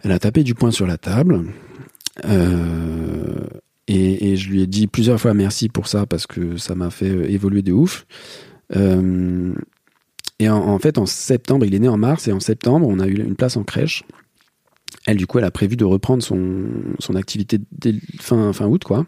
[0.03, 1.45] elle a tapé du poing sur la table.
[2.25, 3.47] Euh,
[3.87, 7.09] et, je lui ai dit plusieurs fois merci pour ça parce que ça m'a fait
[7.09, 8.05] euh, évoluer de ouf.
[8.75, 9.53] Euh,
[10.39, 13.07] et en, fait, en septembre, il est né en mars, et en septembre, on a
[13.07, 14.03] eu une place en crèche.
[15.05, 19.05] Elle, du coup, elle a prévu de reprendre son, activité dès fin, août, quoi.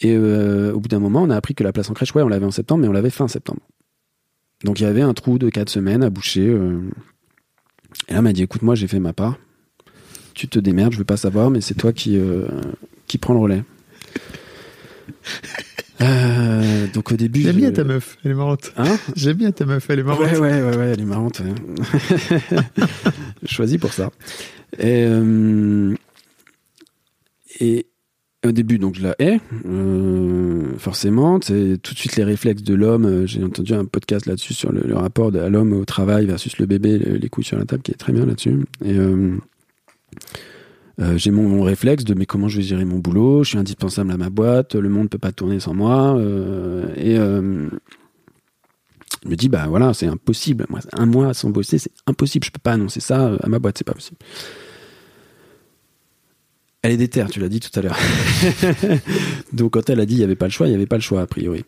[0.00, 2.28] Et au bout d'un moment, on a appris que la place en crèche, ouais, on
[2.28, 3.60] l'avait en septembre, mais on l'avait fin septembre.
[4.62, 6.44] Donc il y avait un trou de 4 semaines à boucher.
[6.46, 9.36] et là, elle m'a dit, écoute, moi, j'ai fait ma part
[10.40, 12.46] tu te démerdes, je veux pas savoir, mais c'est toi qui, euh,
[13.06, 13.62] qui prends le relais.
[16.02, 17.42] Euh, donc au début.
[17.42, 18.72] J'aime bien ta meuf, elle est marrante.
[18.78, 20.30] Hein J'aime bien ta meuf, elle est marrante.
[20.30, 21.42] Ouais, ouais, ouais, elle est marrante.
[23.44, 24.10] Choisi pour ça.
[24.78, 25.94] Et, euh,
[27.60, 27.84] et
[28.46, 29.40] au début, donc je la hais,
[30.78, 31.38] forcément.
[31.42, 33.26] C'est tout de suite les réflexes de l'homme.
[33.26, 36.98] J'ai entendu un podcast là-dessus sur le, rapport de l'homme au travail versus le bébé,
[36.98, 38.56] les couilles sur la table, qui est très bien là-dessus.
[38.82, 38.96] Et
[41.00, 44.10] euh, j'ai mon, réflexe de mais comment je vais gérer mon boulot, je suis indispensable
[44.10, 46.16] à ma boîte, le monde peut pas tourner sans moi.
[46.16, 47.68] Euh, et euh,
[49.24, 50.66] je me dis bah voilà, c'est impossible.
[50.92, 52.44] Un mois sans bosser, c'est impossible.
[52.44, 54.18] Je peux pas annoncer ça à ma boîte, c'est pas possible.
[56.82, 57.98] Elle est déterre, tu l'as dit tout à l'heure.
[59.52, 60.96] donc quand elle a dit il y avait pas le choix, il y avait pas
[60.96, 61.64] le choix a priori.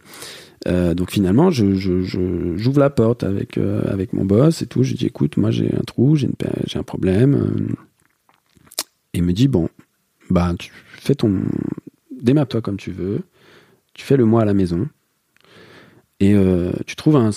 [0.67, 4.83] donc finalement, je, j'ouvre la porte avec avec mon boss et tout.
[4.83, 6.29] Je dis écoute, moi j'ai un trou, j'ai,
[6.67, 7.75] j'ai un problème
[9.15, 9.69] et me dit bon,
[10.31, 11.43] bah tu fais ton,
[12.11, 13.23] démarre-toi comme tu veux,
[13.95, 14.89] tu fais le mois à la maison
[16.23, 17.31] et euh, tu trouves un,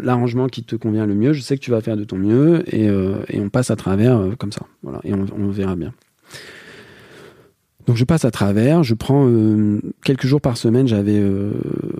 [0.00, 1.32] l'arrangement qui te convient le mieux.
[1.32, 4.16] Je sais que tu vas faire de ton mieux et, euh, on passe à travers
[4.16, 5.92] euh, comme ça, voilà, et on, on, verra bien.
[7.88, 9.28] Donc je passe à travers, je prends
[10.04, 10.86] quelques jours par semaine.
[10.86, 11.22] J'avais,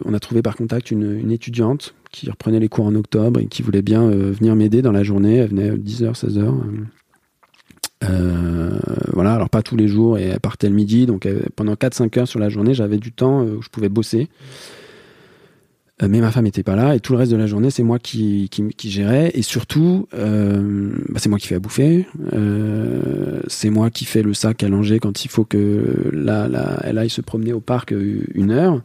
[0.05, 3.47] on a trouvé par contact une, une, étudiante qui reprenait les cours en octobre et
[3.47, 5.37] qui voulait bien venir m'aider dans la journée.
[5.37, 6.55] Elle venait 10h, 16h
[9.13, 12.29] voilà, alors pas tous les jours, et elle partait le midi, donc pendant 4-5 heures
[12.29, 14.29] sur la journée, j'avais du temps où je pouvais bosser.
[16.03, 17.85] Euh, mais ma femme n'était pas là et tout le reste de la journée c'est
[17.85, 19.31] moi qui, qui, gérais.
[19.35, 22.07] Et surtout euh, bah, c'est moi qui fais à bouffer.
[22.33, 26.49] Euh, c'est moi qui fais le sac à langer quand il faut que là,
[26.83, 28.83] elle aille se promener au parc euh, une heure.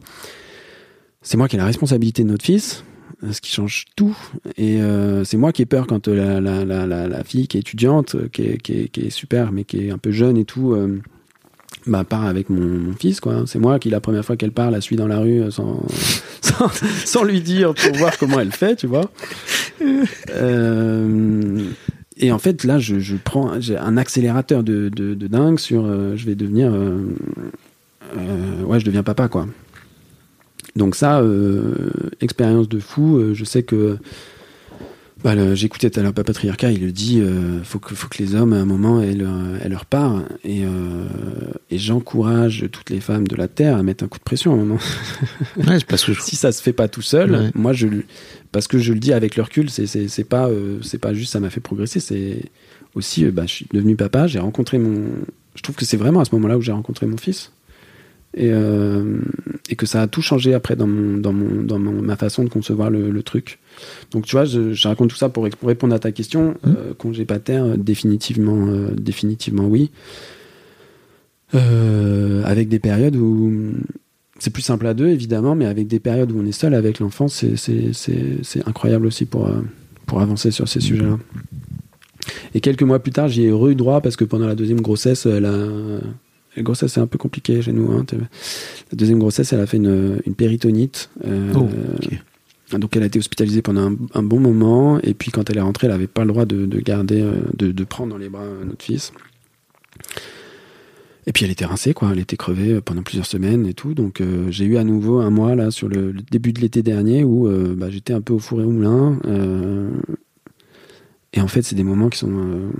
[1.22, 2.84] C'est moi qui ai la responsabilité de notre fils
[3.30, 4.16] ce qui change tout
[4.56, 7.60] et euh, c'est moi qui ai peur quand la, la, la, la, fille qui est
[7.60, 10.44] étudiante qui est, qui, est, qui est super mais qui est un peu jeune et
[10.44, 10.74] tout
[11.86, 13.44] bah, part avec mon, fils, quoi.
[13.46, 15.82] C'est moi qui, la première fois qu'elle part, la suit dans la rue euh, sans,
[17.04, 19.10] sans, lui dire pour voir comment elle fait, tu vois.
[20.30, 21.64] Euh,
[22.16, 25.84] et en fait, là, je, je prends un accélérateur de, de, de dingue sur.
[25.86, 26.70] Euh, je vais devenir.
[26.72, 29.46] Euh, ouais, je deviens papa, quoi.
[30.76, 31.22] Donc, ça,
[32.20, 33.34] expérience de fou.
[33.34, 33.98] je sais que
[35.22, 38.34] bah, J'écoutais tout à l'heure Patriarcat, il le dit, euh, faut que faut que les
[38.34, 41.06] hommes à un moment aient leur, aient leur part, et, euh,
[41.70, 44.54] et j'encourage toutes les femmes de la terre à mettre un coup de pression à
[44.54, 44.78] un moment.
[45.56, 46.20] Ouais, parce que je...
[46.22, 47.50] si ça se fait pas tout seul, ouais.
[47.54, 47.86] moi je
[48.52, 51.40] parce que je le dis avec le recul, c'est pas euh, c'est pas juste ça
[51.40, 52.44] m'a fait progresser, c'est
[52.94, 55.04] aussi euh, bah, je suis devenu papa, j'ai rencontré mon,
[55.54, 57.52] je trouve que c'est vraiment à ce moment-là où j'ai rencontré mon fils.
[58.34, 59.18] Et, euh,
[59.68, 62.44] et que ça a tout changé après dans, mon, dans, mon, dans mon, ma façon
[62.44, 63.58] de concevoir le, le truc.
[64.12, 66.50] Donc tu vois, je, je, raconte tout ça pour, pour répondre à ta question.
[66.50, 66.68] Mmh.
[66.68, 69.90] Euh, congé pater, euh, définitivement, euh, définitivement oui.
[71.52, 73.72] Avec des périodes où
[74.38, 77.00] c'est plus simple à deux, évidemment, mais avec des périodes où on est seul avec
[77.00, 77.56] l'enfant, c'est
[78.66, 79.50] incroyable aussi pour,
[80.06, 80.82] pour avancer sur ces mmh.
[80.82, 81.18] sujets-là.
[82.54, 85.26] Et quelques mois plus tard, j'y ai eu droit parce que pendant la deuxième grossesse,
[85.26, 85.66] elle a
[86.60, 87.90] la grossesse, c'est un peu compliqué chez nous.
[87.92, 88.04] Hein.
[88.12, 91.10] La deuxième grossesse, elle a fait une, une péritonite.
[91.24, 92.20] Euh, oh, okay.
[92.78, 95.00] Donc, elle a été hospitalisée pendant un, un, bon moment.
[95.00, 97.34] Et puis, quand elle est rentrée, elle n'avait pas le droit de, de garder, euh,
[97.56, 99.12] de, de, prendre dans les bras notre fils.
[101.26, 102.10] Et puis, elle était rincée, quoi.
[102.12, 103.94] Elle était crevée pendant plusieurs semaines et tout.
[103.94, 106.82] Donc, euh, j'ai eu à nouveau un mois, là, sur le, le début de l'été
[106.82, 109.18] dernier, où euh, bah, j'étais un peu au four et au moulin.
[109.26, 109.90] Euh,
[111.32, 112.70] et en fait, c'est des moments qui sont euh,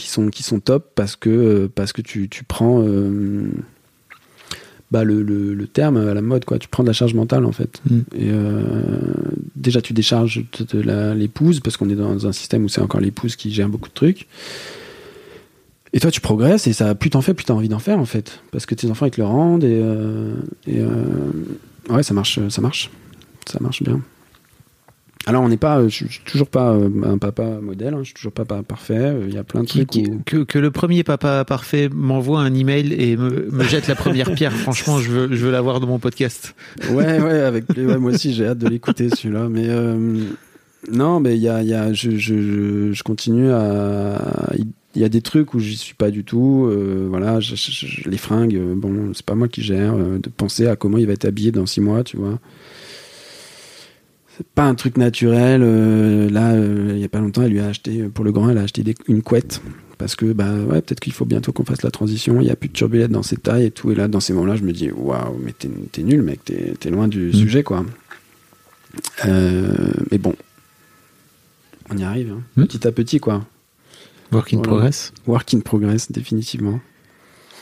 [0.00, 3.50] qui sont qui sont top parce que parce que tu, tu prends euh,
[4.90, 6.58] bah le, le, le, terme à la mode quoi.
[6.58, 7.80] Tu prends de la charge mentale en fait.
[7.88, 7.98] Mm.
[8.14, 8.62] et euh,
[9.54, 13.36] déjà tu décharges de, l'épouse parce qu'on est dans un système où c'est encore l'épouse
[13.36, 14.26] qui gère beaucoup de trucs.
[15.92, 18.06] Et toi tu progresses et ça plus t'en fais plus t'as envie d'en faire en
[18.06, 18.40] fait.
[18.52, 20.34] Parce que tes enfants ils te le rendent et, euh,
[20.66, 20.80] et
[21.92, 22.90] ouais ça marche ça marche.
[23.46, 24.00] Ça marche bien
[25.26, 28.32] alors on n'est pas, je suis toujours pas un papa modèle, hein, je suis toujours
[28.32, 29.14] pas parfait.
[29.28, 30.22] Il y a plein de qui, trucs où...
[30.24, 34.32] que, que, le premier papa parfait m'envoie un email et me, me jette la première
[34.32, 34.52] pierre.
[34.56, 36.54] Franchement, je veux, je veux l'avoir dans mon podcast.
[36.90, 39.48] Ouais, ouais, avec ouais, moi aussi j'ai hâte de l'écouter celui-là.
[39.50, 40.24] Mais euh,
[40.90, 44.52] non, mais il y a, il y a, je, je, je continue à.
[44.96, 46.66] Il y a des trucs où j'y suis pas du tout.
[46.68, 47.54] Euh, voilà, je,
[48.08, 49.94] les fringues, bon, c'est pas moi qui gère.
[49.94, 52.40] Euh, de penser à comment il va être habillé dans six mois, tu vois
[54.54, 55.62] pas un truc naturel.
[55.62, 58.50] Euh, là, euh, il y a pas longtemps, elle lui a acheté pour le grand,
[58.50, 59.60] elle a acheté des, une couette
[59.98, 62.40] parce que bah ouais, peut-être qu'il faut bientôt qu'on fasse la transition.
[62.40, 63.90] Il y a plus de turbulette dans ses tailles et tout.
[63.90, 67.06] Et là, dans ces moments-là, je me dis waouh, mais t'es, nul, mec, t'es, loin
[67.06, 67.32] du mmh.
[67.34, 67.84] sujet, quoi.
[69.26, 70.34] Euh, mais bon,
[71.90, 72.42] on y arrive, hein.
[72.56, 72.64] mmh.
[72.64, 73.44] petit à petit, quoi.
[74.32, 74.68] Work in voilà.
[74.70, 75.12] progress.
[75.26, 76.80] Work in progress, définitivement.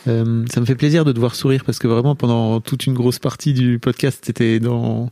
[0.06, 2.94] Euh, ça me fait plaisir de te voir sourire parce que vraiment pendant toute une
[2.94, 5.10] grosse partie du podcast, c'était dans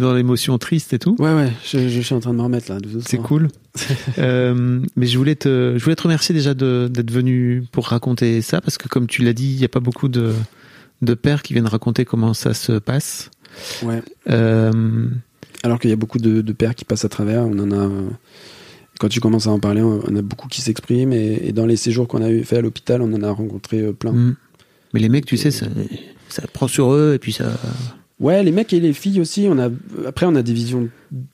[0.00, 1.16] dans l'émotion triste et tout.
[1.18, 2.78] Ouais, ouais, je, je, suis en train de me remettre là.
[3.06, 3.48] C'est cool.
[4.18, 8.60] euh, mais je voulais te, je voulais te remercier déjà d'être venu pour raconter ça
[8.60, 10.32] parce que comme tu l'as dit, il n'y a pas beaucoup de,
[11.02, 13.30] de pères qui viennent raconter comment ça se passe.
[13.82, 14.02] Ouais.
[14.30, 15.08] Euh...
[15.62, 17.44] Alors qu'il y a beaucoup de, de, pères qui passent à travers.
[17.44, 17.90] On en a.
[19.00, 21.76] Quand tu commences à en parler, on a beaucoup qui s'expriment et, et, dans les
[21.76, 24.12] séjours qu'on a eu fait à l'hôpital, on en a rencontré plein.
[24.12, 24.36] Mmh.
[24.92, 25.66] Mais les mecs, tu sais, ça,
[26.28, 27.58] ça prend sur eux et puis ça.
[28.20, 29.46] Ouais, les mecs et les filles aussi.
[29.50, 29.68] On a
[30.06, 30.88] après on a des visions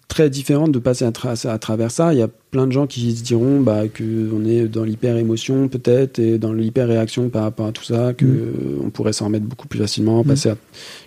[0.09, 2.15] très différentes de passer à, tra à travers ça.
[2.15, 5.16] Il y a plein de gens qui se diront bah que on est dans l'hyper
[5.16, 8.82] émotion peut-être et dans l'hyper réaction par rapport à tout ça, que mmh.
[8.82, 10.23] on pourrait s'en remettre beaucoup plus facilement.
[10.23, 10.27] Mmh.
[10.27, 10.57] Passer à,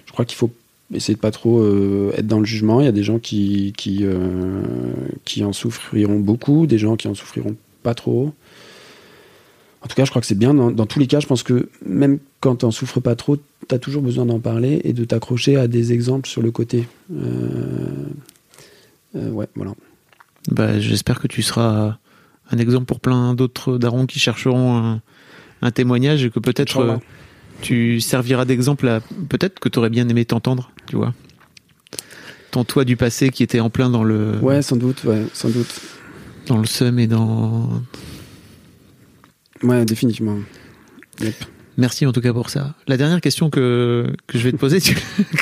[0.06, 0.52] je crois qu'il faut
[0.94, 2.80] essayer de pas trop euh, être dans le jugement.
[2.80, 4.62] Il y a des gens qui qui euh,
[5.26, 8.32] qui en souffriront beaucoup, des gens qui en souffriront pas trop.
[9.84, 10.54] En tout cas, je crois que c'est bien.
[10.54, 13.38] Dans, dans, tous les cas, je pense que même quand tu n'en souffres pas trop,
[13.68, 16.88] tu as toujours besoin d'en parler et de t'accrocher à des exemples sur le côté.
[17.12, 18.08] Euh,
[19.16, 19.74] euh, ouais, voilà.
[20.52, 21.98] Bah, J'espère que tu seras
[22.52, 25.02] un exemple pour plein d'autres darons qui chercheront un,
[25.62, 26.98] un, témoignage et que peut-être euh,
[27.62, 29.00] tu serviras d'exemple à
[29.30, 31.14] peut-être que tu aurais bien aimé t'entendre, tu vois.
[32.52, 34.38] Ton toi du passé qui était en plein dans le.
[34.42, 35.82] Ouais, sans doute, ouais, sans doute.
[36.48, 37.82] Dans le seum et dans
[39.64, 40.40] Ouais, définitivement.
[41.78, 42.76] Merci en tout cas pour ça.
[42.88, 44.96] La dernière question que, que je vais te poser, tu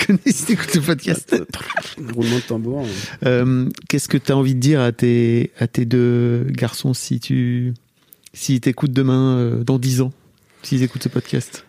[0.05, 1.35] connais si tu écoutes le podcast
[2.13, 2.87] Roulement de tambour.
[3.25, 7.19] Euh, Qu'est-ce que tu as envie de dire à tes, à tes deux garçons si
[7.19, 7.73] tu
[8.33, 10.13] si t'écoutent demain, euh, dans dix ans,
[10.63, 11.65] s'ils écoutent ce podcast?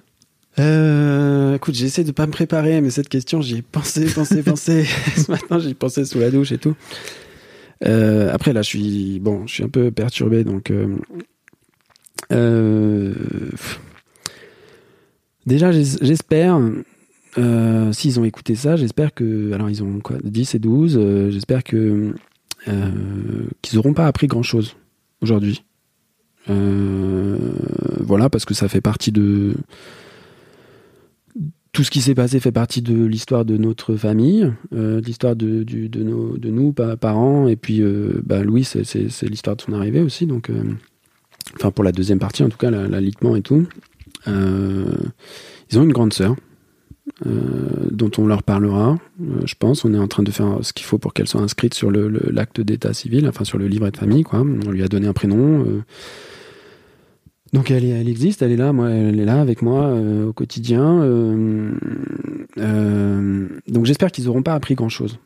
[0.58, 4.84] Euh, écoute, j'essaie de pas me préparer, mais cette question, j'y ai pensé, pensé, pensé.
[5.16, 6.76] Ce matin, j'y pensé sous la douche et tout.
[7.84, 10.72] Euh, après, là, je suis bon, je suis un peu perturbé, donc.
[12.30, 13.50] Euh,
[15.46, 16.60] déjà, j'espère.
[17.38, 19.52] Euh, S'ils ont écouté ça, j'espère que.
[19.52, 20.96] Alors, ils ont quoi 10 et 12.
[20.98, 22.14] euh, j'espère que.
[22.68, 22.90] euh,
[23.62, 24.76] qu'ils auront pas appris grand chose
[25.22, 25.62] aujourd'hui.
[28.00, 29.54] Voilà, parce que ça fait partie de
[31.72, 35.64] tout ce qui s'est passé fait partie de l'histoire de notre famille, de l'histoire de,
[36.02, 37.82] nos, de nous, pa- parents, et puis
[38.24, 40.50] bah, Louis, c'est- l'histoire de son arrivée aussi, donc,
[41.56, 43.66] enfin pour la deuxième partie en tout cas, la- l'alitement et tout.
[44.28, 44.84] Euh,
[45.70, 46.36] ils ont une grande sœur,
[47.26, 49.84] euh, dont on leur parlera, euh, je pense.
[49.84, 52.60] On est en train de faire ce qu'il faut pour qu'elle soit inscrite sur l'acte
[52.60, 54.24] d'état civil, enfin sur le livret de famille.
[54.32, 55.64] On lui a donné un prénom.
[57.52, 59.94] donc elle, elle existe, elle est là, moi, elle est là avec moi
[60.26, 61.00] au quotidien.
[62.56, 65.18] donc j'espère qu'ils n'auront pas appris grand-chose.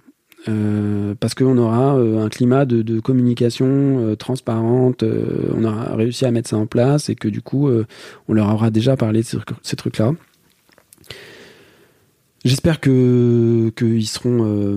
[0.49, 5.03] Euh, parce qu'on aura euh, un climat de, de communication euh, transparente,
[5.57, 7.69] on aura réussi à mettre ça en place et que du coup,
[8.29, 10.13] on leur aura déjà parlé de ces, ces trucs-là.
[12.45, 14.77] J'espère que qu'ils seront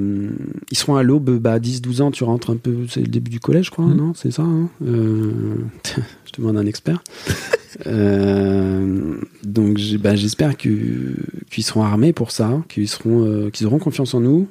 [0.72, 3.30] ils seront à l'aube bah 10 12 ans tu rentres un peu c'est le début
[3.30, 3.96] du collège je crois Mhm.
[3.96, 7.04] non c'est ça hein je demande un expert
[7.86, 11.16] Euh, donc bah, j'espère qu'ils
[11.60, 14.48] seront armés pour ça qu'ils seront euh, qu'ils auront confiance en nous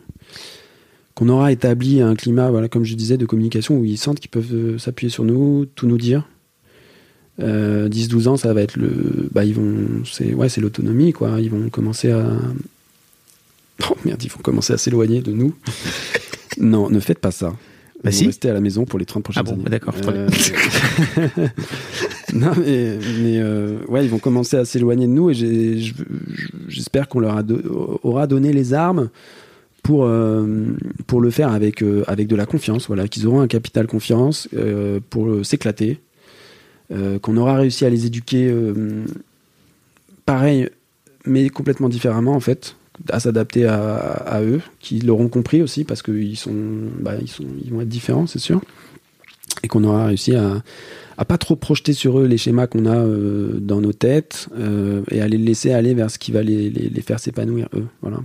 [1.19, 4.31] qu'on aura établi un climat voilà comme je disais de communication où ils sentent qu'ils
[4.31, 6.29] peuvent euh, s'appuyer sur nous tout nous dire
[7.41, 9.75] euh, 10 12 ans ça va être le bah ils vont
[10.05, 12.25] c'est ouais c'est l'autonomie quoi ils vont commencer à
[13.91, 15.55] Oh merde, ils vont commencer à s'éloigner de nous.
[16.61, 17.55] non, ne faites pas ça.
[17.99, 19.63] Ils Bah vont rester à la maison pour les 30 prochaines Ah bon, années.
[19.63, 19.95] bah d'accord.
[20.09, 20.29] Euh,
[22.33, 25.81] non, mais, mais, euh, ouais, ils vont commencer à s'éloigner de nous et
[26.69, 29.11] j'espère qu'on leur a do- aura donné les armes
[29.89, 30.45] pour, euh,
[31.07, 32.89] pour le faire avec, euh, avec de la confiance.
[32.89, 35.99] Voilà, qu'ils auront un capital confiance euh, pour s'éclater.
[37.23, 38.51] Qu'on aura réussi à les éduquer
[40.25, 40.71] pareil,
[41.27, 42.77] mais complètement différemment en fait,
[43.11, 46.55] à s'adapter à, à eux, qui l'auront compris aussi parce qu'ils sont,
[46.99, 48.63] bah, ils sont, ils vont être différents, c'est sûr,
[49.63, 50.63] et qu'on aura réussi à,
[51.19, 53.05] à pas trop projeter sur eux les schémas qu'on a
[53.61, 54.49] dans nos têtes
[55.11, 57.87] et à les laisser aller vers ce qui va les, les, les faire s'épanouir eux,
[58.01, 58.21] voilà.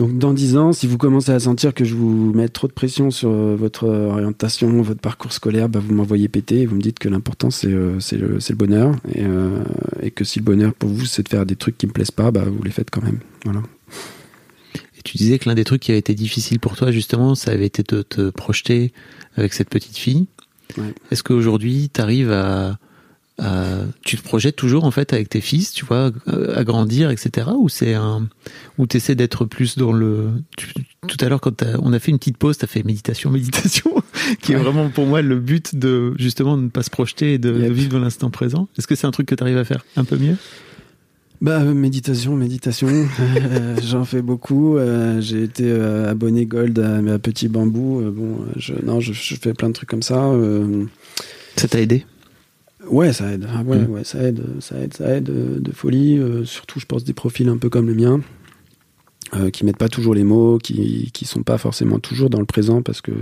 [0.00, 2.72] Donc dans 10 ans, si vous commencez à sentir que je vous mets trop de
[2.72, 6.80] pression sur euh, votre orientation, votre parcours scolaire, bah, vous m'envoyez péter et vous me
[6.80, 9.62] dites que l'important c'est euh, le, le bonheur et, euh,
[10.00, 12.12] et que si le bonheur pour vous c'est de faire des trucs qui me plaisent
[12.12, 13.18] pas, bah, vous les faites quand même.
[13.44, 13.60] Voilà.
[14.96, 17.50] Et tu disais que l'un des trucs qui avait été difficile pour toi, justement, ça
[17.50, 18.94] avait été de te projeter
[19.36, 20.28] avec cette petite fille.
[20.78, 20.94] Ouais.
[21.10, 22.78] Est-ce qu'aujourd'hui, tu arrives à,
[23.40, 26.12] à- Tu te projettes toujours, en fait, avec tes fils, tu vois,
[26.54, 27.48] à grandir, etc.
[27.58, 28.28] Ou c'est un.
[28.78, 30.28] Ou tu essaies d'être plus dans le.
[30.56, 30.72] tu-
[31.08, 33.30] tout à l'heure, quand t'as- on a fait une petite pause, tu as fait méditation,
[33.40, 33.90] méditation,
[34.42, 37.38] qui est vraiment pour moi le but de, justement, de ne pas se projeter et
[37.38, 38.68] de, vivre dans l'instant présent.
[38.78, 40.36] Est-ce que c'est un truc que tu arrives à faire un peu mieux?
[41.42, 42.88] Bah euh, méditation, méditation,
[43.20, 44.76] Euh, j'en fais beaucoup.
[44.76, 48.00] euh, J'ai été euh, abonné Gold à, à Petit Bambou.
[48.02, 50.26] euh, bon, euh, je, non, je, je fais plein de trucs comme ça.
[50.26, 50.84] euh,
[51.56, 52.04] Ça t'a aidé?
[52.88, 53.46] Ouais, ça aide.
[53.54, 53.90] Ah ouais, Mm.
[53.90, 56.18] ouais, ça aide, ça aide, ça aide euh, de folie.
[56.18, 58.20] euh, surtout, je pense des profils un peu comme le mien,
[59.34, 62.46] euh, qui mettent pas toujours les mots, qui qui sont pas forcément toujours dans le
[62.46, 63.12] présent parce que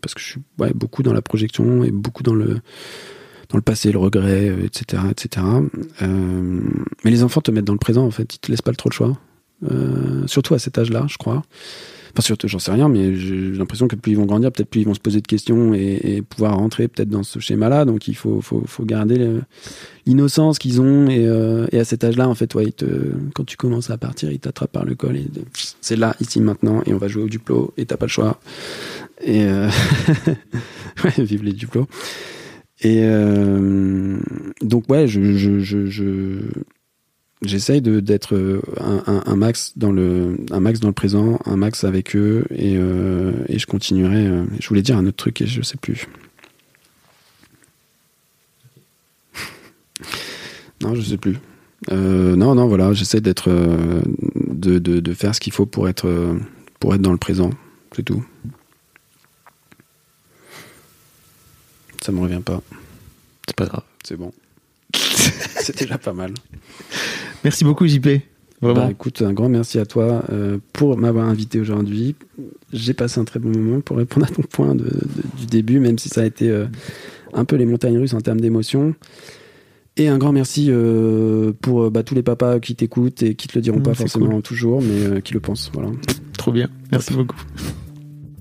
[0.00, 2.60] parce que je suis ouais, beaucoup dans la projection et beaucoup dans le
[3.48, 5.46] dans le passé, le regret, etc., etc.
[6.00, 8.88] Mais les enfants te mettent dans le présent en fait, ils te laissent pas trop
[8.90, 9.16] le choix.
[10.26, 11.42] Surtout à cet âge-là, je crois.
[12.12, 14.80] Enfin, surtout, j'en sais rien, mais j'ai l'impression que plus ils vont grandir, peut-être plus
[14.80, 17.84] ils vont se poser de questions et, pouvoir rentrer peut-être dans ce schéma-là.
[17.84, 19.18] Donc, il faut, faut, faut garder
[20.06, 21.08] l'innocence qu'ils ont.
[21.08, 22.72] Et, euh, et à cet âge-là, en fait, ouais,
[23.34, 25.16] quand tu commences à partir, ils t'attrapent par le col.
[25.16, 25.26] Et
[25.80, 28.40] c'est là, ici, maintenant, et on va jouer au duplo, et t'as pas le choix.
[29.22, 29.68] Et euh,
[31.04, 31.86] ouais, vive les duplos.
[32.82, 34.18] Et euh,
[34.60, 36.40] donc, ouais, je, je-
[37.42, 41.38] j'essaye de d'être euh, un, un, un max dans le un max dans le présent
[41.44, 45.16] un max avec eux et, euh, et je continuerai euh, je voulais dire un autre
[45.18, 46.06] truc et je sais plus
[50.80, 51.36] non je sais plus
[51.92, 56.08] Euh, non non voilà j'essaie d'être de, de, de faire ce qu'il faut pour être
[56.80, 57.50] pour être dans le présent
[57.94, 58.24] c'est tout
[62.02, 62.62] ça me revient pas
[63.46, 63.82] C'est pas grave.
[64.04, 64.32] c'est bon.
[64.94, 66.32] c'est déjà pas mal.
[67.44, 68.08] Merci beaucoup, JP.
[68.62, 68.86] Vraiment.
[68.86, 72.14] Bah, écoute, un grand merci à toi euh, pour m'avoir invité aujourd'hui.
[72.72, 74.92] J'ai passé un très bon moment pour répondre à ton point de, de,
[75.38, 76.66] du début, même si ça a été euh,
[77.34, 78.94] un peu les montagnes russes en termes d'émotion.
[79.98, 83.54] Et un grand merci euh, pour bah, tous les papas qui t'écoutent et qui te
[83.56, 84.42] le diront Mmh, pas forcément cool.
[84.42, 85.70] toujours, mais qui le pensent.
[85.72, 85.90] Voilà.
[86.38, 86.68] Trop bien.
[86.92, 87.36] Merci beaucoup.